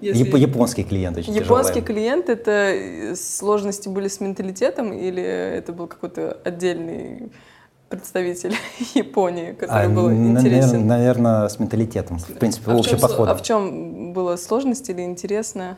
Если- 0.00 0.24
Яп- 0.24 0.36
Японский 0.38 0.84
клиент 0.84 1.16
очень 1.18 1.34
Японский 1.34 1.80
тяжелый. 1.80 1.86
клиент 1.86 2.28
это 2.28 2.50
э, 2.52 3.16
сложности 3.16 3.88
были 3.88 4.06
с 4.06 4.20
менталитетом 4.20 4.92
или 4.92 5.20
это 5.22 5.72
был 5.72 5.88
какой-то 5.88 6.36
отдельный 6.44 7.32
представитель 7.88 8.54
Японии, 8.94 9.52
который 9.52 9.86
А, 9.86 9.88
был 9.88 10.12
интересен? 10.12 10.86
Наверное, 10.86 11.48
с 11.48 11.58
менталитетом. 11.58 12.18
В 12.18 12.26
принципе, 12.34 12.70
А 12.70 12.76
общий 12.76 12.90
чем, 12.92 13.00
подход. 13.00 13.28
а 13.28 13.34
в 13.34 13.42
чем 13.42 14.12
была 14.12 14.36
сложность 14.36 14.88
или 14.88 15.02
интересно? 15.02 15.76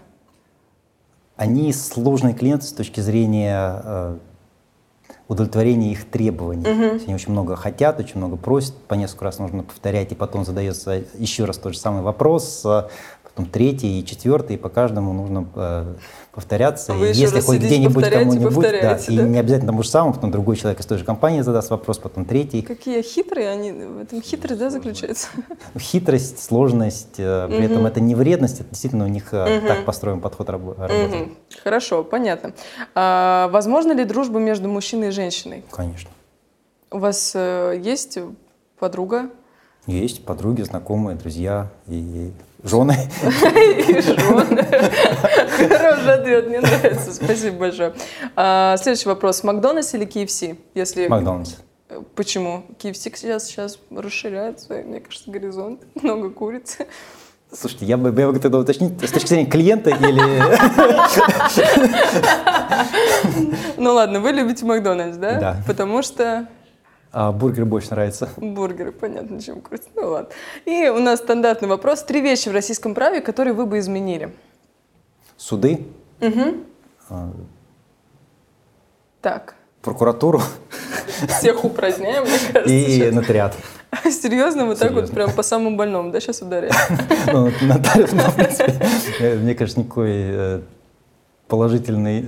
Они 1.36 1.72
сложные 1.72 2.34
клиенты 2.34 2.66
с 2.66 2.72
точки 2.74 3.00
зрения 3.00 4.18
удовлетворения 5.30 5.92
их 5.92 6.10
требований. 6.10 6.64
Есть 6.94 7.06
Они 7.06 7.14
очень 7.14 7.30
много 7.30 7.54
хотят, 7.54 8.00
очень 8.00 8.16
много 8.16 8.36
просят, 8.36 8.74
по 8.88 8.94
несколько 8.94 9.26
раз 9.26 9.38
нужно 9.38 9.62
повторять, 9.62 10.10
и 10.10 10.16
потом 10.16 10.44
задается 10.44 11.04
еще 11.16 11.44
раз 11.44 11.56
тот 11.56 11.74
же 11.74 11.78
самый 11.78 12.02
вопрос, 12.02 12.62
э, 12.64 12.88
потом 13.30 13.46
третий 13.46 14.00
и 14.00 14.04
четвертый, 14.04 14.56
и 14.56 14.58
по 14.58 14.68
каждому 14.68 15.12
нужно 15.12 15.46
э, 15.54 15.94
повторяться. 16.32 16.92
А 16.92 16.96
вы 16.96 17.10
И 17.10 17.14
если 17.14 17.40
хоть 17.40 17.58
где-нибудь 17.58 18.08
кому-нибудь, 18.08 18.54
да, 18.54 18.60
повторяете, 18.60 19.12
и 19.12 19.16
да? 19.16 19.22
не 19.22 19.38
обязательно 19.38 19.72
тому 19.72 19.82
же 19.82 19.88
самому, 19.88 20.14
потом 20.14 20.30
другой 20.30 20.56
человек 20.56 20.80
из 20.80 20.86
той 20.86 20.98
же 20.98 21.04
компании 21.04 21.40
задаст 21.42 21.70
вопрос, 21.70 21.98
потом 21.98 22.24
третий. 22.24 22.62
Какие 22.62 23.02
хитрые 23.02 23.48
они, 23.50 23.72
в 23.72 23.98
этом 23.98 24.22
хитрость, 24.22 24.60
да, 24.60 24.70
заключается? 24.70 25.28
Хитрость, 25.78 26.42
сложность, 26.42 27.14
э, 27.18 27.46
при 27.48 27.64
этом 27.64 27.86
это 27.86 28.00
не 28.00 28.14
вредность, 28.14 28.60
это 28.60 28.70
действительно 28.70 29.04
у 29.04 29.08
них 29.08 29.32
э, 29.32 29.60
так 29.66 29.84
построен 29.84 30.20
подход 30.20 30.48
рабо- 30.48 30.78
работы. 30.78 31.16
Мгм. 31.16 31.36
Хорошо, 31.62 32.04
понятно. 32.04 32.52
А, 32.94 33.48
возможно 33.52 33.92
ли 33.92 34.04
дружба 34.04 34.38
между 34.38 34.68
мужчиной 34.68 35.08
и 35.08 35.10
женщиной? 35.10 35.64
Конечно. 35.70 36.10
У 36.90 36.98
вас 36.98 37.32
э, 37.34 37.80
есть 37.82 38.18
подруга? 38.78 39.30
Есть 39.86 40.24
подруги, 40.24 40.62
знакомые, 40.62 41.16
друзья 41.16 41.70
и 41.86 42.32
жены. 42.62 42.96
И 43.22 44.00
жены. 44.00 44.66
Хороший 45.68 46.14
ответ, 46.14 46.48
мне 46.48 46.60
нравится. 46.60 47.12
Спасибо 47.12 47.56
большое. 47.58 47.94
А, 48.36 48.76
Следующий 48.76 49.08
вопрос. 49.08 49.42
Макдональдс 49.44 49.94
или 49.94 50.06
KFC? 50.06 50.56
Если... 50.74 51.08
Макдональдс. 51.08 51.56
Почему? 52.14 52.64
KFC 52.78 53.16
сейчас, 53.16 53.44
сейчас 53.46 53.78
расширяется, 53.90 54.74
мне 54.74 55.00
кажется, 55.00 55.30
горизонт. 55.30 55.80
Много 56.00 56.30
курицы. 56.30 56.86
Слушайте, 57.52 57.86
я 57.86 57.96
бы, 57.96 58.14
я 58.20 58.30
бы 58.30 58.38
тогда 58.38 58.58
уточнить, 58.58 58.92
с 59.04 59.10
точки 59.10 59.26
зрения 59.26 59.50
клиента 59.50 59.90
или... 59.90 60.22
Ну 63.76 63.94
ладно, 63.94 64.20
вы 64.20 64.30
любите 64.30 64.64
Макдональдс, 64.64 65.16
да? 65.16 65.40
Да. 65.40 65.56
Потому 65.66 66.02
что 66.02 66.46
А, 67.12 67.32
бургер 67.32 67.64
больше 67.64 67.90
нравится. 67.90 68.28
бургеры, 68.36 68.92
понятно, 68.92 69.40
чем 69.40 69.60
курица. 69.60 69.88
Ну 69.96 70.08
ладно. 70.10 70.28
И 70.64 70.88
у 70.88 70.98
нас 70.98 71.18
стандартный 71.20 71.68
вопрос. 71.68 72.02
Три 72.04 72.20
вещи 72.20 72.48
в 72.48 72.52
российском 72.52 72.94
праве, 72.94 73.20
которые 73.20 73.52
вы 73.54 73.66
бы 73.66 73.78
изменили. 73.80 74.32
Суды, 75.36 75.86
Так, 79.20 79.54
прокуратуру 79.82 80.40
всех 81.28 81.64
упраздняем, 81.64 82.22
мне 82.24 82.38
кажется. 82.52 82.72
и 82.74 83.10
нотариат. 83.10 83.56
Серьезно, 84.04 84.66
вот 84.66 84.78
так 84.78 84.90
вот 84.92 85.06
Серьезно. 85.06 85.14
прям 85.14 85.32
по 85.32 85.42
самому 85.42 85.76
больному, 85.76 86.10
да, 86.12 86.20
сейчас 86.20 86.40
ударяем? 86.42 86.72
Ну, 87.32 87.50
нотариус, 87.62 88.10
э, 89.20 89.36
мне 89.36 89.54
кажется, 89.54 89.80
никакой 89.80 90.62
положительной 91.50 92.22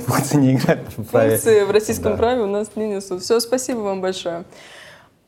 функции 0.00 0.36
не 0.38 0.54
играет 0.54 0.80
в 0.96 1.04
праве. 1.04 1.30
Функции 1.30 1.62
в 1.62 1.70
российском 1.70 2.12
Да. 2.12 2.18
праве 2.18 2.42
у 2.42 2.46
нас 2.46 2.70
не 2.76 2.88
несут. 2.88 3.22
Все, 3.22 3.40
спасибо 3.40 3.78
вам 3.78 4.00
большое. 4.00 4.44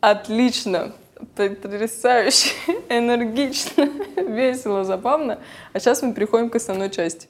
Отлично, 0.00 0.92
потрясающе, 1.36 2.50
энергично, 2.88 3.88
весело, 4.16 4.84
забавно. 4.84 5.38
А 5.72 5.80
сейчас 5.80 6.02
мы 6.02 6.12
переходим 6.12 6.50
к 6.50 6.56
основной 6.56 6.90
части. 6.90 7.28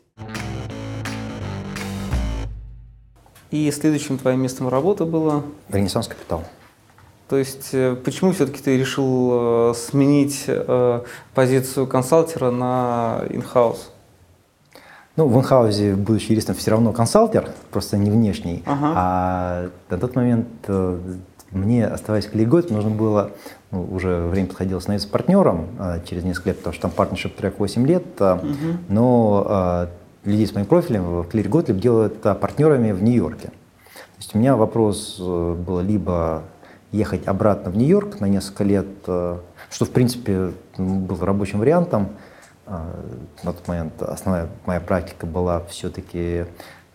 И 3.53 3.71
следующим 3.71 4.19
твоим 4.19 4.41
местом 4.43 4.69
работы 4.69 5.05
было... 5.05 5.45
Ренессанс 5.69 6.09
капитал. 6.09 6.45
То 7.29 7.37
есть 7.37 7.71
э, 7.73 7.97
почему 8.05 8.33
все-таки 8.33 8.61
ты 8.62 8.77
решил 8.77 9.71
э, 9.71 9.75
сменить 9.75 10.45
э, 10.47 11.01
позицию 11.35 11.87
консалтера 11.87 12.51
на 12.51 13.25
инхаус? 13.31 13.93
Ну, 15.17 15.29
в 15.29 15.39
инхаузе, 15.39 15.95
будучи 15.95 16.31
юристом, 16.31 16.55
все 16.57 16.73
равно 16.73 16.93
консалтер, 16.93 17.51
просто 17.71 17.97
не 17.97 18.11
внешний. 18.11 18.62
Ага. 18.67 18.93
А 18.95 19.69
на 19.89 19.99
тот 19.99 20.14
момент 20.14 20.47
э, 20.69 20.99
мне, 21.53 21.87
оставаясь 21.87 22.27
коллегой, 22.27 22.64
нужно 22.69 22.91
было, 22.91 23.31
ну, 23.71 23.89
уже 23.91 24.27
время 24.27 24.49
подходило 24.49 24.79
становиться 24.79 25.09
партнером 25.09 25.69
э, 25.79 26.01
через 26.07 26.23
несколько 26.23 26.51
лет, 26.51 26.59
потому 26.59 26.75
что 26.75 26.83
там 26.83 26.91
партнершип 26.91 27.35
трек 27.35 27.59
8 27.59 27.87
лет, 27.87 28.05
э, 28.21 28.39
но 28.89 29.47
э, 30.25 30.29
людей 30.29 30.47
с 30.47 30.55
моим 30.55 30.67
профилем 30.67 31.05
в 31.05 31.21
Clear 31.29 31.49
Gottlieb 31.49 31.81
делают 31.81 32.21
партнерами 32.21 32.93
в 32.93 33.03
Нью-Йорке. 33.03 33.49
То 33.49 34.19
есть 34.19 34.35
у 34.35 34.39
меня 34.39 34.57
вопрос 34.57 35.17
э, 35.19 35.55
был 35.55 35.81
либо 35.81 36.43
ехать 36.93 37.27
обратно 37.27 37.71
в 37.71 37.77
Нью-Йорк 37.77 38.21
на 38.21 38.27
несколько 38.27 38.64
лет, 38.64 38.87
что 39.03 39.41
в 39.81 39.91
принципе 39.91 40.53
был 40.79 41.19
рабочим 41.21 41.59
вариантом. 41.59 42.11
Э, 42.67 42.93
На 43.43 43.53
тот 43.53 43.67
момент 43.69 44.03
основная 44.03 44.49
моя 44.67 44.81
практика 44.81 45.27
была 45.27 45.64
все-таки 45.67 46.47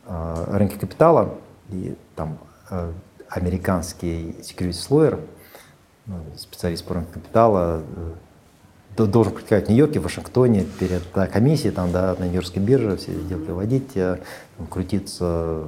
рынки 0.08 0.78
капитала 0.78 1.36
и 1.70 1.96
там 2.16 2.38
э, 2.70 2.92
американский 3.30 4.36
securities 4.42 4.90
lawyer, 4.90 5.26
ну, 6.08 6.16
специалист 6.36 6.84
по 6.86 6.96
рынку 6.96 7.14
капитала, 7.14 7.82
э, 7.96 8.14
до- 8.98 9.06
должен 9.08 9.32
практиковать 9.34 9.68
в 9.68 9.70
Нью-Йорке, 9.70 10.00
в 10.00 10.04
Вашингтоне 10.04 10.66
перед 10.80 11.04
комиссией 11.32 11.72
там, 11.74 11.92
да, 11.92 12.16
на 12.20 12.26
Нью-Йоркской 12.26 12.62
бирже, 12.62 12.98
все 12.98 13.12
эти 13.14 13.22
дела 13.22 13.46
приводить, 13.46 13.92
э, 13.96 14.18
там, 14.58 14.68
крутиться 14.68 15.64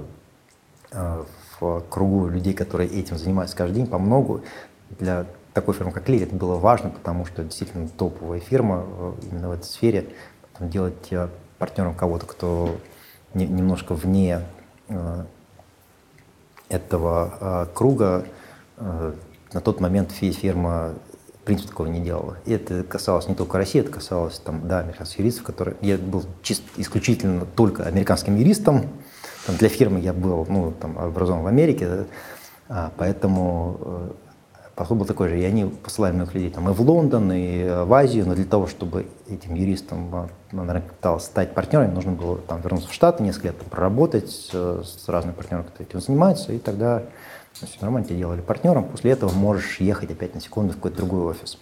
э, 0.92 1.24
в 1.60 1.82
кругу 1.90 2.28
людей, 2.28 2.54
которые 2.54 2.90
этим 2.90 3.18
занимаются 3.18 3.56
каждый 3.56 3.76
день, 3.76 3.88
по 3.88 4.00
многу. 4.00 4.42
Для 5.00 5.26
такой 5.54 5.74
фирмы, 5.74 5.92
как 5.92 6.10
это 6.10 6.36
было 6.36 6.56
важно, 6.56 6.90
потому 6.90 7.26
что 7.26 7.44
действительно 7.44 7.88
топовая 7.88 8.40
фирма 8.40 8.86
э, 8.86 9.14
именно 9.32 9.50
в 9.50 9.52
этой 9.52 9.66
сфере. 9.66 10.08
Потом 10.52 10.70
делать 10.70 11.08
э, 11.12 11.30
партнером 11.60 11.94
кого-то, 11.94 12.26
кто 12.26 12.76
не- 13.34 13.48
немножко 13.48 13.94
вне 13.94 14.42
э, 14.90 15.24
этого 16.70 17.34
э, 17.40 17.68
круга, 17.74 18.26
э, 18.78 19.14
на 19.54 19.62
тот 19.62 19.80
момент 19.80 20.12
фи- 20.12 20.32
фирма 20.32 20.94
в 21.42 21.46
принципе 21.46 21.70
такого 21.70 21.88
не 21.88 22.00
делала. 22.00 22.38
И 22.46 22.54
это 22.54 22.84
касалось 22.84 23.28
не 23.28 23.36
только 23.36 23.58
России, 23.58 23.82
это 23.82 23.92
касалось 23.92 24.40
там, 24.40 24.68
да, 24.68 24.80
американских 24.80 25.20
юристов, 25.20 25.44
которые... 25.44 25.76
Я 25.82 25.98
был 25.98 26.24
чисто 26.42 26.64
исключительно 26.78 27.46
только 27.46 27.84
американским 27.84 28.38
юристом. 28.38 28.88
Там, 29.46 29.58
для 29.58 29.68
фирмы 29.68 30.00
я 30.00 30.14
был 30.14 30.48
ну, 30.50 30.72
там, 30.72 30.98
образован 30.98 31.44
в 31.44 31.48
Америке, 31.48 31.88
да, 31.88 32.06
а, 32.70 32.92
поэтому 32.96 33.78
э, 33.82 34.12
подход 34.76 34.98
был 34.98 35.06
такой 35.06 35.30
же. 35.30 35.40
И 35.40 35.44
они 35.44 35.66
посылали 35.66 36.14
многих 36.14 36.34
людей 36.34 36.50
там, 36.50 36.70
и 36.70 36.74
в 36.74 36.82
Лондон, 36.82 37.32
и 37.32 37.60
э, 37.60 37.84
в 37.84 37.94
Азию, 37.94 38.28
но 38.28 38.36
для 38.36 38.46
того, 38.46 38.68
чтобы 38.68 39.08
этим 39.30 39.56
юристам 39.56 40.30
на 40.52 40.74
рынке 40.74 40.90
капитала 40.90 41.20
стать 41.20 41.54
партнерами, 41.54 41.94
нужно 41.94 42.12
было 42.12 42.38
там, 42.38 42.62
вернуться 42.62 42.90
в 42.90 42.94
Штаты, 42.94 43.24
несколько 43.24 43.48
лет 43.48 43.60
там, 43.60 43.70
проработать 43.70 44.50
э, 44.54 44.84
с 44.84 45.08
разными 45.08 45.36
партнерами, 45.36 45.66
которые 45.66 45.88
этим 45.88 46.02
занимаются, 46.02 46.54
и 46.54 46.60
тогда 46.60 47.04
ну, 47.62 47.68
все 47.68 47.78
нормально, 47.82 48.08
тебя 48.08 48.18
делали 48.18 48.42
партнером. 48.42 48.86
После 48.86 49.12
этого 49.12 49.32
можешь 49.32 49.80
ехать 49.80 50.12
опять 50.12 50.34
на 50.34 50.42
секунду 50.42 50.74
в 50.74 50.76
какой-то 50.78 50.98
другой 50.98 51.22
офис. 51.26 51.58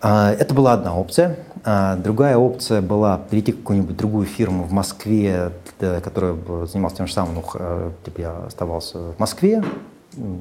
А, 0.00 0.32
Это 0.32 0.54
была 0.54 0.74
одна 0.74 0.96
опция. 0.96 1.36
А, 1.64 1.96
Другая 1.96 2.36
опция 2.36 2.82
была 2.82 3.18
перейти 3.18 3.52
в 3.52 3.58
какую-нибудь 3.58 3.96
другую 3.96 4.26
фирму 4.26 4.64
в 4.64 4.72
Москве, 4.72 5.52
э, 5.80 6.00
которая 6.02 6.36
занималась 6.66 6.96
тем 6.96 7.06
же 7.06 7.12
самым, 7.12 7.36
ну, 7.36 7.92
типа 8.04 8.20
я 8.20 8.36
оставался 8.46 9.12
в 9.12 9.18
Москве, 9.18 9.62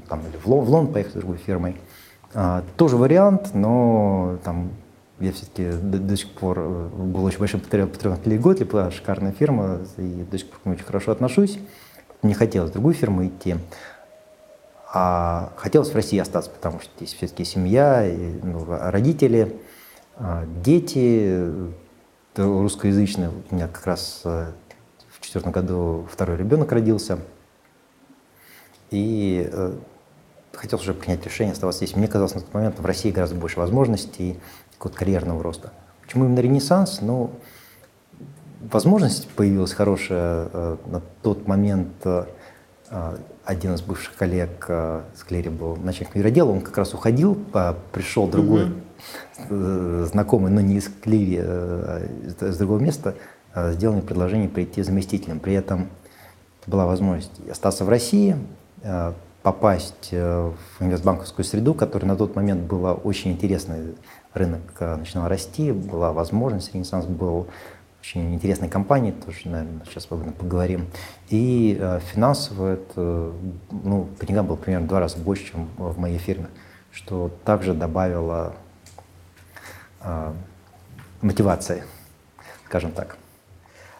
там, 0.07 0.21
или 0.21 0.37
в 0.37 0.47
Лон- 0.47 0.65
в 0.65 0.69
Лондон 0.69 0.93
поехать 0.93 1.13
с 1.13 1.15
другой 1.15 1.37
фирмой. 1.37 1.77
А, 2.33 2.63
Тоже 2.75 2.97
вариант, 2.97 3.53
но 3.53 4.37
там 4.43 4.71
я 5.19 5.31
все-таки 5.31 5.71
до, 5.71 5.97
до 5.97 6.15
сих 6.15 6.29
пор 6.31 6.59
э, 6.59 6.87
был 6.89 7.23
очень 7.23 7.39
большим 7.39 7.59
патриотом 7.59 8.19
Лили 8.25 8.37
Готлиба, 8.37 8.91
шикарная 8.91 9.31
фирма, 9.31 9.79
и 9.97 10.25
до 10.29 10.37
сих 10.37 10.49
пор 10.49 10.59
к 10.59 10.65
ней 10.65 10.73
очень 10.73 10.85
хорошо 10.85 11.11
отношусь. 11.11 11.59
Не 12.21 12.33
хотелось 12.33 12.69
в 12.69 12.73
другую 12.73 12.93
фирму 12.93 13.25
идти. 13.25 13.55
А 14.93 15.51
хотелось 15.57 15.89
в 15.89 15.95
России 15.95 16.17
остаться, 16.19 16.49
потому 16.49 16.79
что 16.79 16.89
здесь 16.97 17.13
все-таки 17.13 17.43
семья, 17.43 18.05
и, 18.07 18.39
ну, 18.41 18.65
родители. 18.67 19.55
Дети 20.63 21.51
русскоязычные. 22.35 23.29
У 23.51 23.55
меня 23.55 23.67
как 23.67 23.85
раз 23.85 24.21
в 24.23 25.21
четвертом 25.21 25.51
году 25.51 26.07
второй 26.11 26.37
ребенок 26.37 26.71
родился. 26.71 27.19
И 28.91 29.49
хотел 30.57 30.79
уже 30.79 30.93
принять 30.93 31.23
решение 31.25 31.53
оставаться 31.53 31.85
здесь. 31.85 31.95
Мне 31.95 32.07
казалось 32.07 32.35
на 32.35 32.41
тот 32.41 32.53
момент 32.53 32.79
в 32.79 32.85
России 32.85 33.11
гораздо 33.11 33.35
больше 33.35 33.59
возможностей 33.59 34.39
какого-то 34.73 34.97
карьерного 34.97 35.41
роста. 35.43 35.71
Почему 36.01 36.25
именно 36.25 36.39
Ренессанс? 36.39 37.01
Ну, 37.01 37.31
возможность 38.71 39.27
появилась 39.29 39.73
хорошая 39.73 40.49
э, 40.51 40.77
на 40.87 41.01
тот 41.21 41.47
момент. 41.47 41.89
Э, 42.03 42.25
один 43.43 43.75
из 43.75 43.81
бывших 43.81 44.15
коллег 44.15 44.65
э, 44.69 45.01
с 45.15 45.23
Клери 45.23 45.49
был 45.49 45.75
начальником 45.75 46.21
юродела, 46.21 46.51
он 46.51 46.61
как 46.61 46.77
раз 46.77 46.93
уходил, 46.93 47.37
пришел 47.91 48.27
другой 48.27 48.71
mm-hmm. 49.49 50.05
знакомый, 50.05 50.51
но 50.51 50.61
не 50.61 50.77
из 50.77 50.89
Клери, 51.01 51.39
а 51.41 52.07
из 52.23 52.57
другого 52.57 52.79
места, 52.79 53.15
сделал 53.55 53.95
мне 53.95 54.03
предложение 54.03 54.47
прийти 54.49 54.83
заместителем. 54.83 55.39
При 55.39 55.53
этом 55.53 55.89
была 56.65 56.85
возможность 56.85 57.31
остаться 57.49 57.83
в 57.83 57.89
России, 57.89 58.37
попасть 59.43 60.11
в 60.11 60.55
инвестбанковскую 60.79 61.45
среду, 61.45 61.73
которая 61.73 62.09
на 62.09 62.17
тот 62.17 62.35
момент 62.35 62.63
была 62.63 62.93
очень 62.93 63.31
интересной. 63.31 63.95
Рынок 64.33 64.61
начинал 64.79 65.27
расти, 65.27 65.71
была 65.71 66.11
возможность, 66.13 66.73
Ренессанс 66.73 67.05
был 67.05 67.47
очень 68.07 68.33
интересной 68.35 68.69
компании, 68.69 69.11
тоже, 69.11 69.39
наверное, 69.45 69.85
сейчас 69.85 70.05
поговорим. 70.05 70.87
И 71.29 71.77
э, 71.79 71.99
финансово 72.13 72.73
это, 72.73 73.33
ну, 73.71 74.07
деньгам 74.21 74.47
было 74.47 74.55
примерно 74.55 74.85
в 74.85 74.89
два 74.89 74.99
раза 75.01 75.17
больше, 75.17 75.51
чем 75.51 75.67
в 75.77 75.99
моей 75.99 76.17
фирме, 76.17 76.47
что 76.91 77.29
также 77.43 77.73
добавило 77.73 78.53
э, 80.01 80.33
мотивации, 81.21 81.83
скажем 82.67 82.91
так. 82.91 83.17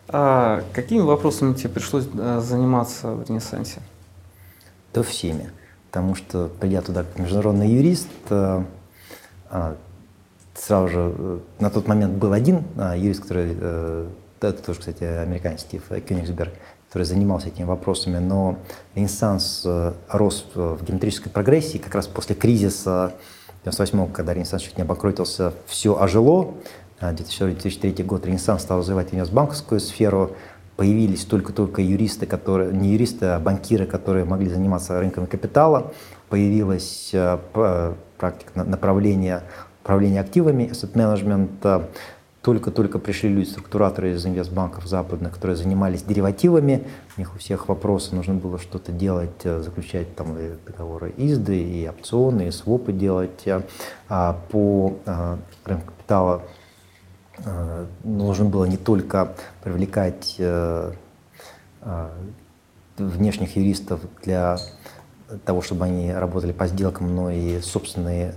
А 0.08 0.64
какими 0.74 1.02
вопросами 1.02 1.54
тебе 1.54 1.70
пришлось 1.70 2.08
э, 2.14 2.40
заниматься 2.40 3.12
в 3.12 3.28
Ренессансе? 3.28 3.82
Да 4.98 5.04
всеми. 5.04 5.52
Потому 5.92 6.16
что, 6.16 6.50
придя 6.60 6.82
туда 6.82 7.04
как 7.04 7.20
международный 7.20 7.70
юрист, 7.70 8.08
э, 8.32 8.64
э, 9.52 9.76
сразу 10.56 10.88
же 10.88 11.14
э, 11.16 11.40
на 11.60 11.70
тот 11.70 11.88
момент 11.88 12.16
был 12.16 12.34
один 12.34 12.64
а, 12.78 12.98
юрист, 12.98 13.22
который, 13.22 13.56
э, 13.60 14.08
это 14.42 14.64
тоже, 14.64 14.80
кстати, 14.80 15.04
американец 15.04 15.62
Стив 15.62 15.84
Кёнигсберг, 15.88 16.52
который 16.88 17.04
занимался 17.04 17.50
этими 17.50 17.66
вопросами, 17.66 18.18
но 18.18 18.58
Ренессанс 18.96 19.68
рос 20.10 20.48
в 20.56 20.84
геометрической 20.84 21.32
прогрессии 21.32 21.78
как 21.78 21.94
раз 21.94 22.08
после 22.08 22.36
кризиса 22.36 23.14
98 23.64 24.12
когда 24.12 24.34
Ренессанс 24.34 24.64
чуть 24.64 24.78
не 24.78 24.84
обанкротился, 24.84 25.54
все 25.68 25.96
ожило. 25.96 26.56
2002-2003 27.02 28.04
год 28.04 28.26
Ренессанс 28.26 28.64
стал 28.64 28.80
развивать 28.80 29.14
инвестбанковскую 29.14 29.80
сферу, 29.80 30.32
появились 30.78 31.26
только-только 31.26 31.82
юристы, 31.82 32.26
которые, 32.26 32.72
не 32.72 32.94
юристы, 32.94 33.26
а 33.26 33.40
банкиры, 33.40 33.86
которые 33.86 34.24
могли 34.24 34.48
заниматься 34.48 34.98
рынком 34.98 35.28
капитала, 35.28 35.92
появилась 36.30 37.14
практика 38.18 38.64
направления 38.64 39.44
управления 39.88 40.20
активами, 40.20 40.64
asset 40.64 40.94
management. 40.94 41.88
Только-только 42.42 43.00
пришли 43.00 43.30
люди, 43.30 43.50
структураторы 43.50 44.12
из 44.12 44.26
инвестбанков 44.26 44.86
западных, 44.86 45.34
которые 45.34 45.58
занимались 45.58 46.04
деривативами. 46.04 46.84
У 47.18 47.20
них 47.20 47.36
у 47.36 47.38
всех 47.40 47.68
вопросы, 47.68 48.16
нужно 48.16 48.36
было 48.36 48.58
что-то 48.58 48.92
делать, 48.92 49.44
э, 49.44 49.62
заключать 49.62 50.16
там 50.16 50.38
договоры 50.66 51.14
изды, 51.18 51.62
и 51.62 51.90
опционы, 51.90 52.48
и 52.48 52.52
свопы 52.52 52.94
делать. 52.94 53.46
А 54.08 54.40
по 54.50 54.94
э, 55.06 55.38
рынку 55.66 55.88
капитала 55.88 56.42
э, 56.44 56.57
нужно 58.04 58.46
было 58.46 58.66
не 58.66 58.78
только 58.78 59.36
привлекать 59.64 60.40
внешних 62.98 63.56
юристов 63.56 64.02
для 64.24 64.58
того, 65.46 65.62
чтобы 65.62 65.86
они 65.86 66.12
работали 66.12 66.52
по 66.52 66.68
сделкам, 66.68 67.16
но 67.16 67.30
и 67.30 67.60
собственные 67.62 68.36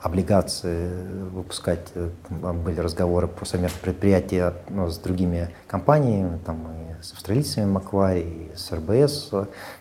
облигации 0.00 0.90
выпускать. 1.30 1.92
Э, 1.94 2.10
там 2.42 2.60
были 2.62 2.80
разговоры 2.80 3.28
про 3.28 3.44
совместные 3.44 3.82
предприятия 3.82 4.54
ну, 4.68 4.90
с 4.90 4.98
другими 4.98 5.50
компаниями, 5.68 6.38
там 6.44 6.66
и 6.72 7.02
с 7.02 7.12
австралийцами 7.12 7.66
Маквари, 7.66 8.20
и 8.20 8.56
с 8.56 8.72
РБС 8.72 9.30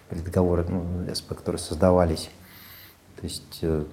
были 0.09 0.22
договоры, 0.22 0.66
ну, 0.70 1.14
СП, 1.14 1.30
которые 1.30 1.59
создавались. 1.59 2.30
То 3.20 3.24
есть 3.24 3.59
э, 3.64 3.84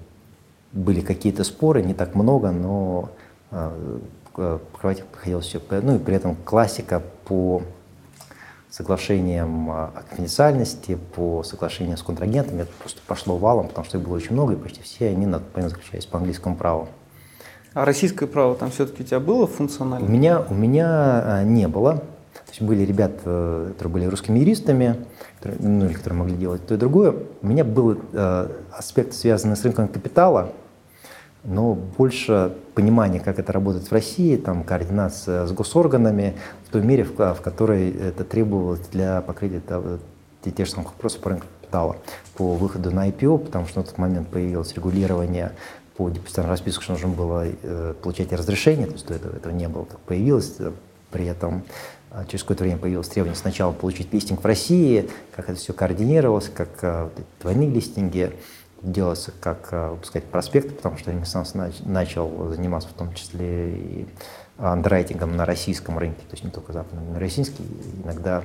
были 0.72 1.00
какие-то 1.00 1.44
споры, 1.44 1.82
не 1.82 1.94
так 1.94 2.14
много, 2.14 2.50
но 2.50 3.10
покрывать 4.72 5.00
их 5.00 5.06
приходилось 5.06 5.46
все. 5.46 5.60
Ну 5.70 5.96
и 5.96 5.98
при 5.98 6.14
этом 6.14 6.36
классика 6.36 7.02
по 7.24 7.62
соглашением 8.70 9.70
о 9.70 9.90
конфиденциальности, 10.08 10.98
по 11.14 11.42
соглашению 11.42 11.96
с 11.96 12.02
контрагентами. 12.02 12.62
Это 12.62 12.70
просто 12.78 13.00
пошло 13.06 13.36
валом, 13.36 13.68
потому 13.68 13.84
что 13.84 13.98
их 13.98 14.04
было 14.04 14.16
очень 14.16 14.32
много, 14.32 14.54
и 14.54 14.56
почти 14.56 14.82
все 14.82 15.08
они, 15.08 15.26
надо 15.26 15.44
понять, 15.44 15.70
заключались 15.70 16.06
по 16.06 16.18
английскому 16.18 16.56
праву. 16.56 16.88
А 17.74 17.84
российское 17.84 18.26
право 18.26 18.54
там 18.54 18.70
все-таки 18.70 19.02
у 19.02 19.06
тебя 19.06 19.20
было 19.20 19.46
функционально? 19.46 20.06
У 20.06 20.10
меня, 20.10 20.40
у 20.40 20.54
меня 20.54 20.86
а, 20.88 21.44
не 21.44 21.68
было. 21.68 21.96
То 21.96 22.52
есть 22.52 22.62
были 22.62 22.82
ребята, 22.82 23.68
которые 23.72 23.92
были 23.92 24.04
русскими 24.06 24.38
юристами, 24.38 25.06
которые, 25.36 25.60
ну, 25.60 25.86
или 25.86 25.92
которые 25.92 26.18
могли 26.18 26.36
делать 26.36 26.66
то 26.66 26.74
и 26.74 26.76
другое. 26.76 27.14
У 27.42 27.46
меня 27.46 27.64
был 27.64 27.98
э, 28.12 28.48
аспект, 28.72 29.12
связанный 29.12 29.56
с 29.56 29.64
рынком 29.64 29.88
капитала, 29.88 30.52
но 31.44 31.74
больше 31.74 32.54
понимание, 32.74 33.20
как 33.20 33.38
это 33.38 33.52
работает 33.52 33.86
в 33.86 33.92
России, 33.92 34.36
там 34.36 34.64
координация 34.64 35.46
с 35.46 35.52
госорганами 35.52 36.36
в 36.68 36.72
той 36.72 36.82
мере, 36.82 37.04
в, 37.04 37.16
в 37.16 37.40
которой 37.40 37.90
это 37.90 38.24
требовалось 38.24 38.80
для 38.92 39.20
покрытия 39.20 39.60
того, 39.60 39.98
тех 40.42 40.66
же 40.66 40.72
самых 40.72 40.92
вопросов 40.92 41.20
по 41.20 41.30
рынку 41.30 41.46
капитала, 41.60 41.96
по 42.36 42.54
выходу 42.54 42.90
на 42.90 43.08
IPO, 43.08 43.38
потому 43.38 43.66
что 43.66 43.80
на 43.80 43.84
тот 43.84 43.98
момент 43.98 44.28
появилось 44.28 44.72
регулирование 44.74 45.52
по 45.96 46.08
депозитарному 46.08 46.52
расписку, 46.52 46.82
что 46.82 46.92
нужно 46.92 47.08
было 47.08 47.44
э, 47.46 47.94
получать 48.00 48.32
разрешение, 48.32 48.86
то 48.86 48.92
есть 48.92 49.06
до 49.06 49.14
этого 49.14 49.36
этого 49.36 49.52
не 49.52 49.68
было, 49.68 49.84
так 49.84 49.98
появилось, 50.00 50.54
э, 50.60 50.72
при 51.10 51.26
этом 51.26 51.64
э, 52.12 52.24
через 52.28 52.44
какое-то 52.44 52.64
время 52.64 52.78
появилось 52.78 53.08
требование 53.08 53.36
сначала 53.36 53.72
получить 53.72 54.12
листинг 54.12 54.42
в 54.42 54.46
России, 54.46 55.10
как 55.34 55.50
это 55.50 55.58
все 55.58 55.72
координировалось, 55.72 56.48
как 56.54 56.68
э, 56.82 57.08
двойные 57.40 57.68
листинги, 57.68 58.32
делаться, 58.82 59.32
как 59.40 59.68
э, 59.72 59.90
выпускать 59.90 60.24
проспекты, 60.24 60.74
потому 60.74 60.98
что 60.98 61.10
Ренессанс 61.10 61.54
начал 61.84 62.48
заниматься 62.48 62.88
в 62.88 62.92
том 62.92 63.12
числе 63.14 63.76
и 63.76 64.06
андеррайтингом 64.58 65.36
на 65.36 65.44
российском 65.44 65.98
рынке, 65.98 66.20
то 66.22 66.32
есть 66.32 66.44
не 66.44 66.50
только 66.50 66.72
западном, 66.72 67.12
но 67.12 67.16
и 67.16 67.20
российский, 67.20 67.64
иногда 68.04 68.42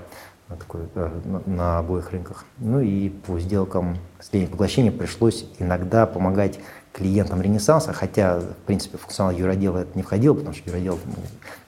на, 0.49 0.55
такой, 0.55 0.81
э, 0.95 1.41
на 1.45 1.79
обоих 1.79 2.11
рынках. 2.11 2.45
Ну 2.57 2.79
и 2.79 3.09
по 3.09 3.39
сделкам 3.39 3.97
слияния 4.19 4.51
поглощения 4.51 4.91
пришлось 4.91 5.45
иногда 5.59 6.05
помогать 6.05 6.59
клиентам 6.91 7.41
Ренессанса, 7.41 7.93
хотя, 7.93 8.39
в 8.39 8.65
принципе, 8.65 8.97
функционал 8.97 9.33
юродела 9.33 9.79
это 9.79 9.91
не 9.95 10.03
входил, 10.03 10.35
потому 10.35 10.53
что 10.53 10.69
юродел 10.69 10.99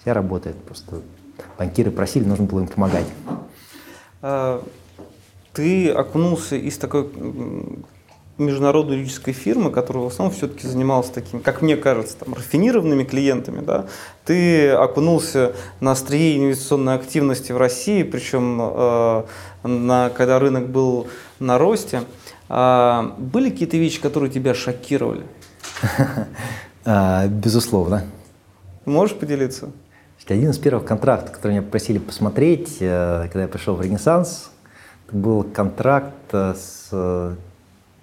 вся 0.01 0.13
работает, 0.13 0.55
просто 0.63 1.01
банкиры 1.57 1.91
просили, 1.91 2.25
нужно 2.25 2.45
было 2.45 2.61
им 2.61 2.67
помогать. 2.67 3.07
А, 4.21 4.63
ты 5.53 5.89
окунулся 5.89 6.55
из 6.55 6.77
такой 6.77 7.09
международной 8.37 8.97
юридической 8.97 9.31
фирмы, 9.31 9.71
которая 9.71 10.03
в 10.03 10.07
основном 10.07 10.35
все-таки 10.35 10.67
занималась 10.67 11.09
такими, 11.09 11.39
как 11.39 11.61
мне 11.61 11.77
кажется, 11.77 12.17
там, 12.17 12.33
рафинированными 12.33 13.03
клиентами, 13.03 13.63
да, 13.63 13.85
ты 14.25 14.71
окунулся 14.71 15.53
на 15.79 15.91
острие 15.91 16.37
инвестиционной 16.37 16.95
активности 16.95 17.51
в 17.51 17.57
России, 17.57 18.03
причем 18.03 18.59
э, 18.61 19.23
на, 19.63 20.09
когда 20.09 20.39
рынок 20.39 20.67
был 20.67 21.07
на 21.39 21.57
росте. 21.57 22.03
А 22.47 23.15
были 23.17 23.49
какие-то 23.49 23.77
вещи, 23.77 24.01
которые 24.01 24.31
тебя 24.31 24.53
шокировали? 24.53 25.23
А, 26.87 27.25
безусловно. 27.27 28.03
Можешь 28.85 29.17
поделиться? 29.17 29.71
Один 30.27 30.51
из 30.51 30.59
первых 30.59 30.85
контрактов, 30.85 31.31
который 31.31 31.53
меня 31.53 31.63
попросили 31.63 31.97
посмотреть, 31.97 32.77
э, 32.79 33.23
когда 33.23 33.41
я 33.41 33.47
пришел 33.47 33.75
в 33.75 33.81
Ренессанс, 33.81 34.51
был 35.11 35.43
контракт 35.43 36.13
с 36.31 37.35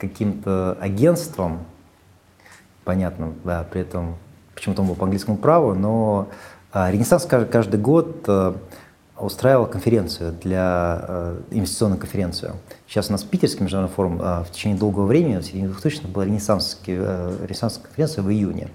каким-то 0.02 0.76
агентством, 0.80 1.60
понятно, 2.84 3.32
да, 3.44 3.64
при 3.70 3.82
этом 3.82 4.16
почему-то 4.54 4.82
он 4.82 4.88
был 4.88 4.96
по 4.96 5.04
английскому 5.04 5.36
праву, 5.36 5.74
но 5.74 6.28
а, 6.72 6.90
Ренессанс 6.90 7.24
каждый 7.26 7.78
год 7.78 8.24
а, 8.26 8.56
устраивал 9.18 9.66
конференцию 9.66 10.32
для 10.42 10.60
а, 10.60 11.42
инвестиционную 11.52 12.00
конференцию. 12.00 12.54
Сейчас 12.88 13.10
у 13.10 13.12
нас 13.12 13.22
питерский 13.22 13.62
международный 13.62 13.94
форум 13.94 14.18
в 14.18 14.46
течение 14.50 14.78
долгого 14.78 15.06
времени, 15.06 15.38
в 15.38 15.44
середине 15.44 15.68
2000-х, 15.68 16.08
была 16.08 16.24
ренессансская, 16.24 17.30
ренессансская 17.46 17.84
конференция 17.84 18.22
в 18.22 18.30
июне. 18.30 18.68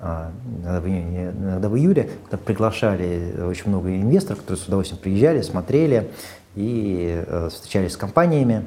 Иногда 0.00 0.80
в, 0.80 0.86
июне, 0.88 1.30
иногда 1.30 1.68
в 1.68 1.76
июле, 1.76 2.10
куда 2.24 2.36
приглашали 2.36 3.40
очень 3.40 3.68
много 3.68 3.94
инвесторов, 3.94 4.40
которые 4.40 4.60
с 4.60 4.66
удовольствием 4.66 5.00
приезжали, 5.00 5.42
смотрели 5.42 6.10
и 6.56 7.22
встречались 7.50 7.92
с 7.92 7.96
компаниями. 7.96 8.64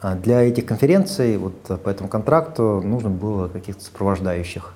А 0.00 0.14
для 0.14 0.42
этих 0.42 0.66
конференций, 0.66 1.38
вот 1.38 1.62
по 1.82 1.88
этому 1.88 2.08
контракту, 2.08 2.82
нужно 2.84 3.08
было 3.08 3.48
каких-то 3.48 3.82
сопровождающих. 3.82 4.74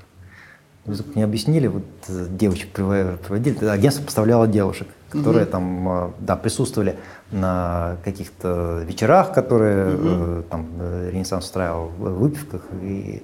Мне 1.15 1.25
объяснили, 1.25 1.67
вот 1.67 1.85
э, 2.09 2.27
девочек 2.31 2.71
проводили, 2.71 3.65
агентство 3.67 4.03
поставляло 4.03 4.49
девушек, 4.49 4.89
которые 5.11 5.45
угу. 5.45 5.53
там, 5.53 5.89
э, 5.89 6.11
да, 6.21 6.37
присутствовали 6.37 6.97
на 7.31 7.99
каких-то 8.03 8.83
вечерах, 8.87 9.35
которые 9.35 9.95
угу. 9.95 10.43
там 10.45 10.67
Ренессанс 11.11 11.45
устраивал 11.45 11.89
в 11.89 12.19
выпивках 12.19 12.63
и 12.83 13.23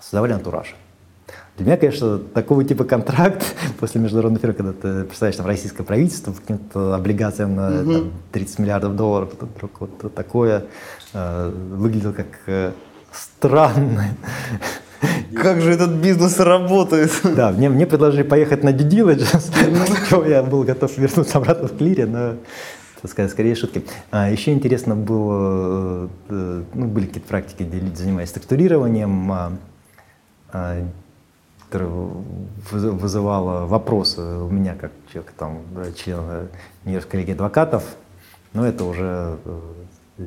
создавали 0.00 0.32
антураж. 0.32 0.74
Для 1.56 1.66
меня, 1.66 1.76
конечно, 1.76 2.18
такого 2.18 2.64
типа 2.64 2.84
контракт 2.84 3.44
после 3.80 4.00
международной 4.00 4.40
фирмы, 4.40 4.54
когда 4.54 4.72
ты 4.72 5.04
представляешь 5.04 5.36
там 5.36 5.46
российское 5.46 5.82
правительство 5.84 6.32
каким-то 6.32 6.94
облигациям 6.94 7.54
на 7.54 7.82
угу. 7.82 7.92
там, 7.92 8.12
30 8.32 8.58
миллиардов 8.58 8.96
долларов, 8.96 9.30
вдруг 9.38 9.80
вот 9.80 10.14
такое 10.14 10.64
э, 11.12 11.52
выглядело 11.72 12.12
как 12.12 12.26
э, 12.46 12.72
странно. 13.12 14.16
Как 15.34 15.60
же 15.62 15.72
этот 15.72 15.92
бизнес 15.92 16.38
работает? 16.38 17.10
Да, 17.24 17.52
мне, 17.52 17.68
мне 17.70 17.86
предложили 17.86 18.22
поехать 18.22 18.62
на 18.62 18.70
due 18.70 20.28
я 20.28 20.42
был 20.42 20.64
готов 20.64 20.96
вернуться 20.98 21.38
обратно 21.38 21.68
в 21.68 21.76
клире, 21.76 22.06
но 22.06 22.34
так 23.00 23.10
сказать, 23.10 23.30
скорее 23.30 23.54
шутки. 23.54 23.82
А, 24.10 24.30
еще 24.30 24.52
интересно 24.52 24.94
было, 24.94 26.10
э, 26.28 26.62
ну, 26.74 26.86
были 26.86 27.06
какие-то 27.06 27.28
практики, 27.28 27.62
где 27.62 27.78
люди 27.78 27.96
занимались 27.96 28.28
структурированием, 28.28 29.32
а, 29.32 29.52
а, 30.52 30.86
которое 31.66 31.88
вызывало 32.70 33.66
вопросы 33.66 34.20
у 34.20 34.50
меня 34.50 34.74
как 34.74 34.92
человека, 35.10 35.32
там, 35.38 35.62
члена 35.96 36.48
Нью-Йоркской 36.84 37.12
коллегии 37.12 37.32
адвокатов, 37.32 37.84
но 38.52 38.66
это 38.66 38.84
уже 38.84 39.38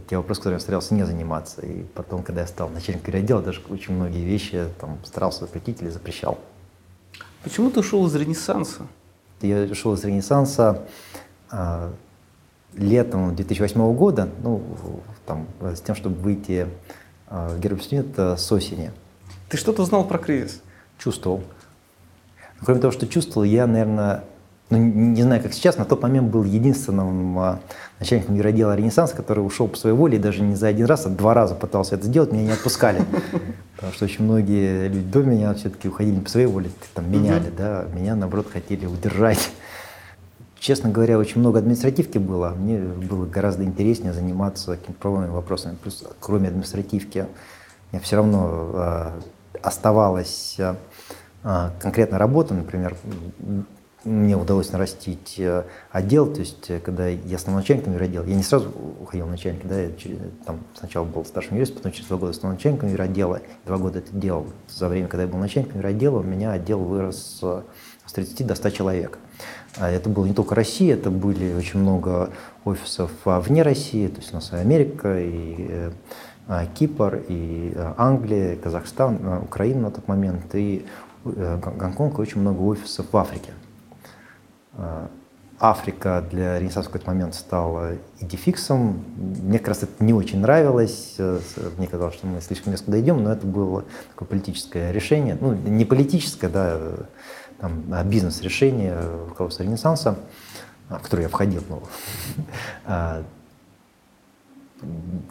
те 0.07 0.17
вопросы, 0.17 0.41
которыми 0.41 0.57
я 0.57 0.61
старался 0.61 0.93
не 0.93 1.05
заниматься. 1.05 1.61
И 1.61 1.83
потом, 1.83 2.23
когда 2.23 2.41
я 2.41 2.47
стал 2.47 2.69
начальником 2.69 3.15
отдела, 3.15 3.41
даже 3.41 3.61
очень 3.69 3.93
многие 3.93 4.23
вещи 4.23 4.67
там, 4.79 4.97
старался 5.03 5.41
запретить 5.41 5.81
или 5.81 5.89
запрещал. 5.89 6.39
Почему 7.43 7.69
ты 7.69 7.81
ушел 7.81 8.05
из 8.07 8.15
Ренессанса? 8.15 8.87
Я 9.41 9.63
ушел 9.63 9.93
из 9.93 10.03
Ренессанса 10.03 10.83
а, 11.49 11.91
летом 12.73 13.35
2008 13.35 13.93
года, 13.95 14.29
ну, 14.41 14.61
там, 15.25 15.47
с 15.59 15.81
тем, 15.81 15.95
чтобы 15.95 16.15
выйти 16.15 16.67
а, 17.27 17.49
в 17.49 17.59
Гербсмит 17.59 18.17
с 18.17 18.51
осени. 18.51 18.91
Ты 19.49 19.57
что-то 19.57 19.85
знал 19.85 20.07
про 20.07 20.17
кризис? 20.17 20.61
Чувствовал. 20.97 21.43
Кроме 22.63 22.79
того, 22.79 22.91
что 22.91 23.07
чувствовал, 23.07 23.43
я, 23.43 23.67
наверное, 23.67 24.23
ну, 24.73 24.79
не 24.79 25.21
знаю, 25.21 25.41
как 25.41 25.53
сейчас, 25.53 25.77
на 25.77 25.85
тот 25.85 26.01
момент 26.01 26.31
был 26.31 26.43
единственным 26.43 27.37
а, 27.37 27.59
начальником 27.99 28.35
юродела 28.35 28.75
«Ренессанс», 28.75 29.11
который 29.11 29.45
ушел 29.45 29.67
по 29.67 29.77
своей 29.77 29.95
воле 29.95 30.17
и 30.17 30.19
даже 30.19 30.41
не 30.41 30.55
за 30.55 30.67
один 30.67 30.87
раз, 30.87 31.05
а 31.05 31.09
два 31.09 31.33
раза 31.33 31.53
пытался 31.53 31.95
это 31.95 32.05
сделать, 32.05 32.31
меня 32.31 32.43
не 32.43 32.51
отпускали. 32.51 33.05
Потому 33.75 33.93
что 33.93 34.05
очень 34.05 34.23
многие 34.23 34.87
люди 34.87 35.05
до 35.05 35.19
меня 35.19 35.53
все-таки 35.53 35.87
уходили 35.87 36.19
по 36.19 36.29
своей 36.29 36.47
воле, 36.47 36.71
там 36.93 37.11
меняли, 37.11 37.51
да, 37.55 37.85
меня, 37.93 38.15
наоборот, 38.15 38.47
хотели 38.51 38.85
удержать. 38.85 39.51
Честно 40.59 40.89
говоря, 40.89 41.19
очень 41.19 41.41
много 41.41 41.59
административки 41.59 42.17
было. 42.17 42.55
Мне 42.57 42.79
было 42.79 43.25
гораздо 43.25 43.65
интереснее 43.65 44.13
заниматься 44.13 44.77
какими-то 44.77 44.99
правовыми 44.99 45.29
вопросами. 45.29 45.75
Плюс, 45.81 46.03
кроме 46.21 46.47
административки, 46.47 47.25
мне 47.91 47.99
все 47.99 48.15
равно 48.15 48.71
э, 48.73 49.11
оставалась 49.61 50.55
э, 50.57 50.75
конкретная 51.79 52.17
работа, 52.17 52.53
например, 52.53 52.95
мне 54.05 54.35
удалось 54.35 54.71
нарастить 54.71 55.35
э, 55.37 55.63
отдел, 55.91 56.31
то 56.31 56.41
есть 56.41 56.69
э, 56.69 56.79
когда 56.79 57.07
я 57.07 57.37
стал 57.37 57.55
начальником 57.55 57.93
юротдела, 57.93 58.25
я 58.25 58.35
не 58.35 58.43
сразу 58.43 58.69
уходил 58.99 59.27
начальником, 59.27 59.69
да, 59.69 59.79
я 59.79 59.89
там 60.45 60.59
сначала 60.75 61.05
был 61.05 61.23
старшим 61.23 61.55
юристом, 61.55 61.77
потом 61.77 61.91
через 61.93 62.07
два 62.07 62.17
года 62.17 62.33
стал 62.33 62.51
начальником 62.51 62.89
юротдела, 62.89 63.41
два 63.65 63.77
года 63.77 63.99
это 63.99 64.11
делал. 64.11 64.47
За 64.67 64.89
время, 64.89 65.07
когда 65.07 65.23
я 65.23 65.29
был 65.29 65.39
начальником 65.39 65.79
юротдела, 65.79 66.19
у 66.19 66.23
меня 66.23 66.51
отдел 66.51 66.79
вырос 66.79 67.39
э, 67.43 67.61
с 68.05 68.13
30 68.13 68.45
до 68.45 68.55
100 68.55 68.69
человек. 68.71 69.19
А 69.77 69.89
это 69.89 70.09
было 70.09 70.25
не 70.25 70.33
только 70.33 70.53
Россия, 70.53 70.95
это 70.95 71.09
были 71.09 71.53
очень 71.53 71.79
много 71.79 72.29
офисов 72.65 73.11
вне 73.23 73.63
России, 73.63 74.07
то 74.07 74.19
есть 74.19 74.31
у 74.31 74.35
нас 74.35 74.51
и 74.51 74.57
Америка, 74.57 75.19
и 75.19 75.89
Кипр, 76.75 77.23
и 77.27 77.73
Англия, 77.97 78.55
Казахстан, 78.57 79.39
Украина 79.43 79.83
на 79.83 79.91
тот 79.91 80.07
момент, 80.07 80.53
и 80.53 80.85
Гонконг, 81.23 82.19
и 82.19 82.21
очень 82.21 82.41
много 82.41 82.61
офисов 82.61 83.07
в 83.11 83.17
Африке. 83.17 83.53
Э, 84.77 85.07
Африка 85.59 86.25
для 86.29 86.59
Ренессанса 86.59 86.89
в 86.89 86.91
какой-то 86.91 87.09
момент 87.09 87.35
стала 87.35 87.93
идификсом. 88.19 89.05
Мне 89.15 89.59
как 89.59 89.69
раз 89.69 89.83
это 89.83 90.03
не 90.03 90.13
очень 90.13 90.39
нравилось. 90.39 91.15
Э, 91.19 91.39
мне 91.77 91.87
казалось, 91.87 92.15
что 92.15 92.27
мы 92.27 92.41
слишком 92.41 92.73
резко 92.73 92.91
дойдем, 92.91 93.23
но 93.23 93.31
это 93.31 93.45
было 93.45 93.85
такое 94.09 94.27
политическое 94.27 94.91
решение. 94.91 95.37
Ну, 95.39 95.53
не 95.53 95.85
политическое, 95.85 96.49
да, 96.49 96.79
там, 97.59 97.83
а 97.93 98.03
бизнес-решение 98.03 98.99
руководства 99.29 99.63
Ренессанса, 99.63 100.17
в 100.89 100.99
которое 100.99 101.23
я 101.23 101.29
входил. 101.29 101.63
Ну, 101.69 101.83
а, 102.85 103.23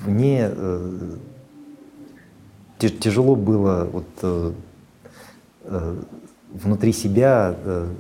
мне 0.06 0.48
э, 0.50 1.16
тяжело 2.78 3.36
было 3.36 3.84
вот, 3.92 4.54
внутри 6.52 6.92
себя 6.92 7.54
Э, 7.64 7.92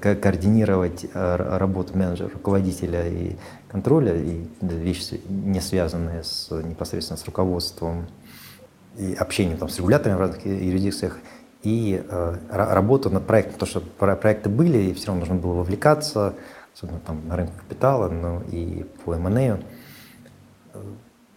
координировать 0.00 1.06
э, 1.12 1.36
работу 1.36 1.96
менеджера, 1.96 2.28
руководителя 2.28 3.06
и 3.08 3.36
контроля, 3.68 4.14
и 4.14 4.46
вещи, 4.60 5.20
не 5.28 5.60
связанные 5.60 6.22
с, 6.24 6.50
непосредственно 6.50 7.18
с 7.18 7.24
руководством 7.24 8.06
и 8.96 9.14
общением 9.14 9.58
там, 9.58 9.68
с 9.68 9.76
регуляторами 9.76 10.16
в 10.16 10.20
разных 10.20 10.46
юрисдикциях, 10.46 11.18
и 11.62 12.02
э, 12.08 12.36
работу 12.48 13.10
над 13.10 13.26
проектом, 13.26 13.54
потому 13.54 13.68
что 13.68 13.80
проекты 13.80 14.48
были, 14.48 14.78
и 14.78 14.94
все 14.94 15.08
равно 15.08 15.20
нужно 15.20 15.34
было 15.34 15.54
вовлекаться, 15.54 16.34
особенно 16.74 17.00
там 17.00 17.26
на 17.26 17.36
рынке 17.36 17.54
капитала, 17.58 18.08
ну 18.08 18.42
и 18.50 18.86
по 19.04 19.14
M&A. 19.14 19.58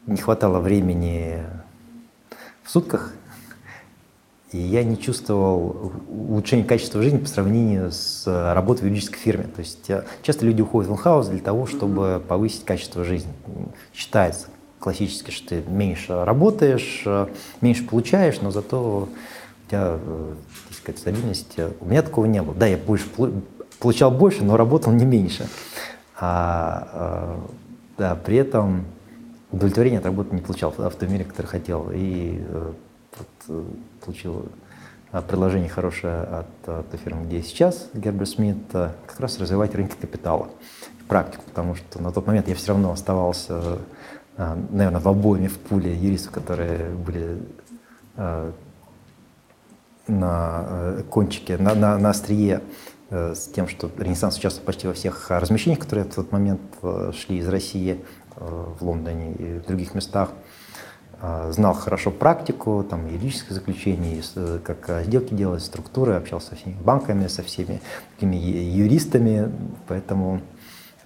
Не 0.06 0.18
хватало 0.18 0.60
времени 0.60 1.44
в 2.64 2.70
сутках 2.70 3.14
и 4.52 4.58
я 4.58 4.84
не 4.84 4.98
чувствовал 4.98 5.94
улучшения 6.10 6.64
качества 6.64 7.04
жизни 7.04 7.18
по 7.18 7.28
сравнению 7.28 7.92
с 7.92 8.24
э, 8.26 8.54
работой 8.54 8.82
в 8.82 8.86
юридической 8.86 9.20
фирме. 9.20 9.44
То 9.44 9.60
есть 9.60 9.90
э, 9.90 10.06
часто 10.24 10.46
люди 10.46 10.62
уходят 10.62 10.90
в 10.90 10.94
инхаус 10.94 11.28
для 11.28 11.40
того, 11.40 11.68
чтобы 11.68 12.22
повысить 12.28 12.66
качество 12.66 13.04
жизни. 13.04 13.32
Считается 13.94 14.48
классически, 14.80 15.30
что 15.30 15.50
ты 15.50 15.64
меньше 15.68 16.26
работаешь, 16.26 17.04
э, 17.06 17.28
меньше 17.62 17.86
получаешь, 17.86 18.42
но 18.42 18.50
зато 18.50 19.08
у 19.08 19.70
тебя 19.70 20.00
так 20.68 20.78
сказать, 20.78 21.00
стабильность. 21.00 21.56
У 21.80 21.86
меня 21.86 22.02
такого 22.02 22.26
не 22.26 22.42
было. 22.42 22.56
Да, 22.56 22.66
я 22.66 22.78
больше, 22.78 23.06
получал 23.80 24.10
больше, 24.10 24.44
но 24.44 24.58
работал 24.58 24.92
не 24.92 25.06
меньше. 25.06 25.48
А, 26.20 27.38
да, 28.00 28.16
при 28.16 28.38
этом 28.38 28.86
удовлетворение 29.52 30.00
от 30.00 30.06
работы 30.06 30.34
не 30.34 30.42
получал 30.42 30.72
в 30.72 30.96
том 30.96 31.12
мере, 31.12 31.24
который 31.24 31.46
хотел. 31.46 31.92
И 31.94 32.42
получил 34.04 34.46
а, 35.12 35.22
предложение 35.22 35.70
хорошее 35.70 36.22
от, 36.22 36.64
той 36.64 37.00
фирмы, 37.04 37.26
где 37.26 37.38
я 37.38 37.44
сейчас, 37.44 37.90
Гербер 37.94 38.28
Смит, 38.28 38.58
а, 38.74 38.96
как 39.08 39.20
раз 39.20 39.40
развивать 39.40 39.74
рынки 39.76 39.96
капитала, 40.00 40.50
практику, 41.08 41.44
потому 41.46 41.76
что 41.76 42.02
на 42.02 42.12
тот 42.12 42.28
момент 42.28 42.48
я 42.48 42.56
все 42.56 42.70
равно 42.70 42.92
оставался, 42.92 43.80
а, 44.38 44.58
наверное, 44.70 45.02
в 45.02 45.08
обойме, 45.08 45.48
в 45.48 45.58
пуле 45.58 45.96
юристов, 45.96 46.32
которые 46.32 46.90
были 46.92 47.40
на 50.10 50.66
э, 50.68 51.04
кончике, 51.10 51.58
на, 51.58 51.74
на, 51.76 51.98
на 51.98 52.10
острие 52.10 52.62
э, 53.10 53.34
с 53.36 53.48
тем, 53.48 53.68
что 53.68 53.90
Ренессанс 53.98 54.38
участвовал 54.38 54.66
почти 54.66 54.88
во 54.88 54.94
всех 54.94 55.30
размещениях, 55.30 55.80
которые 55.80 56.06
в 56.06 56.14
тот 56.14 56.32
момент 56.32 56.62
э, 56.82 57.12
шли 57.16 57.38
из 57.38 57.48
России 57.48 58.04
в 58.36 58.86
Лондоне 58.86 59.34
и 59.34 59.60
в 59.60 59.66
других 59.68 59.94
местах. 59.96 60.30
А, 61.22 61.52
знал 61.52 61.74
хорошо 61.74 62.12
практику, 62.12 62.86
там, 62.90 63.08
юридическое 63.08 63.54
заключение, 63.54 64.22
э, 64.36 64.60
как 64.64 64.90
э, 64.90 65.04
сделки 65.04 65.34
делать, 65.34 65.62
структуры, 65.62 66.14
общался 66.14 66.50
со 66.50 66.56
всеми 66.56 66.78
банками, 66.82 67.28
со 67.28 67.44
всеми 67.44 67.82
такими 68.16 68.38
юристами, 68.38 69.52
поэтому 69.88 70.40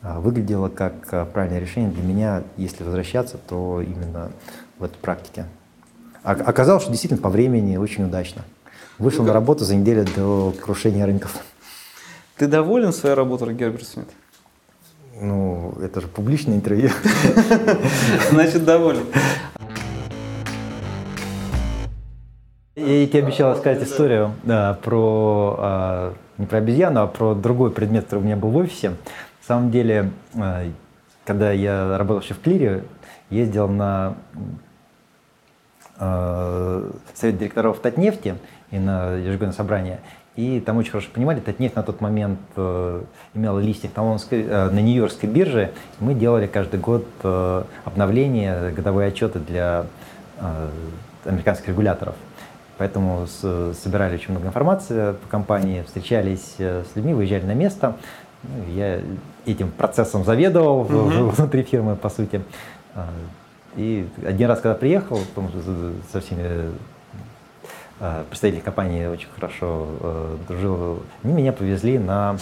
а, 0.04 0.20
выглядело 0.20 0.70
как 0.70 0.94
э, 1.12 1.26
правильное 1.26 1.60
решение 1.60 1.90
для 1.90 2.04
меня, 2.04 2.44
если 2.58 2.84
возвращаться, 2.84 3.38
то 3.38 3.82
именно 3.82 4.32
в 4.78 4.84
этой 4.84 4.98
практике. 4.98 5.46
Оказалось, 6.24 6.84
что 6.84 6.92
действительно 6.92 7.22
по 7.22 7.30
времени 7.30 7.78
очень 7.78 8.04
удачно. 8.04 8.44
Вышел 9.00 9.22
ну, 9.22 9.30
на 9.30 9.34
работу 9.34 9.66
за 9.66 9.76
неделю 9.76 10.06
до 10.16 10.54
крушения 10.62 11.06
рынков. 11.06 11.38
Ты 12.38 12.48
доволен 12.48 12.94
своей 12.94 13.16
работой, 13.16 13.54
Герберт 13.56 13.88
Смит? 13.88 14.08
Ну, 15.20 15.74
это 15.82 16.02
же 16.02 16.08
публичное 16.08 16.56
интервью. 16.56 16.90
Значит, 18.30 18.64
доволен. 18.64 19.06
Я 22.86 23.08
тебе 23.08 23.24
обещал 23.24 23.54
рассказать 23.54 23.84
историю 23.84 24.34
да, 24.44 24.78
про, 24.82 25.56
а, 25.58 26.14
не 26.38 26.46
про 26.46 26.58
обезьяну, 26.58 27.04
а 27.04 27.08
про 27.08 27.34
другой 27.34 27.72
предмет, 27.72 28.06
который 28.06 28.20
у 28.20 28.24
меня 28.24 28.36
был 28.36 28.50
в 28.50 28.58
офисе. 28.58 28.90
На 28.90 28.96
самом 29.48 29.72
деле, 29.72 30.12
а, 30.36 30.66
когда 31.24 31.52
я 31.52 31.98
работал 31.98 32.22
еще 32.22 32.34
в 32.34 32.42
Клире, 32.42 32.84
ездил 33.30 33.70
на 33.70 34.16
а, 35.98 36.92
совет 37.14 37.38
директоров 37.38 37.80
Татнефти, 37.80 38.36
и 38.72 38.80
на 38.80 39.14
ежегодное 39.14 39.54
собрание. 39.54 40.00
И 40.36 40.60
там 40.60 40.78
очень 40.78 40.92
хорошо 40.92 41.10
понимали, 41.14 41.40
Татнефть 41.40 41.76
на 41.76 41.84
тот 41.84 42.02
момент 42.02 42.40
э, 42.56 43.04
имела 43.36 43.60
листинг 43.60 43.96
на, 43.96 44.18
э, 44.32 44.70
на 44.72 44.80
Нью-Йоркской 44.80 45.30
бирже. 45.30 45.72
Мы 46.00 46.16
делали 46.16 46.48
каждый 46.48 46.80
год 46.80 47.06
э, 47.22 47.64
обновления, 47.86 48.72
годовые 48.72 49.10
отчеты 49.10 49.38
для 49.38 49.86
э, 50.40 50.70
американских 51.26 51.68
регуляторов. 51.68 52.16
Поэтому 52.84 53.28
с, 53.28 53.74
собирали 53.82 54.16
очень 54.16 54.32
много 54.32 54.48
информации 54.48 55.14
по 55.14 55.28
компании, 55.30 55.84
встречались 55.84 56.56
э, 56.58 56.84
с 56.84 56.98
людьми, 56.98 57.14
выезжали 57.14 57.46
на 57.46 57.54
место. 57.54 57.96
Ну, 58.44 58.74
я 58.74 59.00
этим 59.46 59.72
процессом 59.72 60.26
заведовал 60.26 60.82
угу. 60.82 61.30
внутри 61.30 61.64
фирмы, 61.64 61.96
по 61.96 62.10
сути. 62.10 62.44
А, 62.94 63.08
и 63.78 64.06
один 64.26 64.50
раз, 64.50 64.60
когда 64.60 64.76
приехал, 64.76 65.18
со 66.12 66.20
всеми 66.20 66.74
а, 68.02 68.26
представители 68.30 68.60
компании 68.60 69.06
очень 69.06 69.30
хорошо 69.34 69.88
э, 70.02 70.38
дружил, 70.50 71.04
они 71.24 71.32
меня 71.32 71.54
повезли 71.54 71.98
на 71.98 72.36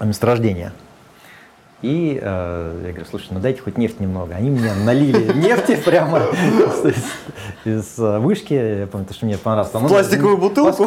месторождение. 0.00 0.72
И 1.84 2.18
э, 2.20 2.80
я 2.86 2.92
говорю, 2.92 3.04
слушай, 3.10 3.26
ну 3.30 3.40
дайте 3.40 3.60
хоть 3.60 3.76
нефть 3.76 4.00
немного. 4.00 4.34
Они 4.34 4.48
мне 4.48 4.72
налили 4.72 5.34
нефти 5.34 5.76
прямо 5.84 6.22
из 7.66 7.98
вышки, 7.98 8.54
я 8.54 8.86
помню, 8.86 9.06
что 9.10 9.26
мне 9.26 9.36
понравилось. 9.36 9.74
В 9.74 9.88
пластиковую 9.88 10.38
бутылку? 10.38 10.86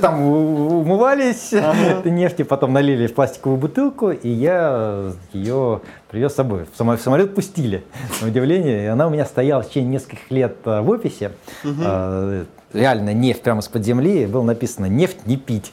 Там 0.00 0.22
умывались 0.22 1.52
нефти, 2.04 2.42
потом 2.42 2.72
налили 2.72 3.08
в 3.08 3.14
пластиковую 3.14 3.58
бутылку, 3.58 4.10
и 4.12 4.28
я 4.28 5.12
ее 5.32 5.80
привез 6.08 6.32
с 6.32 6.36
собой. 6.36 6.66
В 6.72 6.98
самолет 7.00 7.34
пустили, 7.34 7.82
на 8.20 8.28
удивление. 8.28 8.84
И 8.84 8.86
она 8.86 9.08
у 9.08 9.10
меня 9.10 9.24
стояла 9.24 9.64
в 9.64 9.68
течение 9.68 9.94
нескольких 9.94 10.30
лет 10.30 10.56
э, 10.66 10.80
в 10.82 10.88
офисе. 10.88 11.32
Э, 11.64 12.44
реально 12.72 13.12
нефть 13.12 13.42
прямо 13.42 13.58
из-под 13.58 13.84
земли. 13.84 14.26
Было 14.26 14.44
написано 14.44 14.86
«нефть 14.86 15.26
не 15.26 15.36
пить». 15.36 15.72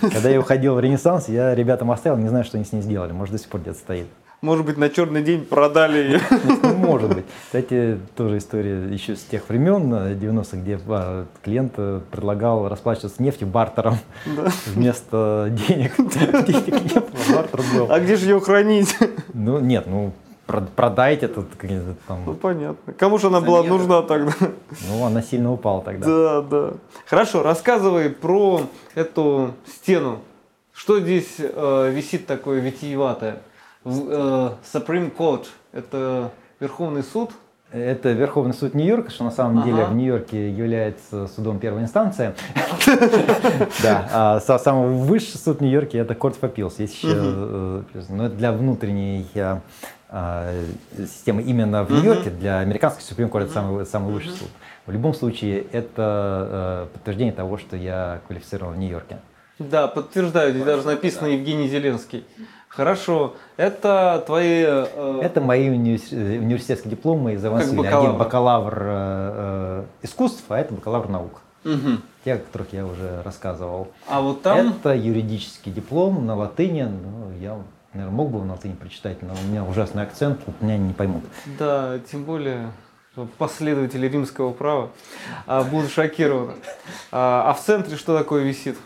Когда 0.00 0.28
я 0.28 0.40
уходил 0.40 0.74
в 0.74 0.80
Ренессанс, 0.80 1.28
я 1.28 1.54
ребятам 1.54 1.90
оставил, 1.90 2.18
не 2.18 2.28
знаю, 2.28 2.44
что 2.44 2.56
они 2.56 2.64
с 2.64 2.72
ней 2.72 2.82
сделали. 2.82 3.12
Может, 3.12 3.32
до 3.32 3.38
сих 3.38 3.48
пор 3.48 3.60
где-то 3.60 3.78
стоит. 3.78 4.06
Может 4.44 4.66
быть, 4.66 4.76
на 4.76 4.90
черный 4.90 5.22
день 5.22 5.42
продали 5.46 5.98
ее. 5.98 6.20
Ну, 6.62 6.74
может 6.74 7.14
быть. 7.14 7.24
Кстати, 7.46 7.98
тоже 8.14 8.36
история 8.36 8.92
еще 8.92 9.16
с 9.16 9.22
тех 9.22 9.48
времен, 9.48 9.90
90-х, 9.94 10.58
где 10.58 10.78
а, 10.86 11.24
клиент 11.42 11.72
э, 11.78 12.02
предлагал 12.10 12.68
расплачиваться 12.68 13.22
нефтью 13.22 13.48
бартером 13.48 13.96
да. 14.26 14.52
вместо 14.66 15.50
денег. 15.50 15.96
Денег 15.96 16.94
не 16.94 17.00
было, 17.00 17.36
бартер 17.36 17.60
был. 17.74 17.90
А 17.90 17.98
где 18.00 18.16
же 18.16 18.28
ее 18.28 18.38
хранить? 18.38 18.94
Ну, 19.32 19.60
нет, 19.60 19.86
ну, 19.86 20.12
продать 20.46 21.22
этот 21.22 21.46
там. 22.06 22.24
Ну 22.26 22.34
понятно. 22.34 22.92
Кому 22.94 23.18
же 23.18 23.28
она 23.28 23.40
была 23.40 23.62
нужна 23.62 24.02
тогда? 24.02 24.32
Ну, 24.88 25.04
она 25.04 25.22
сильно 25.22 25.52
упала 25.52 25.82
тогда. 25.82 26.06
Да, 26.06 26.42
да. 26.42 26.72
Хорошо, 27.06 27.42
рассказывай 27.42 28.10
про 28.10 28.62
эту 28.94 29.52
стену. 29.66 30.20
Что 30.72 31.00
здесь 31.00 31.36
э, 31.38 31.90
висит 31.92 32.26
такое 32.26 32.60
витиеватое? 32.60 33.38
Э, 33.84 34.50
Supreme 34.72 35.14
Court– 35.16 35.46
это 35.72 36.32
Верховный 36.58 37.02
суд? 37.02 37.30
Это 37.74 38.12
Верховный 38.12 38.54
суд 38.54 38.74
Нью-Йорка, 38.74 39.10
что 39.10 39.24
на 39.24 39.32
самом 39.32 39.58
ага. 39.58 39.66
деле 39.66 39.84
в 39.86 39.94
Нью-Йорке 39.96 40.50
является 40.50 41.26
судом 41.26 41.58
первой 41.58 41.82
инстанции. 41.82 42.34
Да, 43.82 44.08
а 44.12 44.40
самый 44.40 44.94
высший 44.96 45.38
суд 45.38 45.60
Нью-Йорке 45.60 45.98
это 45.98 46.14
Court 46.14 46.38
of 46.40 46.54
Appeals. 46.54 46.74
Есть 46.78 47.02
еще, 47.02 47.16
э, 47.16 47.82
но 48.10 48.26
это 48.26 48.36
для 48.36 48.52
внутренней 48.52 49.26
а, 49.34 49.60
системы 50.96 51.42
именно 51.42 51.84
в 51.84 51.90
Нью-Йорке, 51.90 52.30
для 52.30 52.60
американской 52.60 53.02
Supreme 53.02 53.30
Court 53.30 53.44
это 53.44 53.52
самый, 53.52 53.86
самый 53.86 54.12
высший 54.12 54.32
суд. 54.32 54.48
В 54.86 54.92
любом 54.92 55.14
случае, 55.14 55.64
это 55.72 56.86
э, 56.86 56.86
подтверждение 56.92 57.32
того, 57.32 57.58
что 57.58 57.76
я 57.76 58.20
квалифицирован 58.26 58.74
в 58.74 58.78
Нью-Йорке. 58.78 59.18
Да, 59.58 59.88
подтверждаю, 59.88 60.52
здесь 60.52 60.64
даже 60.64 60.86
написано 60.86 61.28
Евгений 61.28 61.68
Зеленский. 61.68 62.24
Хорошо. 62.68 63.34
Это 63.56 64.22
твои... 64.26 64.64
Э... 64.66 65.20
Это 65.22 65.40
мои 65.40 65.70
университетские 65.70 66.90
дипломы 66.90 67.34
из 67.34 67.44
Авансвилля. 67.44 67.82
Бакалавр. 67.82 68.06
Один 68.06 68.18
бакалавр 68.18 68.82
э, 68.82 69.84
искусств, 70.02 70.44
а 70.48 70.58
это 70.58 70.74
бакалавр 70.74 71.08
наук. 71.08 71.40
Угу. 71.64 71.98
Те, 72.24 72.34
о 72.34 72.38
которых 72.38 72.72
я 72.72 72.84
уже 72.84 73.22
рассказывал. 73.22 73.88
А 74.08 74.20
вот 74.20 74.42
там... 74.42 74.70
Это 74.70 74.94
юридический 74.94 75.72
диплом 75.72 76.26
на 76.26 76.34
латыни. 76.34 76.82
Ну, 76.82 77.30
я 77.40 77.56
наверное, 77.94 78.14
мог 78.14 78.30
бы 78.30 78.44
на 78.44 78.52
латыни 78.52 78.74
прочитать, 78.74 79.22
но 79.22 79.32
у 79.32 79.48
меня 79.48 79.64
ужасный 79.64 80.02
акцент, 80.02 80.40
вот 80.46 80.60
меня 80.60 80.76
не 80.76 80.92
поймут. 80.92 81.24
Да, 81.58 81.98
тем 82.10 82.24
более 82.24 82.70
последователи 83.38 84.08
римского 84.08 84.52
права 84.52 84.90
а, 85.46 85.62
будут 85.62 85.90
шокированы. 85.90 86.54
А, 87.12 87.50
а 87.50 87.54
в 87.54 87.60
центре 87.60 87.96
что 87.96 88.16
такое 88.16 88.42
висит? 88.42 88.76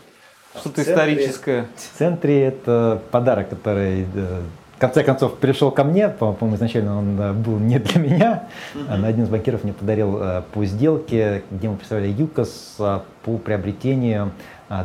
Что-то 0.55 0.81
историческое. 0.81 1.67
В 1.75 1.97
центре 1.97 2.43
это 2.43 3.01
подарок, 3.11 3.49
который 3.49 4.07
э, 4.13 4.41
в 4.75 4.79
конце 4.79 5.03
концов 5.03 5.37
пришел 5.37 5.69
ко 5.69 5.83
мне, 5.83 6.09
по-моему, 6.09 6.55
изначально 6.55 6.97
он 6.97 7.41
был 7.41 7.59
не 7.59 7.77
для 7.77 8.01
меня. 8.01 8.43
Uh-huh. 8.73 9.05
Один 9.05 9.25
из 9.25 9.29
банкиров 9.29 9.63
мне 9.63 9.73
подарил 9.73 10.17
э, 10.19 10.41
по 10.51 10.65
сделке, 10.65 11.43
где 11.51 11.69
мы 11.69 11.77
представляли 11.77 12.11
ЮКОС 12.11 12.77
по 12.77 13.37
приобретению 13.37 14.31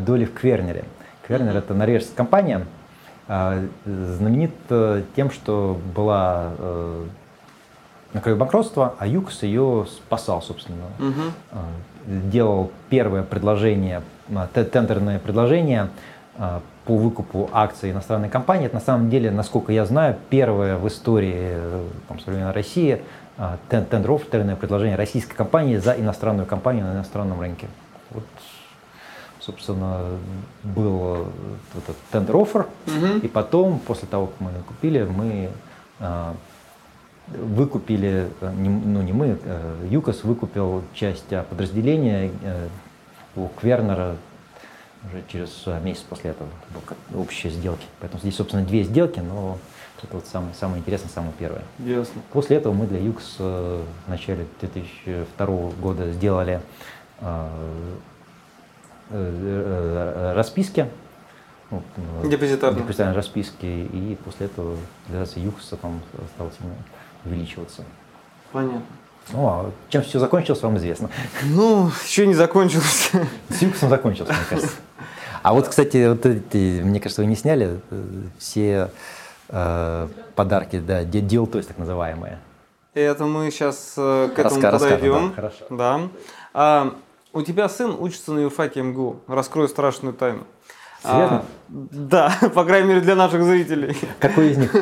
доли 0.01 0.27
в 0.27 0.35
Квернере. 0.35 0.85
Квернер 1.27 1.57
это 1.57 1.73
норвежская 1.73 2.15
компания, 2.15 2.57
а, 2.59 2.84
знаменит 3.27 4.55
э, 4.69 5.03
тем, 5.17 5.31
что 5.31 5.81
была 5.95 6.53
э, 6.59 7.05
на 8.13 8.21
краю 8.21 8.37
банкротства, 8.37 8.95
а 8.99 9.07
ЮКС 9.07 9.43
ее 9.43 9.87
спасал, 9.89 10.43
собственно. 10.43 10.85
Угу. 10.99 11.61
Делал 12.31 12.71
первое 12.91 13.23
предложение, 13.23 14.03
а, 14.33 14.47
тендерное 14.47 15.19
предложение 15.19 15.89
по 16.85 16.97
выкупу 16.97 17.49
акций 17.53 17.93
иностранной 17.93 18.29
компании. 18.29 18.67
Это 18.67 18.75
на 18.75 18.81
самом 18.81 19.09
деле, 19.09 19.31
насколько 19.31 19.73
я 19.73 19.87
знаю, 19.87 20.17
первое 20.29 20.77
в 20.77 20.87
истории 20.87 21.57
там, 22.09 22.21
современной 22.21 22.53
России 22.53 23.03
тендер 23.69 24.57
предложение 24.57 24.97
российской 24.97 25.35
компании 25.35 25.77
за 25.77 25.93
иностранную 25.93 26.47
компанию 26.47 26.85
на 26.85 26.93
иностранном 26.93 27.41
рынке. 27.41 27.69
Вот 28.11 28.25
собственно, 29.45 30.19
был 30.63 31.29
этот 31.77 31.97
тендер 32.11 32.37
оффер, 32.37 32.67
угу. 32.87 33.19
и 33.23 33.29
потом, 33.29 33.79
после 33.81 34.09
того, 34.09 34.27
как 34.27 34.41
мы 34.41 34.51
купили, 34.67 35.05
мы 35.05 35.51
а, 36.01 36.35
выкупили, 37.29 38.29
э, 38.41 38.51
ну 38.51 39.03
не 39.03 39.13
мы, 39.13 39.39
э, 39.43 39.87
ЮКОС 39.91 40.25
выкупил 40.25 40.83
часть 40.95 41.33
а, 41.33 41.43
подразделения 41.43 42.31
э, 42.43 42.69
у 43.37 43.49
Квернера 43.49 44.17
уже 45.07 45.23
через 45.29 45.83
месяц 45.83 46.03
после 46.03 46.31
этого 46.31 46.49
общие 47.15 47.53
сделки. 47.53 47.85
Поэтому 48.01 48.21
здесь, 48.21 48.37
собственно, 48.37 48.65
две 48.65 48.85
сделки, 48.85 49.21
но 49.21 49.59
это 50.03 50.17
вот 50.17 50.27
самое, 50.27 50.55
самое 50.55 50.81
интересное, 50.81 51.11
самое 51.11 51.33
первое. 51.39 51.63
Ясно. 51.79 52.23
После 52.33 52.57
этого 52.57 52.73
мы 52.73 52.87
для 52.87 53.01
ЮКС 53.01 53.37
в 53.39 53.83
начале 54.07 54.47
2002 54.61 55.47
года 55.81 56.11
сделали 56.13 56.61
а, 57.21 57.51
расписки. 59.11 60.89
Ну, 61.71 61.83
депозитарные. 62.25 62.83
депозитарные 62.83 63.17
расписки. 63.17 63.65
И 63.67 64.19
после 64.25 64.47
этого 64.47 64.77
реализация 65.09 65.43
ЮКСа 65.43 65.77
там 65.77 66.01
стала 66.35 66.51
сильно 66.53 66.75
увеличиваться. 67.25 67.85
Понятно. 68.53 68.83
Ну, 69.33 69.47
а 69.49 69.71
чем 69.89 70.03
все 70.03 70.19
закончилось, 70.19 70.63
вам 70.63 70.77
известно. 70.77 71.09
Ну, 71.45 71.91
еще 72.05 72.27
не 72.27 72.35
закончилось. 72.35 73.11
С 73.49 73.63
ЮКСом 73.63 73.89
закончилось, 73.89 74.31
мне 74.31 74.39
кажется. 74.49 74.77
А 75.43 75.53
вот, 75.53 75.69
кстати, 75.69 76.09
вот 76.09 76.25
эти, 76.25 76.81
мне 76.83 77.01
кажется, 77.01 77.23
вы 77.23 77.27
не 77.27 77.37
сняли 77.37 77.81
э, 77.91 78.03
все 78.39 78.91
э, 79.49 80.09
подарки, 80.35 80.79
да, 80.79 81.03
deal, 81.03 81.47
то 81.47 81.59
есть 81.59 81.69
так 81.69 81.77
называемые. 81.77 82.39
Это 82.95 83.27
мы 83.27 83.51
сейчас 83.51 83.95
э, 83.97 84.31
к 84.35 84.39
этому 84.39 84.61
Раска, 84.63 84.79
подойдем. 84.79 85.29
Да, 85.29 85.35
хорошо. 85.35 85.65
Да. 85.69 86.01
А, 86.55 86.95
у 87.35 87.43
тебя 87.43 87.69
сын 87.69 87.95
учится 87.99 88.33
на 88.33 88.39
юрфаке 88.41 88.83
МГУ. 88.83 89.17
Раскрою 89.27 89.69
страшную 89.69 90.15
тайну. 90.15 90.45
Серьезно? 91.03 91.39
А, 91.39 91.45
да, 91.69 92.33
по 92.55 92.65
крайней 92.65 92.89
мере 92.89 93.01
для 93.01 93.15
наших 93.15 93.43
зрителей. 93.43 93.97
Какой 94.21 94.53
из 94.53 94.59
них? 94.59 94.75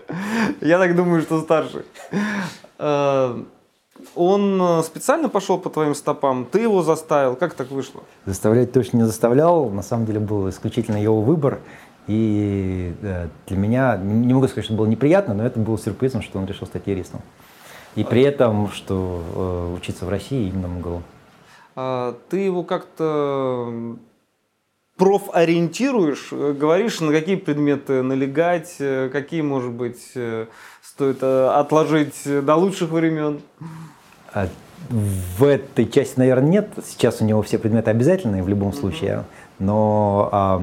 Я 0.60 0.78
так 0.78 0.96
думаю, 0.96 1.22
что 1.22 1.40
старший. 1.42 1.84
А, 2.78 3.40
он 4.16 4.82
специально 4.82 5.28
пошел 5.28 5.58
по 5.58 5.70
твоим 5.70 5.94
стопам? 5.94 6.46
Ты 6.50 6.60
его 6.60 6.82
заставил? 6.82 7.36
Как 7.36 7.54
так 7.54 7.70
вышло? 7.70 8.02
Заставлять 8.26 8.72
точно 8.72 8.98
не 8.98 9.04
заставлял. 9.04 9.70
На 9.70 9.82
самом 9.82 10.06
деле 10.06 10.18
был 10.18 10.48
исключительно 10.48 10.96
его 10.96 11.20
выбор. 11.20 11.60
И 12.08 12.94
э, 13.00 13.28
для 13.46 13.56
меня, 13.56 13.96
не 13.96 14.34
могу 14.34 14.48
сказать, 14.48 14.64
что 14.64 14.74
было 14.74 14.86
неприятно, 14.86 15.34
но 15.34 15.46
это 15.46 15.60
было 15.60 15.78
сюрпризом, 15.78 16.22
что 16.22 16.40
он 16.40 16.46
решил 16.46 16.66
стать 16.66 16.82
юристом. 16.86 17.20
И 17.94 18.02
при 18.02 18.22
этом, 18.22 18.70
что 18.70 19.22
э, 19.34 19.76
учиться 19.76 20.04
в 20.04 20.08
России 20.08 20.48
именно 20.48 20.66
МГУ. 20.66 21.02
А, 21.74 22.16
ты 22.28 22.38
его 22.38 22.62
как-то 22.62 23.96
профориентируешь, 24.96 26.32
говоришь, 26.32 27.00
на 27.00 27.12
какие 27.12 27.36
предметы 27.36 28.02
налегать, 28.02 28.76
э, 28.78 29.08
какие, 29.10 29.40
может 29.40 29.72
быть, 29.72 30.12
э, 30.14 30.46
стоит 30.82 31.18
э, 31.22 31.48
отложить 31.48 32.22
до 32.24 32.54
лучших 32.56 32.90
времен? 32.90 33.40
А, 34.32 34.48
в 34.88 35.44
этой 35.44 35.88
части, 35.88 36.18
наверное, 36.18 36.48
нет. 36.48 36.68
Сейчас 36.84 37.20
у 37.20 37.24
него 37.24 37.42
все 37.42 37.58
предметы 37.58 37.90
обязательные 37.90 38.42
в 38.42 38.48
любом 38.48 38.72
случае. 38.72 39.24
Но 39.58 40.28
а, 40.32 40.62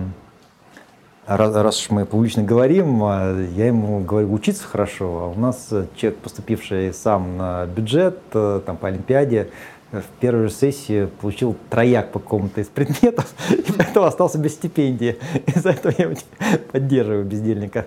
раз, 1.26 1.56
раз 1.56 1.82
уж 1.82 1.90
мы 1.90 2.06
публично 2.06 2.44
говорим, 2.44 3.04
а, 3.04 3.40
я 3.56 3.68
ему 3.68 4.02
говорю 4.02 4.32
учиться 4.34 4.64
хорошо. 4.68 5.06
А 5.24 5.28
у 5.28 5.40
нас 5.40 5.70
человек, 5.96 6.20
поступивший 6.20 6.94
сам 6.94 7.38
на 7.38 7.66
бюджет, 7.66 8.20
э, 8.34 8.62
там, 8.66 8.78
по 8.78 8.88
Олимпиаде, 8.88 9.50
в 9.92 10.20
первой 10.20 10.48
же 10.48 10.54
сессии 10.54 11.10
получил 11.22 11.56
трояк 11.70 12.12
по 12.12 12.20
какому-то 12.20 12.62
из 12.62 12.68
предметов, 12.68 13.34
и 13.50 13.72
поэтому 13.72 14.06
остался 14.06 14.38
без 14.38 14.54
стипендии. 14.54 15.18
Из-за 15.48 15.72
этого 15.72 15.94
я 15.98 16.12
поддерживаю 16.72 17.26
бездельника. 17.26 17.86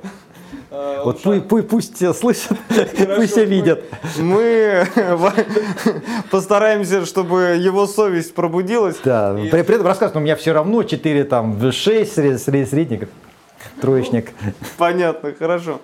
А, 0.70 1.05
вот 1.05 1.22
пусть, 1.22 1.48
пусть, 1.48 1.68
пусть 1.68 1.96
все 1.96 2.12
слышат, 2.12 2.57
пусть 3.16 3.32
все 3.32 3.44
видят. 3.44 3.84
Мы 4.18 4.86
постараемся, 6.30 7.05
чтобы 7.07 7.59
его 7.61 7.86
совесть 7.86 8.34
пробудилась. 8.34 8.96
Да, 9.05 9.38
и... 9.38 9.48
при, 9.48 9.62
при 9.62 9.74
этом 9.74 9.86
рассказывать, 9.86 10.14
но 10.14 10.20
у 10.20 10.24
меня 10.24 10.36
все 10.36 10.53
равно 10.53 10.82
4, 10.82 11.24
там, 11.24 11.72
6 11.72 12.12
сред, 12.14 12.40
средних, 12.40 13.09
троечник. 13.80 14.30
Понятно, 14.78 15.32
хорошо. 15.38 15.80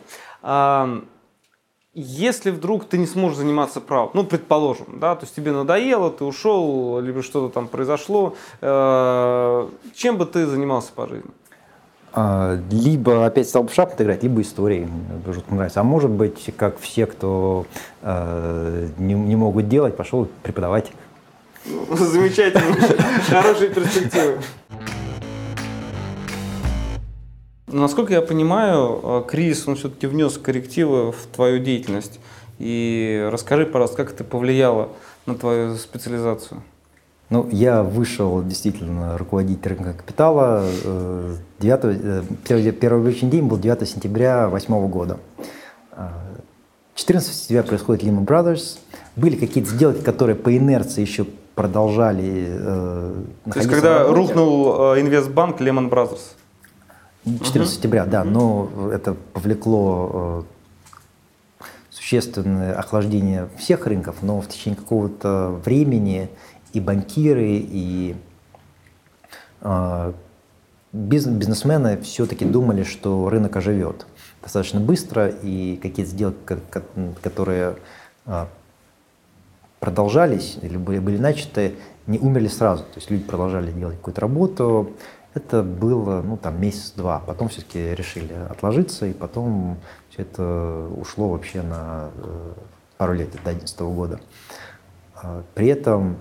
Если 2.01 2.51
вдруг 2.51 2.84
ты 2.84 2.96
не 2.96 3.07
сможешь 3.07 3.38
заниматься 3.38 3.80
правом, 3.80 4.11
ну, 4.14 4.22
предположим, 4.22 5.01
да, 5.01 5.16
то 5.16 5.24
есть 5.24 5.34
тебе 5.34 5.51
надоело, 5.51 6.12
ты 6.12 6.24
ушел, 6.24 7.01
либо 7.01 7.24
что-то 7.24 7.53
там 7.53 7.66
произошло, 7.66 8.36
э, 8.61 9.68
чем 9.96 10.16
бы 10.16 10.24
ты 10.24 10.46
занимался 10.46 10.92
по 10.92 11.09
жизни? 11.09 11.30
А, 12.12 12.57
либо 12.70 13.26
опять 13.26 13.49
стал 13.49 13.64
бы 13.64 13.70
в 13.70 13.74
шахматы 13.74 14.05
играть, 14.05 14.22
либо 14.22 14.40
историей. 14.42 14.86
Жутко 15.26 15.53
нравится. 15.53 15.80
А 15.80 15.82
может 15.82 16.11
быть, 16.11 16.55
как 16.57 16.78
все, 16.78 17.07
кто 17.07 17.66
э, 18.03 18.88
не, 18.99 19.14
не 19.14 19.34
могут 19.34 19.68
делать, 19.68 19.96
пошел 19.96 20.28
преподавать. 20.44 20.92
Замечательно. 21.90 22.76
Хорошие 23.28 23.70
перспективы. 23.70 24.38
Насколько 27.70 28.14
я 28.14 28.22
понимаю, 28.22 29.00
э, 29.02 29.22
кризис, 29.28 29.68
он 29.68 29.76
все-таки 29.76 30.06
внес 30.06 30.38
коррективы 30.38 31.12
в 31.12 31.26
твою 31.34 31.58
деятельность. 31.58 32.18
И 32.58 33.28
расскажи, 33.30 33.66
пожалуйста, 33.66 33.96
как 33.98 34.12
это 34.12 34.24
повлияло 34.24 34.88
на 35.26 35.34
твою 35.34 35.76
специализацию? 35.76 36.62
Ну, 37.30 37.46
я 37.52 37.82
вышел 37.82 38.42
действительно 38.42 39.18
руководить 39.18 39.66
рынком 39.66 39.94
капитала. 39.94 40.64
9, 41.58 41.80
э, 41.84 42.22
первый, 42.46 42.72
первый 42.72 43.04
рабочий 43.04 43.26
день 43.26 43.46
был 43.46 43.58
9 43.58 43.86
сентября 43.86 44.48
2008 44.48 44.88
года. 44.88 45.18
14 46.94 47.32
сентября 47.32 47.62
происходит 47.62 48.02
Lehman 48.02 48.24
Brothers. 48.24 48.78
Были 49.14 49.36
какие-то 49.36 49.70
сделки, 49.70 50.02
которые 50.02 50.36
по 50.36 50.56
инерции 50.56 51.02
еще 51.02 51.26
продолжали 51.54 52.46
э, 52.48 53.14
То 53.50 53.58
есть, 53.58 53.68
когда 53.68 54.06
рухнул 54.06 54.94
э, 54.94 55.00
инвестбанк 55.00 55.60
Lehman 55.60 55.90
Brothers? 55.90 56.38
14 57.42 57.56
uh-huh. 57.56 57.74
сентября, 57.74 58.04
да, 58.06 58.24
но 58.24 58.90
это 58.92 59.14
повлекло 59.14 60.44
э, 61.60 61.66
существенное 61.90 62.74
охлаждение 62.74 63.48
всех 63.58 63.86
рынков, 63.86 64.16
но 64.22 64.40
в 64.40 64.48
течение 64.48 64.76
какого-то 64.76 65.60
времени 65.64 66.30
и 66.72 66.80
банкиры, 66.80 67.58
и 67.60 68.16
э, 69.60 70.12
бизнесмены 70.92 72.00
все-таки 72.00 72.44
думали, 72.44 72.82
что 72.82 73.28
рынок 73.28 73.56
оживет 73.56 74.06
достаточно 74.42 74.80
быстро, 74.80 75.28
и 75.28 75.76
какие-то 75.76 76.10
сделки, 76.10 76.58
которые 77.22 77.76
э, 78.26 78.46
продолжались 79.80 80.58
или 80.62 80.76
были 80.76 81.18
начаты, 81.18 81.74
не 82.06 82.18
умерли 82.18 82.48
сразу. 82.48 82.84
То 82.84 82.96
есть 82.96 83.10
люди 83.10 83.24
продолжали 83.24 83.70
делать 83.70 83.96
какую-то 83.96 84.20
работу. 84.20 84.92
Это 85.39 85.62
было 85.62 86.20
ну, 86.20 86.36
там, 86.36 86.61
месяц-два. 86.61 87.20
Потом 87.20 87.49
все-таки 87.49 87.95
решили 87.95 88.34
отложиться, 88.51 89.07
и 89.07 89.12
потом 89.12 89.78
все 90.11 90.22
это 90.22 90.89
ушло 90.97 91.28
вообще 91.28 91.62
на 91.62 92.11
э, 92.16 92.53
пару 92.97 93.14
лет, 93.14 93.30
до 93.30 93.39
2011 93.39 93.80
года. 93.80 94.20
При 95.55 95.68
этом 95.68 96.16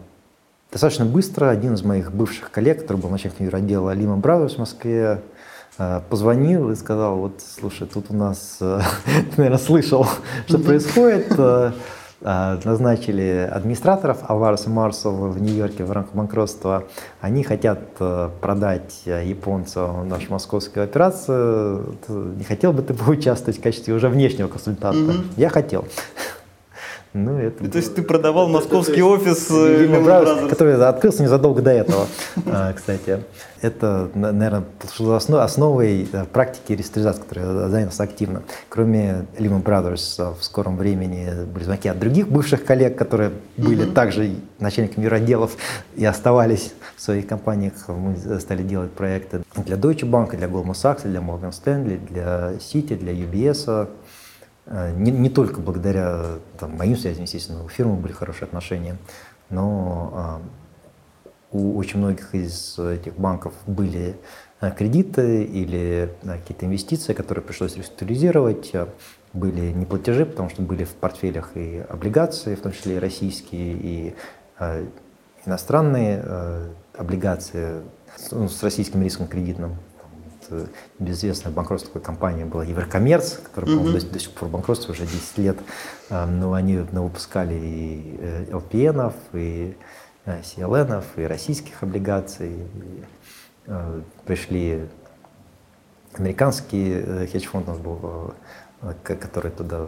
Достаточно 0.72 1.05
быстро 1.05 1.49
один 1.49 1.76
из 1.76 1.84
моих 1.84 2.11
бывших 2.11 2.51
коллег, 2.51 2.82
который 2.82 2.97
был 2.97 3.09
начальником 3.09 3.45
юротдела 3.45 3.91
Лима 3.93 4.18
Браузерс 4.18 4.55
в 4.55 4.59
Москве, 4.59 5.22
э, 5.78 6.01
позвонил 6.09 6.72
и 6.72 6.76
сказал, 6.76 7.15
вот, 7.18 7.41
слушай, 7.41 7.88
тут 7.88 8.07
у 8.09 8.13
нас, 8.13 8.57
э, 8.59 8.82
ты, 9.05 9.38
наверное, 9.38 9.59
слышал, 9.59 10.05
что 10.45 10.59
происходит, 10.59 11.32
назначили 12.22 13.49
администраторов 13.51 14.30
Алварес 14.30 14.65
и 14.65 14.70
в 15.30 15.41
Нью-Йорке 15.41 15.84
в 15.84 15.91
рамках 15.91 16.15
банкротства. 16.15 16.84
Они 17.22 17.43
хотят 17.43 17.80
продать 18.41 19.03
японцам 19.05 20.07
нашу 20.07 20.32
московскую 20.32 20.84
операцию. 20.84 21.97
Не 22.07 22.43
хотел 22.43 22.74
бы 22.74 22.82
ты 22.82 22.93
поучаствовать 22.95 23.59
в 23.59 23.61
качестве 23.61 23.93
уже 23.93 24.09
внешнего 24.09 24.47
консультанта? 24.47 25.11
Mm-hmm. 25.11 25.34
Я 25.38 25.49
хотел. 25.49 25.86
Ну, 27.13 27.37
это 27.37 27.69
То 27.69 27.77
есть 27.77 27.95
ты 27.95 28.03
продавал 28.03 28.47
московский 28.47 29.01
офис 29.01 29.49
Lehman 29.49 30.03
Brothers? 30.03 30.49
Который 30.49 30.75
открылся 30.75 31.23
незадолго 31.23 31.61
до 31.61 31.71
этого, 31.71 32.07
а, 32.45 32.73
кстати. 32.73 33.23
Это, 33.59 34.09
наверное, 34.13 34.65
основой 35.41 36.07
э, 36.11 36.25
практики 36.25 36.73
реструктуризации, 36.73 37.21
которая 37.21 37.69
занялась 37.69 37.99
активно. 37.99 38.43
Кроме 38.69 39.25
Lehman 39.39 39.63
Brothers 39.63 40.15
э, 40.19 40.33
в 40.39 40.43
скором 40.43 40.77
времени 40.77 41.45
были 41.45 41.63
звонки 41.63 41.89
от 41.89 41.97
других 41.97 42.27
бывших 42.27 42.63
коллег, 42.63 42.95
которые 42.97 43.31
были 43.57 43.85
также 43.85 44.35
начальниками 44.59 45.05
юротделов 45.05 45.57
и 45.95 46.05
оставались 46.05 46.73
в 46.95 47.01
своих 47.01 47.25
компаниях. 47.25 47.73
Мы 47.87 48.39
стали 48.39 48.61
делать 48.61 48.91
проекты 48.91 49.41
для 49.55 49.75
Deutsche 49.75 50.07
Bank, 50.07 50.35
для 50.37 50.47
Goldman 50.47 50.73
Sachs, 50.73 51.07
для 51.07 51.19
Morgan 51.19 51.51
Stanley, 51.51 51.99
для 52.07 52.53
Citi, 52.59 52.95
для 52.95 53.13
UBS, 53.13 53.67
Э, 53.67 53.87
не, 54.70 55.11
не 55.11 55.30
только 55.30 55.61
благодаря 55.61 56.39
там, 56.59 56.76
моим 56.76 56.97
связям, 56.97 57.24
естественно, 57.24 57.63
у 57.63 57.70
фирмы 57.70 57.95
были 57.95 58.11
хорошие 58.11 58.45
отношения, 58.45 58.97
но 59.49 60.11
а, 60.13 60.41
у 61.51 61.78
очень 61.78 61.99
многих 61.99 62.36
из 62.36 62.78
этих 62.78 63.15
банков 63.15 63.53
были 63.65 64.18
а, 64.59 64.72
кредиты 64.72 65.43
или 65.43 66.13
какие-то 66.22 66.65
инвестиции, 66.65 67.13
которые 67.13 67.43
пришлось 67.43 67.78
реструктуризировать, 67.78 68.74
были 69.34 69.72
неплатежи, 69.72 70.26
потому 70.26 70.49
что 70.49 70.61
были 70.61 70.84
в 70.84 70.95
портфелях 70.95 71.55
и 71.55 71.84
облигации, 71.88 72.55
в 72.55 72.61
том 72.61 72.74
числе 72.74 72.95
и 72.95 72.99
российские, 72.99 73.74
и 73.74 74.15
иностранные 75.45 76.24
облигации 76.97 77.84
ну, 78.32 78.49
с 78.49 78.63
российским 78.63 79.01
риском 79.03 79.28
кредитным. 79.28 79.76
Э, 80.49 80.65
безызвестная 80.99 81.51
банкротская 81.51 82.01
компания 82.01 82.45
была 82.45 82.63
Еврокоммерц, 82.63 83.37
которая, 83.37 83.75
по-моему, 83.75 83.99
до, 83.99 84.05
до 84.05 84.19
сих 84.19 84.31
пор 84.31 84.49
банкротство 84.49 84.91
уже 84.91 85.05
10 85.05 85.37
лет, 85.37 85.57
э, 86.09 86.25
но 86.25 86.53
они 86.53 86.77
выпускали 86.77 87.53
и 87.53 88.19
LPN, 88.49 89.13
э, 89.33 89.37
и 89.37 89.77
CLN, 90.25 91.03
и 91.17 91.23
российских 91.23 91.83
облигаций. 91.83 92.51
И, 92.53 93.03
пришли 94.25 94.87
американский 96.13 97.27
хедж-фонд 97.27 97.67
у 97.67 97.71
нас 97.71 97.79
был, 97.79 98.33
который 99.03 99.51
туда 99.51 99.87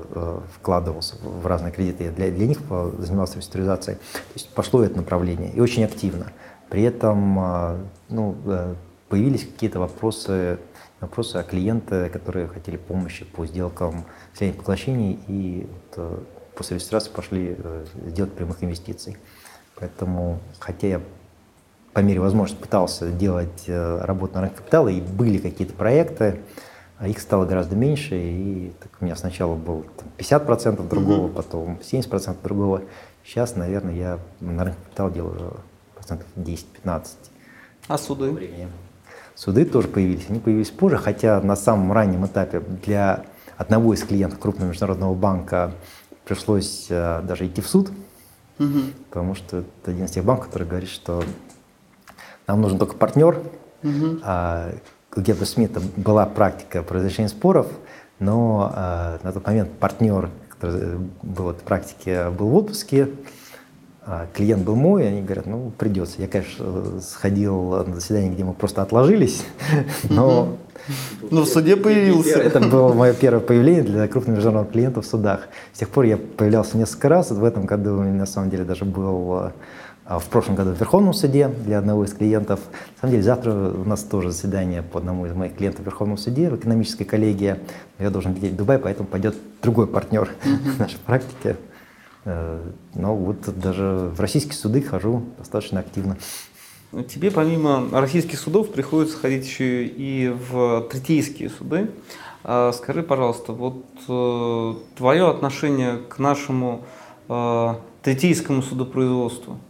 вкладывался 0.53 1.15
в 1.21 1.47
разные 1.47 1.71
кредиты. 1.71 2.11
Для, 2.11 2.29
для 2.29 2.45
них 2.45 2.59
занимался 2.97 3.37
реструктуризацией. 3.37 3.97
То 3.97 4.33
есть 4.33 4.49
пошло 4.49 4.83
это 4.83 4.97
направление 4.97 5.49
и 5.53 5.61
очень 5.61 5.85
активно. 5.85 6.33
При 6.69 6.83
этом 6.83 7.89
ну, 8.09 8.35
появились 9.09 9.45
какие-то 9.45 9.79
вопросы, 9.79 10.59
вопросы 11.01 11.37
о 11.37 11.43
клиенты, 11.43 12.09
которые 12.09 12.47
хотели 12.47 12.77
помощи 12.77 13.25
по 13.25 13.45
сделкам 13.45 14.05
средних 14.33 14.57
поглощений 14.57 15.19
и 15.27 15.67
вот, 15.67 15.93
э, 15.97 16.19
после 16.55 16.77
регистрации 16.77 17.09
пошли 17.09 17.55
э, 17.57 17.85
сделать 18.07 18.33
прямых 18.33 18.63
инвестиций. 18.63 19.17
Поэтому, 19.75 20.39
хотя 20.59 20.87
я 20.87 21.01
по 21.93 21.99
мере 21.99 22.19
возможности 22.19 22.61
пытался 22.61 23.11
делать 23.11 23.63
э, 23.67 24.01
работу 24.01 24.35
на 24.35 24.41
рынке 24.41 24.57
капитала, 24.57 24.89
и 24.89 25.01
были 25.01 25.39
какие-то 25.39 25.73
проекты, 25.73 26.41
а 26.97 27.07
их 27.07 27.19
стало 27.19 27.45
гораздо 27.45 27.75
меньше, 27.75 28.15
и 28.15 28.73
так, 28.79 28.91
у 28.99 29.05
меня 29.05 29.15
сначала 29.15 29.55
был 29.55 29.85
там, 29.97 30.09
50% 30.17 30.87
другого, 30.87 31.27
mm-hmm. 31.27 31.33
потом 31.33 31.79
70% 31.81 32.37
другого. 32.43 32.83
Сейчас, 33.23 33.55
наверное, 33.55 33.95
я 33.95 34.19
на 34.39 34.65
рынке 34.65 34.79
капитала 34.83 35.11
делаю 35.11 35.59
процентов 35.95 36.27
10-15. 36.35 37.07
А 37.87 37.97
суды? 37.97 38.31
Времени. 38.31 38.67
Суды 39.39 39.63
тоже 39.63 39.87
появились. 39.87 40.25
Они 40.27 40.39
появились 40.39 40.69
позже, 40.69 40.97
хотя 40.97 41.39
на 41.39 41.55
самом 41.55 41.93
раннем 41.93 42.25
этапе 42.25 42.59
для 42.59 43.23
одного 43.55 43.93
из 43.93 44.03
клиентов 44.03 44.37
крупного 44.37 44.71
международного 44.71 45.13
банка 45.13 45.71
пришлось 46.25 46.87
э, 46.89 47.21
даже 47.23 47.47
идти 47.47 47.61
в 47.61 47.67
суд, 47.69 47.89
угу. 48.59 48.79
потому 49.09 49.35
что 49.35 49.59
это 49.59 49.91
один 49.91 50.03
из 50.03 50.11
тех 50.11 50.25
банков, 50.25 50.47
который 50.47 50.67
говорит, 50.67 50.89
что 50.89 51.23
нам 52.47 52.59
нужен 52.59 52.77
только 52.77 52.95
партнер. 52.95 53.41
Угу. 53.81 54.19
А 54.23 54.73
у 55.15 55.21
Герба 55.21 55.45
Смита 55.45 55.79
была 55.95 56.25
практика 56.25 56.83
по 56.83 56.95
разрешению 56.95 57.29
споров, 57.29 57.67
но 58.19 58.73
а, 58.75 59.19
на 59.23 59.31
тот 59.31 59.47
момент 59.47 59.71
партнер, 59.79 60.29
который 60.49 60.97
был 61.23 61.45
в 61.45 61.49
этой 61.51 61.63
практике, 61.63 62.29
был 62.29 62.49
в 62.49 62.55
отпуске, 62.55 63.07
а 64.05 64.27
клиент 64.33 64.63
был 64.63 64.75
мой, 64.75 65.03
и 65.03 65.07
они 65.07 65.21
говорят, 65.21 65.45
ну, 65.45 65.71
придется. 65.77 66.21
Я, 66.21 66.27
конечно, 66.27 66.99
сходил 67.01 67.85
на 67.85 67.95
заседание, 67.95 68.31
где 68.31 68.43
мы 68.43 68.53
просто 68.53 68.81
отложились, 68.81 69.43
но... 70.09 70.57
Ну, 71.29 71.41
в 71.41 71.45
суде 71.45 71.75
появился. 71.75 72.39
Это 72.39 72.61
было 72.61 72.93
мое 72.93 73.13
первое 73.13 73.41
появление 73.41 73.83
для 73.83 74.07
крупных 74.07 74.37
международных 74.37 74.71
клиентов 74.71 75.05
в 75.05 75.09
судах. 75.09 75.49
С 75.73 75.79
тех 75.79 75.89
пор 75.89 76.05
я 76.05 76.17
появлялся 76.17 76.77
несколько 76.77 77.09
раз. 77.09 77.29
В 77.31 77.43
этом 77.43 77.65
году, 77.65 78.01
на 78.01 78.25
самом 78.25 78.49
деле, 78.49 78.63
даже 78.63 78.85
был 78.85 79.51
а, 80.09 80.17
в 80.17 80.25
прошлом 80.25 80.55
году 80.55 80.71
в 80.71 80.79
Верховном 80.79 81.13
суде 81.13 81.47
для 81.47 81.77
одного 81.77 82.03
из 82.03 82.13
клиентов. 82.13 82.59
На 82.95 83.01
самом 83.01 83.11
деле 83.11 83.23
завтра 83.23 83.51
у 83.53 83.83
нас 83.83 84.01
тоже 84.01 84.31
заседание 84.31 84.81
по 84.81 84.97
одному 84.97 85.27
из 85.27 85.33
моих 85.33 85.55
клиентов 85.55 85.83
в 85.83 85.85
Верховном 85.85 86.17
суде, 86.17 86.49
в 86.49 86.55
экономической 86.55 87.03
коллегии. 87.03 87.57
Я 87.99 88.09
должен 88.09 88.33
лететь 88.33 88.53
в 88.53 88.55
Дубай, 88.55 88.79
поэтому 88.79 89.07
пойдет 89.07 89.35
другой 89.61 89.85
партнер 89.85 90.27
в 90.43 90.79
нашей 90.79 90.97
практике. 91.05 91.57
Э, 92.25 92.61
но 92.95 93.15
вот 93.15 93.41
даже 93.59 94.11
в 94.15 94.19
российские 94.19 94.53
суды 94.53 94.81
хожу 94.81 95.23
достаточно 95.37 95.79
активно. 95.79 96.17
Тебе 97.07 97.29
помимо 97.29 97.87
российских 97.91 98.39
судов 98.39 98.71
приходится 98.71 99.17
ходить 99.17 99.45
еще 99.45 99.85
и 99.85 100.29
в 100.29 100.87
третейские 100.91 101.49
суды. 101.49 101.91
А 102.43 102.71
скажи, 102.73 103.03
пожалуйста, 103.03 103.53
вот 103.53 103.85
э, 104.07 104.73
твое 104.97 105.29
отношение 105.29 105.97
к 105.97 106.19
нашему 106.19 106.85
э, 107.27 107.75
третейскому 108.01 108.61
судопроизводству– 108.61 109.57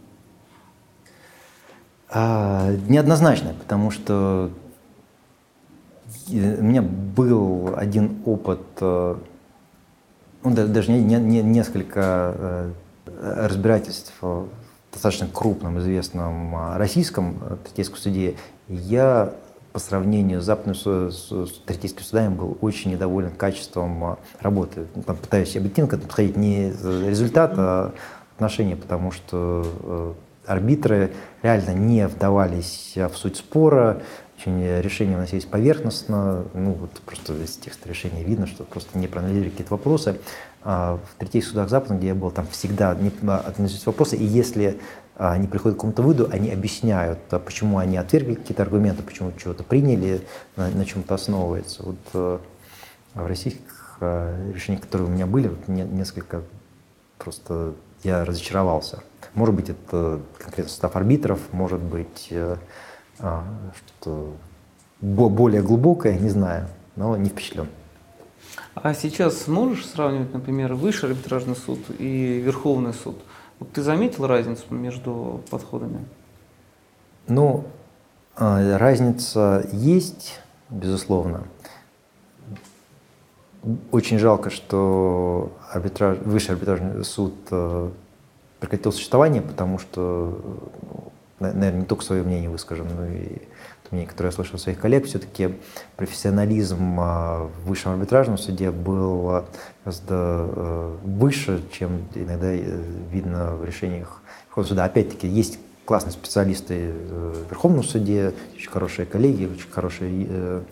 а, 2.12 2.72
неоднозначно, 2.88 3.54
потому 3.54 3.92
что 3.92 4.50
у 6.28 6.34
меня 6.34 6.82
был 6.82 7.74
один 7.76 8.18
опыт, 8.26 8.62
ну, 10.44 10.52
даже 10.52 10.92
не, 10.92 11.02
не, 11.02 11.42
несколько 11.42 12.34
э, 12.38 12.72
разбирательств 13.46 14.14
в 14.22 14.48
достаточно 14.92 15.28
крупном, 15.28 15.80
известном 15.80 16.56
а, 16.56 16.78
российском 16.78 17.38
э, 17.42 17.58
третейском 17.66 17.98
суде. 17.98 18.36
Я 18.68 19.34
по 19.74 19.80
сравнению 19.80 20.42
с 20.42 20.46
западным 20.46 20.76
третейским 21.66 22.04
судами 22.04 22.34
был 22.34 22.58
очень 22.62 22.92
недоволен 22.92 23.32
качеством 23.32 24.18
работы. 24.40 24.88
Ну, 24.96 25.04
там, 25.04 25.18
пытаюсь 25.18 25.56
объективно 25.56 25.98
подходить 25.98 26.36
не 26.38 26.72
результат, 26.72 27.54
а 27.56 27.94
отношения, 28.36 28.76
потому 28.76 29.12
что 29.12 30.16
арбитры 30.48 31.12
реально 31.44 31.76
не 31.76 32.08
вдавались 32.08 32.94
в 32.96 33.16
суть 33.16 33.38
спора, 33.38 34.02
очень 34.40 34.82
решения 34.82 35.18
вносились 35.18 35.46
поверхностно, 35.46 36.46
ну 36.54 36.72
вот 36.72 36.92
просто 37.06 37.34
из 37.34 37.58
текста 37.58 37.90
решения 37.90 38.24
видно, 38.24 38.48
что 38.48 38.64
просто 38.64 38.98
не 38.98 39.08
проанализировали 39.08 39.50
какие-то 39.50 39.74
вопросы. 39.74 40.20
А 40.64 40.98
в 40.98 41.20
третьих 41.20 41.46
судах 41.46 41.70
Запада, 41.70 41.96
где 41.96 42.08
я 42.08 42.16
был, 42.16 42.32
там 42.32 42.48
всегда 42.48 42.96
не 42.96 43.12
вопросы, 43.86 44.16
и 44.16 44.24
если 44.24 44.80
а, 45.16 45.34
они 45.34 45.48
приходят 45.48 45.76
к 45.76 45.80
какому-то 45.80 46.02
выводу, 46.02 46.30
они 46.32 46.52
объясняют, 46.52 47.20
а 47.32 47.40
почему 47.40 47.78
они 47.78 47.98
отвергли 47.98 48.36
какие-то 48.36 48.64
аргументы, 48.64 49.04
почему 49.04 49.34
чего-то 49.34 49.64
приняли, 49.64 50.22
на, 50.56 50.70
на 50.70 50.86
чем-то 50.86 51.16
основывается. 51.16 51.84
Вот 51.84 51.98
э, 52.14 52.40
в 53.16 53.28
российских 53.28 53.98
э, 54.00 54.52
решениях, 54.54 54.84
которые 54.84 55.10
у 55.10 55.12
меня 55.12 55.26
были, 55.26 55.50
вот, 55.50 55.68
несколько 55.68 56.44
просто 57.18 57.74
я 58.04 58.24
разочаровался. 58.24 59.04
Может 59.34 59.56
быть, 59.56 59.70
это 59.70 60.22
конкретно 60.38 60.70
состав 60.70 60.96
арбитров, 60.96 61.40
может 61.52 61.82
быть, 61.82 62.28
э, 62.32 62.56
что 63.20 64.34
более 65.02 65.62
глубокое, 65.62 66.18
не 66.18 66.30
знаю, 66.30 66.68
но 66.96 67.16
не 67.18 67.30
впечатлен. 67.30 67.68
А 68.76 68.94
сейчас 68.94 69.48
можешь 69.48 69.86
сравнивать, 69.86 70.34
например, 70.34 70.74
высший 70.74 71.10
арбитражный 71.10 71.56
суд 71.56 71.80
и 71.98 72.40
Верховный 72.40 72.94
суд? 72.94 73.18
Вот 73.60 73.72
ты 73.74 73.82
заметил 73.82 74.26
разницу 74.26 74.64
между 74.70 75.42
подходами? 75.50 76.06
Ну, 77.28 77.66
а, 78.36 78.78
разница 78.78 79.68
есть, 79.72 80.40
безусловно. 80.70 81.44
Очень 83.92 84.18
жалко, 84.18 84.50
что 84.50 85.52
арбитраж, 85.70 86.18
высший 86.20 86.52
арбитражный 86.52 87.04
суд 87.04 87.34
э, 87.52 87.90
прекратил 88.62 88.94
существование, 88.94 89.42
потому 89.42 89.78
что, 89.78 90.40
наверное, 91.40 91.82
не 91.82 91.86
только 91.86 92.04
свое 92.04 92.24
мнение 92.24 92.50
выскажем, 92.50 92.88
но 92.96 93.06
и 93.06 93.40
то 93.90 93.96
мнение, 93.96 94.10
которое 94.10 94.30
я 94.30 94.36
слышал 94.36 94.56
от 94.56 94.62
своих 94.62 94.80
коллег, 94.80 95.06
все-таки 95.06 95.56
профессионализм 95.96 97.00
а, 97.00 97.48
в 97.48 97.68
высшем 97.68 97.94
арбитражном 97.94 98.38
суде 98.38 98.72
был 98.72 99.46
гораздо 99.84 100.14
э, 100.16 100.98
выше, 101.04 101.64
чем 101.72 102.04
иногда 102.14 102.52
э, 102.52 102.82
видно 103.12 103.56
в 103.56 103.66
решениях 103.66 104.22
Верховного 104.48 104.70
суда. 104.70 104.86
Опять-таки, 104.86 105.28
есть 105.28 105.60
классные 105.86 106.14
специалисты 106.14 106.92
в 106.92 107.50
Верховном 107.50 107.84
суде, 107.84 108.34
очень 108.54 108.70
хорошие 108.70 109.06
коллеги, 109.06 109.46
очень 109.46 109.70
хорошие 109.70 110.64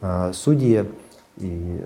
а, 0.00 0.32
судьи. 0.32 0.84
И 1.38 1.84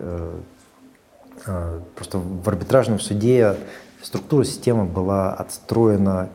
просто 1.94 2.18
в 2.18 2.46
арбитражном 2.46 3.00
суде 3.00 3.56
структура 4.02 4.44
системы 4.44 4.84
была 4.84 5.32
отстроена 5.32 6.28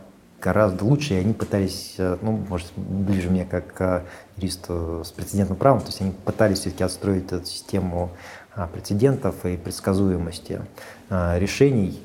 гораздо 0.43 0.83
лучше, 0.83 1.13
и 1.13 1.17
они 1.17 1.33
пытались, 1.33 1.95
э, 1.97 2.17
ну, 2.21 2.39
может, 2.49 2.67
ближе 2.75 3.29
мне 3.29 3.45
как 3.45 3.73
к 3.73 4.03
юристу 4.37 5.03
с 5.05 5.11
прецедентным 5.11 5.57
правом, 5.57 5.79
то 5.79 5.87
есть 5.87 6.01
они 6.01 6.11
пытались 6.11 6.59
все-таки 6.59 6.83
отстроить 6.83 7.31
эту 7.31 7.45
систему 7.45 8.11
а, 8.55 8.67
прецедентов 8.67 9.45
и 9.45 9.57
предсказуемости 9.57 10.61
а, 11.09 11.39
решений. 11.39 11.99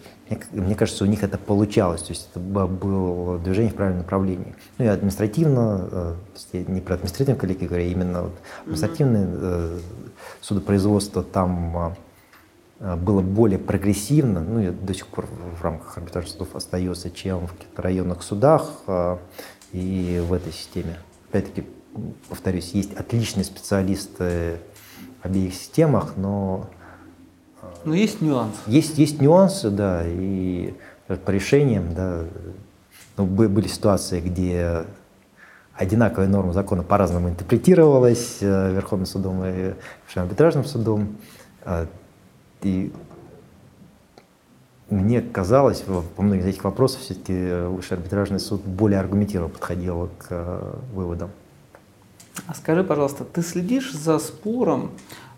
Мне, 0.52 0.74
кажется, 0.74 1.04
у 1.04 1.06
них 1.06 1.22
это 1.22 1.38
получалось, 1.38 2.02
то 2.02 2.12
есть 2.12 2.28
это 2.30 2.38
было 2.38 3.38
движение 3.38 3.72
в 3.72 3.74
правильном 3.74 4.02
направлении. 4.02 4.54
Ну 4.76 4.84
и 4.84 4.88
административно, 4.88 6.16
э, 6.52 6.64
не 6.68 6.80
про 6.80 6.94
административные 6.94 7.40
коллеги 7.40 7.64
говорю, 7.64 7.84
а 7.84 7.86
именно 7.86 8.30
административное 8.60 9.26
э, 9.26 9.78
судопроизводство 10.42 11.22
там 11.22 11.76
а, 11.76 11.96
Э, 11.96 12.07
было 12.80 13.20
более 13.20 13.58
прогрессивно, 13.58 14.40
ну 14.40 14.60
и 14.60 14.70
до 14.70 14.94
сих 14.94 15.08
пор 15.08 15.26
в 15.26 15.62
рамках 15.62 15.98
арбитражных 15.98 16.32
судов 16.32 16.54
остается, 16.54 17.10
чем 17.10 17.48
в 17.48 17.52
каких-то 17.52 17.82
районных 17.82 18.22
судах 18.22 18.70
э, 18.86 19.16
и 19.72 20.22
в 20.24 20.32
этой 20.32 20.52
системе. 20.52 20.96
Опять-таки, 21.28 21.66
повторюсь, 22.28 22.70
есть 22.74 22.94
отличные 22.94 23.42
специалисты 23.44 24.58
в 25.22 25.26
обеих 25.26 25.54
системах, 25.54 26.12
но... 26.16 26.68
Э, 27.62 27.66
но 27.84 27.94
есть 27.94 28.20
нюансы. 28.20 28.58
Есть, 28.68 28.96
есть 28.96 29.20
нюансы, 29.20 29.70
да, 29.70 30.04
и 30.06 30.74
по 31.24 31.30
решениям, 31.30 31.94
да, 31.94 32.26
ну, 33.16 33.26
были 33.26 33.66
ситуации, 33.66 34.20
где 34.20 34.84
одинаковая 35.74 36.28
норма 36.28 36.52
закона 36.52 36.84
по-разному 36.84 37.28
интерпретировалась 37.28 38.38
Верховным 38.40 39.06
судом 39.06 39.44
и 39.44 39.74
арбитражным 40.14 40.64
судом. 40.64 41.16
И 42.62 42.92
мне 44.90 45.20
казалось, 45.20 45.84
по 46.16 46.22
многим 46.22 46.42
из 46.42 46.46
этих 46.46 46.64
вопросов 46.64 47.02
все-таки 47.02 47.66
высший 47.66 47.98
арбитражный 47.98 48.40
суд 48.40 48.62
более 48.62 49.00
аргументированно 49.00 49.52
подходил 49.52 50.08
к 50.18 50.26
э, 50.30 50.74
выводам. 50.94 51.30
А 52.46 52.54
скажи, 52.54 52.82
пожалуйста, 52.84 53.24
ты 53.24 53.42
следишь 53.42 53.92
за 53.92 54.18
спором 54.18 54.92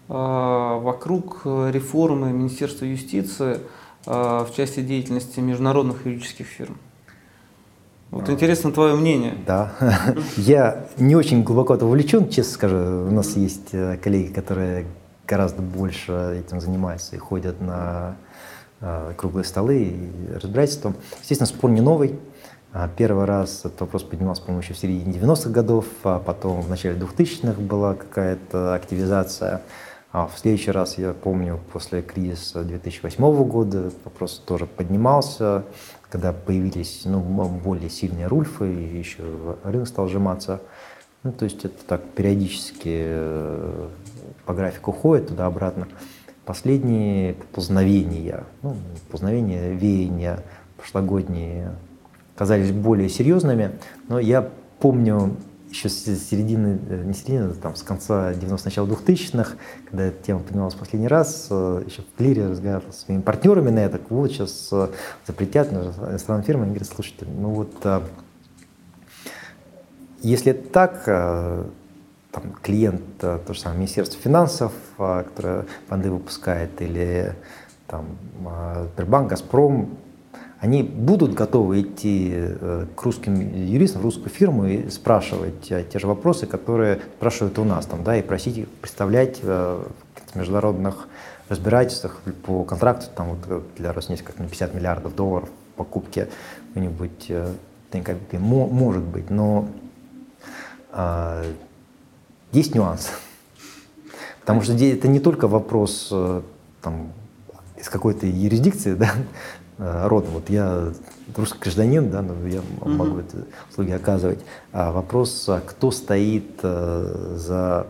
э, 0.08 0.12
вокруг 0.12 1.40
реформы 1.44 2.32
Министерства 2.32 2.84
юстиции 2.84 3.58
э, 4.06 4.10
в 4.10 4.50
части 4.54 4.80
деятельности 4.80 5.40
международных 5.40 6.06
юридических 6.06 6.46
фирм? 6.46 6.78
Вот 8.12 8.28
а, 8.28 8.32
интересно 8.32 8.70
твое 8.70 8.94
мнение. 8.94 9.34
Да. 9.48 9.72
Я 10.36 10.86
не 10.96 11.16
очень 11.16 11.42
глубоко 11.42 11.74
это 11.74 11.86
увлечен, 11.86 12.28
честно 12.28 12.52
скажу. 12.52 12.76
У 12.76 13.10
нас 13.10 13.36
есть 13.36 13.70
коллеги, 14.00 14.32
которые 14.32 14.86
гораздо 15.30 15.62
больше 15.62 16.42
этим 16.44 16.60
занимаются 16.60 17.14
и 17.14 17.18
ходят 17.18 17.60
на 17.60 18.16
э, 18.80 19.14
круглые 19.16 19.44
столы 19.44 19.82
и 19.84 20.32
разбирательства. 20.34 20.92
Естественно, 21.20 21.46
спор 21.46 21.70
не 21.70 21.80
новый. 21.80 22.18
А, 22.72 22.88
первый 22.88 23.24
раз 23.26 23.60
этот 23.60 23.80
вопрос 23.80 24.02
поднимался, 24.02 24.42
по-моему, 24.42 24.62
еще 24.62 24.74
в 24.74 24.78
середине 24.78 25.12
90-х 25.12 25.50
годов, 25.50 25.86
а 26.02 26.18
потом 26.18 26.60
в 26.60 26.68
начале 26.68 26.98
2000-х 26.98 27.60
была 27.60 27.94
какая-то 27.94 28.74
активизация. 28.74 29.62
А 30.12 30.26
в 30.26 30.36
следующий 30.36 30.72
раз, 30.72 30.98
я 30.98 31.12
помню, 31.12 31.60
после 31.72 32.02
кризиса 32.02 32.64
2008 32.64 33.44
года 33.44 33.92
вопрос 34.04 34.42
тоже 34.44 34.66
поднимался, 34.66 35.64
когда 36.10 36.32
появились 36.32 37.02
ну, 37.04 37.20
более 37.20 37.90
сильные 37.90 38.26
рульфы, 38.26 38.72
и 38.72 38.98
еще 38.98 39.22
рынок 39.62 39.86
стал 39.86 40.08
сжиматься. 40.08 40.60
Ну, 41.22 41.32
то 41.32 41.44
есть 41.44 41.64
это 41.64 41.76
так 41.86 42.02
периодически 42.10 42.88
э, 42.88 43.88
по 44.50 44.54
графику 44.54 44.90
ходит 44.90 45.28
туда-обратно. 45.28 45.86
Последние 46.44 47.34
познавения, 47.52 48.42
ну, 48.62 48.74
познавения, 49.08 49.70
веяния 49.74 50.42
прошлогодние 50.76 51.76
казались 52.34 52.72
более 52.72 53.08
серьезными, 53.08 53.78
но 54.08 54.18
я 54.18 54.50
помню 54.80 55.36
еще 55.70 55.88
с 55.88 56.02
середины, 56.02 56.80
э, 56.88 57.04
не 57.04 57.14
середины, 57.14 57.54
там, 57.54 57.76
с 57.76 57.84
конца 57.84 58.32
90-х, 58.32 58.64
начала 58.64 58.88
2000-х, 58.88 59.52
когда 59.88 60.06
эта 60.06 60.20
тема 60.24 60.40
поднималась 60.40 60.74
в 60.74 60.78
последний 60.78 61.06
раз, 61.06 61.46
э, 61.48 61.84
еще 61.86 62.02
в 62.02 62.16
Клире 62.18 62.48
разговаривал 62.48 62.92
с 62.92 63.02
своими 63.02 63.20
партнерами 63.20 63.70
на 63.70 63.78
это, 63.78 64.00
вот 64.08 64.32
сейчас 64.32 64.68
э, 64.72 64.88
запретят 65.28 65.72
иностранным 65.72 66.44
фирмам, 66.44 66.64
они 66.64 66.72
говорят, 66.72 66.92
слушайте, 66.92 67.24
ну 67.24 67.50
вот, 67.50 67.72
если 70.22 70.50
это 70.50 70.68
так, 70.70 71.70
там, 72.32 72.52
клиент, 72.62 73.18
то 73.18 73.42
же 73.48 73.60
самое 73.60 73.78
Министерство 73.80 74.20
финансов, 74.20 74.72
которое 74.96 75.66
фонды 75.88 76.10
выпускает, 76.10 76.80
или 76.80 77.34
там, 77.86 78.06
Сбербанк, 78.94 79.30
Газпром, 79.30 79.98
они 80.60 80.82
будут 80.82 81.32
готовы 81.32 81.80
идти 81.80 82.32
э, 82.34 82.86
к 82.94 83.02
русским 83.02 83.34
юристам, 83.40 84.02
в 84.02 84.04
русскую 84.04 84.28
фирму 84.28 84.66
и 84.66 84.90
спрашивать 84.90 85.70
э, 85.70 85.84
те 85.90 85.98
же 85.98 86.06
вопросы, 86.06 86.46
которые 86.46 87.00
спрашивают 87.16 87.58
у 87.58 87.64
нас, 87.64 87.86
там, 87.86 88.04
да, 88.04 88.16
и 88.16 88.22
просить 88.22 88.58
их 88.58 88.68
представлять 88.68 89.40
э, 89.42 89.82
в 90.32 90.36
международных 90.36 91.08
разбирательствах 91.48 92.20
по 92.44 92.64
контракту 92.64 93.06
там, 93.16 93.30
вот, 93.30 93.74
для 93.76 93.94
Роснефти 93.94 94.22
как 94.22 94.38
на 94.38 94.44
50 94.44 94.74
миллиардов 94.74 95.14
долларов 95.16 95.48
покупки 95.76 96.28
какой-нибудь 96.68 97.32
может 98.66 99.02
быть, 99.02 99.30
но 99.30 99.66
есть 102.52 102.74
нюанс. 102.74 103.10
Потому 104.40 104.62
что 104.62 104.72
это 104.72 105.08
не 105.08 105.20
только 105.20 105.48
вопрос 105.48 106.08
там, 106.82 107.12
из 107.76 107.88
какой-то 107.88 108.26
юрисдикции, 108.26 108.94
да, 108.94 109.10
Э, 109.80 110.08
родом. 110.08 110.32
Вот 110.32 110.50
я 110.50 110.92
русский 111.34 111.58
гражданин, 111.58 112.10
да, 112.10 112.20
но 112.20 112.46
я 112.46 112.60
могу 112.84 113.16
mm-hmm. 113.16 113.26
эти 113.26 113.46
услуги 113.70 113.92
оказывать. 113.92 114.40
А 114.72 114.92
вопрос, 114.92 115.48
а 115.48 115.62
кто 115.62 115.90
стоит 115.90 116.60
э, 116.62 117.34
за 117.36 117.86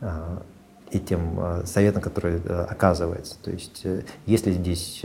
э, 0.00 0.38
этим 0.90 1.64
советом, 1.66 2.02
который 2.02 2.40
оказывается. 2.64 3.36
То 3.44 3.52
есть 3.52 3.86
если 4.26 4.50
здесь 4.50 5.04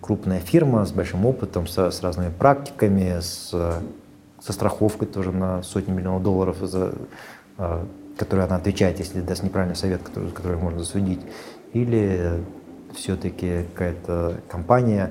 крупная 0.00 0.38
фирма 0.38 0.86
с 0.86 0.92
большим 0.92 1.26
опытом, 1.26 1.66
со, 1.66 1.90
с 1.90 2.04
разными 2.04 2.30
практиками, 2.30 3.18
с, 3.18 3.48
со 3.48 4.52
страховкой 4.52 5.08
тоже 5.08 5.32
на 5.32 5.64
сотни 5.64 5.90
миллионов 5.90 6.22
долларов, 6.22 6.58
за, 6.60 6.94
которую 8.22 8.46
она 8.46 8.54
отвечает, 8.54 9.00
если 9.00 9.20
даст 9.20 9.42
неправильный 9.42 9.74
совет, 9.74 10.00
который, 10.00 10.30
который 10.30 10.56
можно 10.56 10.78
засудить, 10.78 11.18
или 11.72 12.44
все-таки 12.94 13.64
какая-то 13.74 14.36
компания, 14.48 15.10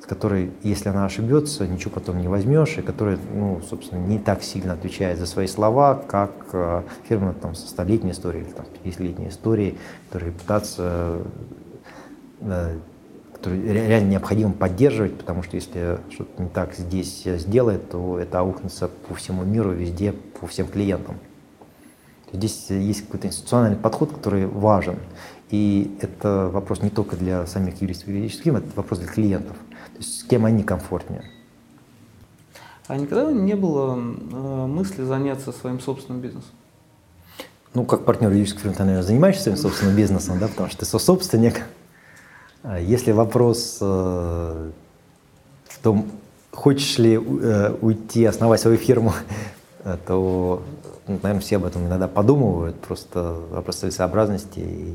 с 0.00 0.06
которой, 0.06 0.52
если 0.62 0.88
она 0.88 1.04
ошибется, 1.04 1.66
ничего 1.66 1.90
потом 1.90 2.20
не 2.20 2.28
возьмешь, 2.28 2.78
и 2.78 2.82
которая, 2.82 3.18
ну, 3.34 3.60
собственно, 3.68 3.98
не 3.98 4.20
так 4.20 4.44
сильно 4.44 4.74
отвечает 4.74 5.18
за 5.18 5.26
свои 5.26 5.48
слова, 5.48 6.00
как 6.06 6.30
э, 6.52 6.82
фирма 7.08 7.34
там, 7.34 7.56
со 7.56 7.66
столетней 7.66 8.12
историей 8.12 8.44
или 8.44 8.52
там, 8.52 8.66
50-летней 8.84 9.28
историей, 9.30 9.76
которая 10.06 10.30
репутация, 10.30 11.18
э, 12.42 12.78
которую 13.32 13.72
реально 13.72 14.10
необходимо 14.10 14.52
поддерживать, 14.52 15.18
потому 15.18 15.42
что 15.42 15.56
если 15.56 15.98
что-то 16.10 16.40
не 16.40 16.48
так 16.48 16.74
здесь 16.74 17.24
сделает, 17.24 17.90
то 17.90 18.20
это 18.20 18.38
аукнется 18.38 18.88
по 19.08 19.14
всему 19.14 19.42
миру, 19.42 19.72
везде, 19.72 20.12
по 20.12 20.46
всем 20.46 20.68
клиентам. 20.68 21.16
Здесь 22.32 22.70
есть 22.70 23.02
какой-то 23.02 23.26
институциональный 23.28 23.76
подход, 23.76 24.12
который 24.12 24.46
важен. 24.46 24.98
И 25.50 25.96
это 26.00 26.48
вопрос 26.50 26.80
не 26.80 26.88
только 26.88 27.16
для 27.16 27.46
самих 27.46 27.80
юристов 27.82 28.08
и 28.08 28.12
юридических 28.12 28.44
фирм, 28.44 28.56
это 28.56 28.68
вопрос 28.74 29.00
для 29.00 29.08
клиентов. 29.08 29.56
То 29.92 29.98
есть 29.98 30.20
с 30.20 30.24
кем 30.24 30.46
они 30.46 30.62
комфортнее. 30.62 31.24
А 32.88 32.96
никогда 32.96 33.30
не 33.30 33.54
было 33.54 33.94
э, 33.96 34.66
мысли 34.66 35.02
заняться 35.04 35.52
своим 35.52 35.78
собственным 35.78 36.20
бизнесом? 36.20 36.50
Ну, 37.74 37.84
как 37.84 38.04
партнер 38.04 38.30
юридической 38.30 38.60
фирмы, 38.60 38.76
ты, 38.76 38.84
наверное, 38.84 39.06
занимаешься 39.06 39.42
своим 39.44 39.56
собственным 39.56 39.96
бизнесом, 39.96 40.38
да, 40.38 40.48
потому 40.48 40.68
что 40.68 40.80
ты 40.80 40.98
собственник. 40.98 41.62
А 42.62 42.78
если 42.78 43.12
вопрос 43.12 43.78
э, 43.80 44.70
в 45.68 45.78
том, 45.82 46.10
хочешь 46.50 46.98
ли 46.98 47.14
э, 47.14 47.74
уйти, 47.80 48.24
основать 48.24 48.60
свою 48.60 48.76
фирму, 48.76 49.12
то, 50.06 50.62
ну, 51.06 51.18
наверное, 51.22 51.40
все 51.40 51.56
об 51.56 51.64
этом 51.64 51.86
иногда 51.86 52.08
подумывают, 52.08 52.80
просто 52.80 53.38
вопрос 53.50 53.76
целесообразности 53.76 54.60
и 54.60 54.94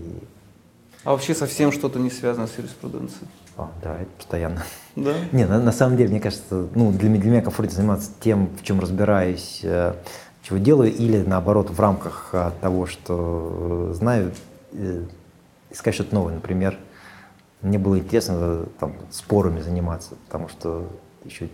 а 1.07 1.11
вообще 1.11 1.33
совсем 1.33 1.71
что-то 1.71 1.99
не 1.99 2.09
связано 2.09 2.47
с 2.47 2.57
юриспруденцией? 2.57 3.29
О, 3.55 3.69
да, 3.81 3.95
это 3.95 4.11
постоянно. 4.17 4.65
Да? 4.97 5.13
Не, 5.31 5.45
на, 5.45 5.57
на 5.61 5.71
самом 5.71 5.95
деле, 5.95 6.09
мне 6.09 6.19
кажется, 6.19 6.67
ну, 6.75 6.91
для, 6.91 7.09
для 7.09 7.31
меня 7.31 7.41
комфортнее 7.41 7.77
заниматься 7.77 8.11
тем, 8.19 8.49
в 8.57 8.63
чем 8.63 8.81
разбираюсь, 8.81 9.61
э, 9.63 9.93
чего 10.43 10.57
делаю, 10.57 10.93
или 10.93 11.23
наоборот, 11.23 11.69
в 11.69 11.79
рамках 11.79 12.31
э, 12.33 12.51
того, 12.59 12.87
что 12.87 13.93
знаю, 13.93 14.33
э, 14.73 15.05
искать 15.71 15.93
что-то 15.93 16.13
новое. 16.13 16.33
Например, 16.33 16.77
мне 17.61 17.79
было 17.79 17.97
интересно 17.97 18.65
там, 18.77 18.95
спорами 19.09 19.61
заниматься, 19.61 20.15
потому 20.25 20.49
что 20.49 20.89
еще 21.23 21.47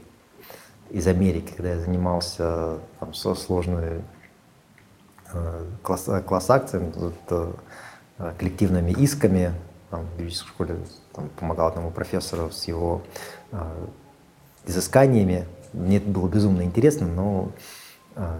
из 0.93 1.07
Америки, 1.07 1.51
когда 1.55 1.73
я 1.73 1.79
занимался 1.79 2.77
там, 3.01 3.13
со 3.13 3.35
сложной 3.35 4.01
э, 5.33 5.65
класс, 5.81 6.09
класс 6.25 6.49
акциями, 6.49 6.93
Э, 8.19 8.31
коллективными 8.37 8.91
исками. 8.91 9.53
Там, 9.89 10.05
в 10.15 10.19
юридической 10.19 10.47
школе 10.47 10.77
там, 11.13 11.29
помогал 11.29 11.67
одному 11.67 11.91
профессору 11.91 12.51
с 12.51 12.65
его 12.65 13.01
э, 13.51 13.85
изысканиями. 14.65 15.45
Мне 15.73 15.97
это 15.97 16.09
было 16.09 16.27
безумно 16.27 16.61
интересно, 16.61 17.07
но 17.07 17.51
э, 18.15 18.39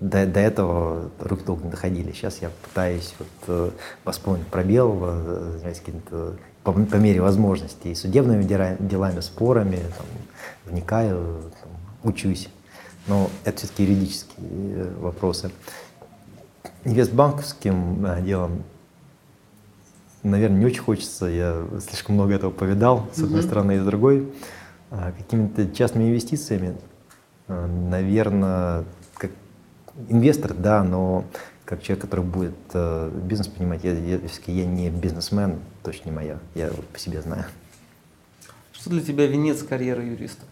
до, 0.00 0.26
до 0.26 0.40
этого 0.40 1.10
руки 1.18 1.44
долго 1.44 1.64
не 1.64 1.70
доходили. 1.70 2.12
Сейчас 2.12 2.40
я 2.42 2.50
пытаюсь 2.62 3.14
вот, 3.18 3.28
э, 3.48 3.70
восполнить 4.04 4.46
пробел, 4.46 4.98
э, 5.02 5.52
занимаюсь 5.54 5.80
какими-то 5.80 6.36
по, 6.72 6.72
по 6.72 6.96
мере 6.96 7.22
возможностей 7.22 7.94
судебными 7.94 8.42
делами, 8.42 9.20
спорами, 9.20 9.78
там, 9.96 10.06
вникаю, 10.66 11.40
там, 11.62 11.70
учусь. 12.10 12.48
Но 13.06 13.30
это 13.44 13.58
все-таки 13.58 13.84
юридические 13.84 14.36
э, 14.38 14.94
вопросы 15.00 15.50
инвестбанковским 16.84 18.04
э, 18.04 18.22
делом, 18.22 18.64
наверное, 20.22 20.58
не 20.58 20.66
очень 20.66 20.82
хочется. 20.82 21.26
Я 21.26 21.64
слишком 21.80 22.16
много 22.16 22.34
этого 22.34 22.50
повидал, 22.50 23.08
с 23.14 23.18
одной 23.18 23.40
mm-hmm. 23.40 23.46
стороны, 23.46 23.76
и 23.76 23.78
с 23.78 23.84
другой. 23.84 24.28
А 24.90 25.12
какими-то 25.12 25.68
частными 25.70 26.10
инвестициями, 26.10 26.76
э, 27.46 27.66
наверное, 27.66 28.84
как 29.14 29.30
инвестор, 30.10 30.52
да, 30.52 30.84
но 30.84 31.24
как 31.68 31.82
человек, 31.82 32.02
который 32.02 32.24
будет 32.24 32.56
э, 32.72 33.10
бизнес 33.24 33.46
понимать, 33.46 33.84
я, 33.84 33.92
я, 33.92 34.18
я 34.46 34.64
не 34.64 34.88
бизнесмен, 34.88 35.58
точно 35.82 36.08
не 36.08 36.16
моя, 36.16 36.38
я 36.54 36.70
вот 36.70 36.86
по 36.86 36.98
себе 36.98 37.20
знаю. 37.20 37.44
Что 38.72 38.88
для 38.88 39.02
тебя 39.02 39.26
венец 39.26 39.62
карьеры 39.62 40.04
юриста? 40.04 40.46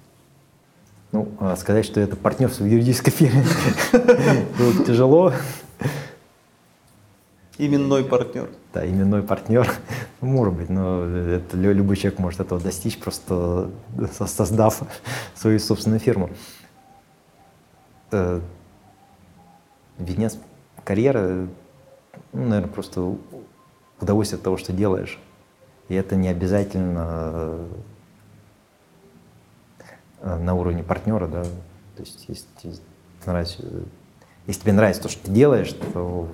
Ну, 1.13 1.33
а 1.41 1.57
сказать, 1.57 1.87
что 1.87 2.01
это 2.01 2.17
партнерство 2.17 2.65
в 2.65 2.67
юридической 2.67 3.13
фирме, 3.13 3.47
было 4.59 4.85
тяжело. 4.85 5.33
Именной 7.57 8.05
партнер. 8.05 8.51
Да, 8.75 8.87
именной 8.87 9.23
партнер. 9.23 9.73
Ну, 10.21 10.29
может 10.29 10.53
быть, 10.53 10.69
но 10.69 11.03
это 11.07 11.57
любой 11.57 11.97
человек 11.97 12.19
может 12.19 12.41
этого 12.41 12.61
достичь, 12.61 12.99
просто 12.99 13.71
создав 14.13 14.83
свою 15.35 15.59
собственную 15.61 16.01
фирму. 16.01 16.29
Это 18.11 18.43
венец 19.99 20.37
карьеры, 20.87 21.49
ну, 22.33 22.45
наверное, 22.45 22.73
просто 22.73 23.17
удовольствие 24.01 24.39
от 24.39 24.45
того, 24.45 24.57
что 24.57 24.73
делаешь. 24.73 25.19
И 25.89 25.95
это 25.95 26.15
не 26.17 26.29
обязательно 26.29 27.67
э, 30.21 30.37
на 30.37 30.55
уровне 30.55 30.83
партнера, 30.83 31.27
да. 31.27 31.43
То 31.43 32.03
есть, 32.03 32.25
если, 32.29 32.47
если 34.47 34.61
тебе 34.61 34.73
нравится 34.73 35.03
то, 35.03 35.09
что 35.09 35.25
ты 35.25 35.31
делаешь, 35.33 35.73
то 35.73 36.29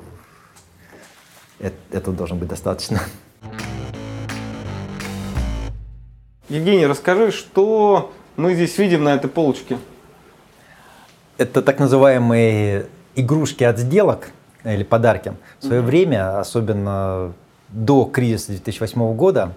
этого 1.90 2.14
должно 2.14 2.36
быть 2.36 2.48
достаточно. 2.48 3.00
Евгений, 6.48 6.86
расскажи, 6.86 7.30
что 7.30 8.12
мы 8.36 8.54
здесь 8.54 8.76
видим 8.76 9.04
на 9.04 9.14
этой 9.14 9.30
полочке? 9.30 9.78
Это 11.38 11.62
так 11.62 11.78
называемые 11.78 12.88
игрушки 13.14 13.64
от 13.64 13.78
сделок 13.78 14.30
или 14.64 14.82
подарки. 14.82 15.34
В 15.60 15.64
свое 15.66 15.80
mm-hmm. 15.80 15.84
время, 15.84 16.40
особенно 16.40 17.32
до 17.68 18.04
кризиса 18.04 18.48
2008 18.48 19.14
года, 19.14 19.52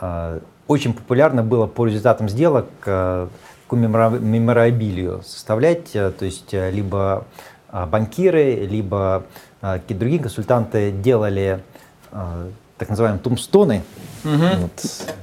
э, 0.00 0.40
очень 0.66 0.92
популярно 0.92 1.42
было 1.42 1.66
по 1.66 1.86
результатам 1.86 2.28
сделок 2.28 2.66
э, 2.86 3.28
меморабилию 3.70 5.22
составлять, 5.24 5.94
э, 5.94 6.10
то 6.10 6.24
есть 6.24 6.52
либо 6.52 7.26
банкиры, 7.70 8.66
либо 8.66 9.24
какие-то 9.60 10.00
другие 10.00 10.22
консультанты 10.22 10.90
делали 10.90 11.62
так 12.10 12.88
называемые 12.88 13.20
тумстоны. 13.20 13.82
Угу. 14.24 14.62
Вот. 14.62 15.14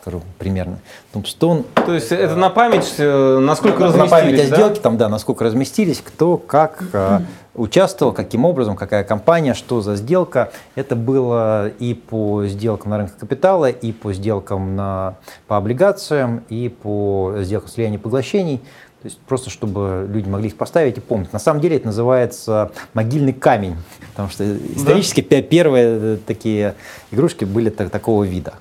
Скажу 0.00 0.22
примерно. 0.38 0.78
Тумстон. 1.12 1.64
То 1.74 1.94
есть 1.94 2.10
это 2.12 2.36
на 2.36 2.50
память, 2.50 2.94
э, 2.98 3.38
насколько 3.38 3.80
на 3.80 3.86
разместились, 3.86 4.10
память 4.10 4.40
о 4.40 4.50
да? 4.50 4.56
сделке, 4.56 4.80
там, 4.80 4.96
да, 4.96 5.08
насколько 5.08 5.44
разместились, 5.44 6.02
кто 6.04 6.36
как 6.36 6.84
э, 6.92 7.20
участвовал, 7.54 8.12
каким 8.12 8.44
образом, 8.44 8.76
какая 8.76 9.04
компания, 9.04 9.54
что 9.54 9.80
за 9.82 9.96
сделка. 9.96 10.52
Это 10.74 10.96
было 10.96 11.68
и 11.68 11.94
по 11.94 12.46
сделкам 12.46 12.90
на 12.90 12.98
рынке 12.98 13.14
капитала, 13.18 13.68
и 13.68 13.92
по 13.92 14.12
сделкам 14.12 14.76
на, 14.76 15.16
по 15.46 15.56
облигациям, 15.56 16.44
и 16.48 16.68
по 16.68 17.34
сделкам 17.40 17.68
слияния 17.68 17.98
поглощений. 17.98 18.58
То 19.02 19.06
есть 19.06 19.18
просто 19.20 19.48
чтобы 19.48 20.06
люди 20.10 20.28
могли 20.28 20.48
их 20.48 20.56
поставить 20.56 20.98
и 20.98 21.00
помнить. 21.00 21.32
На 21.32 21.38
самом 21.38 21.60
деле 21.60 21.76
это 21.76 21.86
называется 21.86 22.70
могильный 22.92 23.32
камень, 23.32 23.76
потому 24.10 24.28
что 24.28 24.44
исторически 24.56 25.20
пе- 25.20 25.42
первые 25.42 25.86
э, 25.86 26.16
такие 26.26 26.74
игрушки 27.10 27.44
были 27.44 27.70
так- 27.70 27.90
такого 27.90 28.24
вида. 28.24 28.54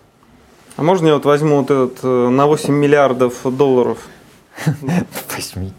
А 0.80 0.82
можно 0.82 1.08
я 1.08 1.16
вот 1.16 1.26
возьму 1.26 1.58
вот 1.58 1.66
этот 1.66 2.00
э, 2.04 2.30
на 2.30 2.48
8 2.48 2.74
миллиардов 2.74 3.36
долларов? 3.44 3.98
Возьми. 5.36 5.74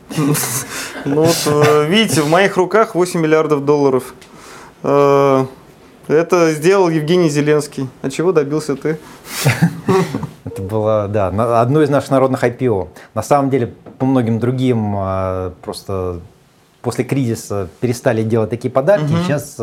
Ну 1.07 1.23
вот, 1.23 1.43
э, 1.47 1.87
видите, 1.89 2.21
в 2.21 2.29
моих 2.29 2.59
руках 2.59 2.95
8 2.95 3.19
миллиардов 3.19 3.65
долларов. 3.65 4.13
Э, 4.83 5.47
Это 6.07 6.53
сделал 6.53 6.91
Евгений 6.91 7.31
Зеленский. 7.31 7.89
А 8.03 8.11
чего 8.11 8.33
добился 8.33 8.77
ты? 8.77 8.99
Это 10.45 10.61
было, 10.61 11.09
да, 11.09 11.29
одно 11.63 11.81
из 11.81 11.89
наших 11.89 12.11
народных 12.11 12.45
IPO. 12.45 12.89
На 13.15 13.23
самом 13.23 13.49
деле, 13.49 13.73
по 13.99 14.05
многим 14.05 14.39
другим 14.39 14.97
а, 14.99 15.55
просто 15.63 16.21
после 16.83 17.05
кризиса 17.05 17.71
перестали 17.81 18.23
делать 18.23 18.51
такие 18.51 18.71
подарки. 18.71 19.11
и 19.11 19.25
Сейчас 19.25 19.59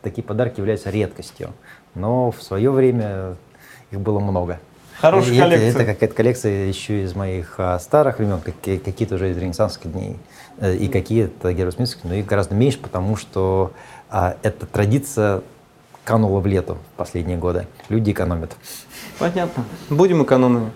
такие 0.00 0.22
подарки 0.22 0.60
являются 0.60 0.88
редкостью. 0.88 1.50
Но 1.94 2.30
в 2.30 2.42
свое 2.42 2.70
время 2.70 3.36
их 3.90 4.00
было 4.00 4.18
много. 4.18 4.60
Хорошая 5.00 5.34
И 5.34 5.38
коллекция. 5.38 5.70
Это, 5.70 5.84
какая-то 5.84 6.14
коллекция 6.14 6.66
еще 6.66 7.04
из 7.04 7.14
моих 7.14 7.54
а, 7.58 7.78
старых 7.78 8.18
времен, 8.18 8.40
какие- 8.40 8.78
какие-то 8.78 9.14
уже 9.14 9.30
из 9.30 9.38
ренессансских 9.38 9.92
дней, 9.92 10.16
э, 10.58 10.74
и 10.74 10.88
какие-то 10.88 11.52
геросмитские, 11.52 12.02
но 12.04 12.14
их 12.14 12.26
гораздо 12.26 12.54
меньше, 12.56 12.78
потому 12.78 13.16
что 13.16 13.72
а, 14.10 14.36
эта 14.42 14.66
традиция 14.66 15.42
канула 16.04 16.40
в 16.40 16.46
лету 16.46 16.78
в 16.94 16.96
последние 16.96 17.36
годы. 17.38 17.66
Люди 17.88 18.10
экономят. 18.10 18.56
Понятно. 19.18 19.64
Будем 19.90 20.22
экономными. 20.24 20.70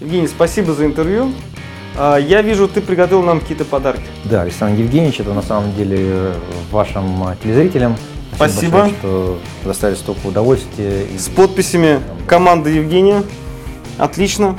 Евгений, 0.00 0.26
спасибо 0.28 0.74
за 0.74 0.84
интервью. 0.84 1.32
А, 1.96 2.16
Я 2.16 2.42
вижу, 2.42 2.68
ты 2.68 2.80
приготовил 2.82 3.22
нам 3.22 3.40
какие-то 3.40 3.64
подарки. 3.64 4.02
Да, 4.24 4.42
Александр 4.42 4.80
Евгеньевич, 4.82 5.20
это 5.20 5.32
на 5.32 5.42
самом 5.42 5.72
деле 5.74 5.96
э, 6.00 6.34
вашим 6.70 7.28
э, 7.28 7.36
телезрителям. 7.42 7.96
Спасибо. 8.34 8.72
большое, 8.80 8.98
что 8.98 9.38
доставили 9.64 9.96
столько 9.96 10.26
удовольствия. 10.26 11.04
И 11.06 11.16
С 11.16 11.28
подписями 11.28 12.00
команды 12.26 12.70
Евгения. 12.70 13.22
Отлично. 13.98 14.56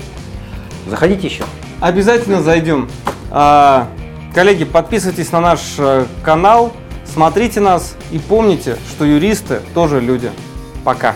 Заходите 0.87 1.27
еще. 1.27 1.43
Обязательно 1.81 2.41
зайдем. 2.41 2.89
А, 3.31 3.87
Коллеги, 4.35 4.65
подписывайтесь 4.65 5.31
на 5.31 5.39
наш 5.39 5.61
э, 5.77 6.05
канал, 6.21 6.73
смотрите 7.05 7.61
нас 7.61 7.95
и 8.11 8.19
помните, 8.19 8.75
что 8.89 9.05
юристы 9.05 9.61
тоже 9.73 10.01
люди. 10.01 10.29
Пока. 10.83 11.15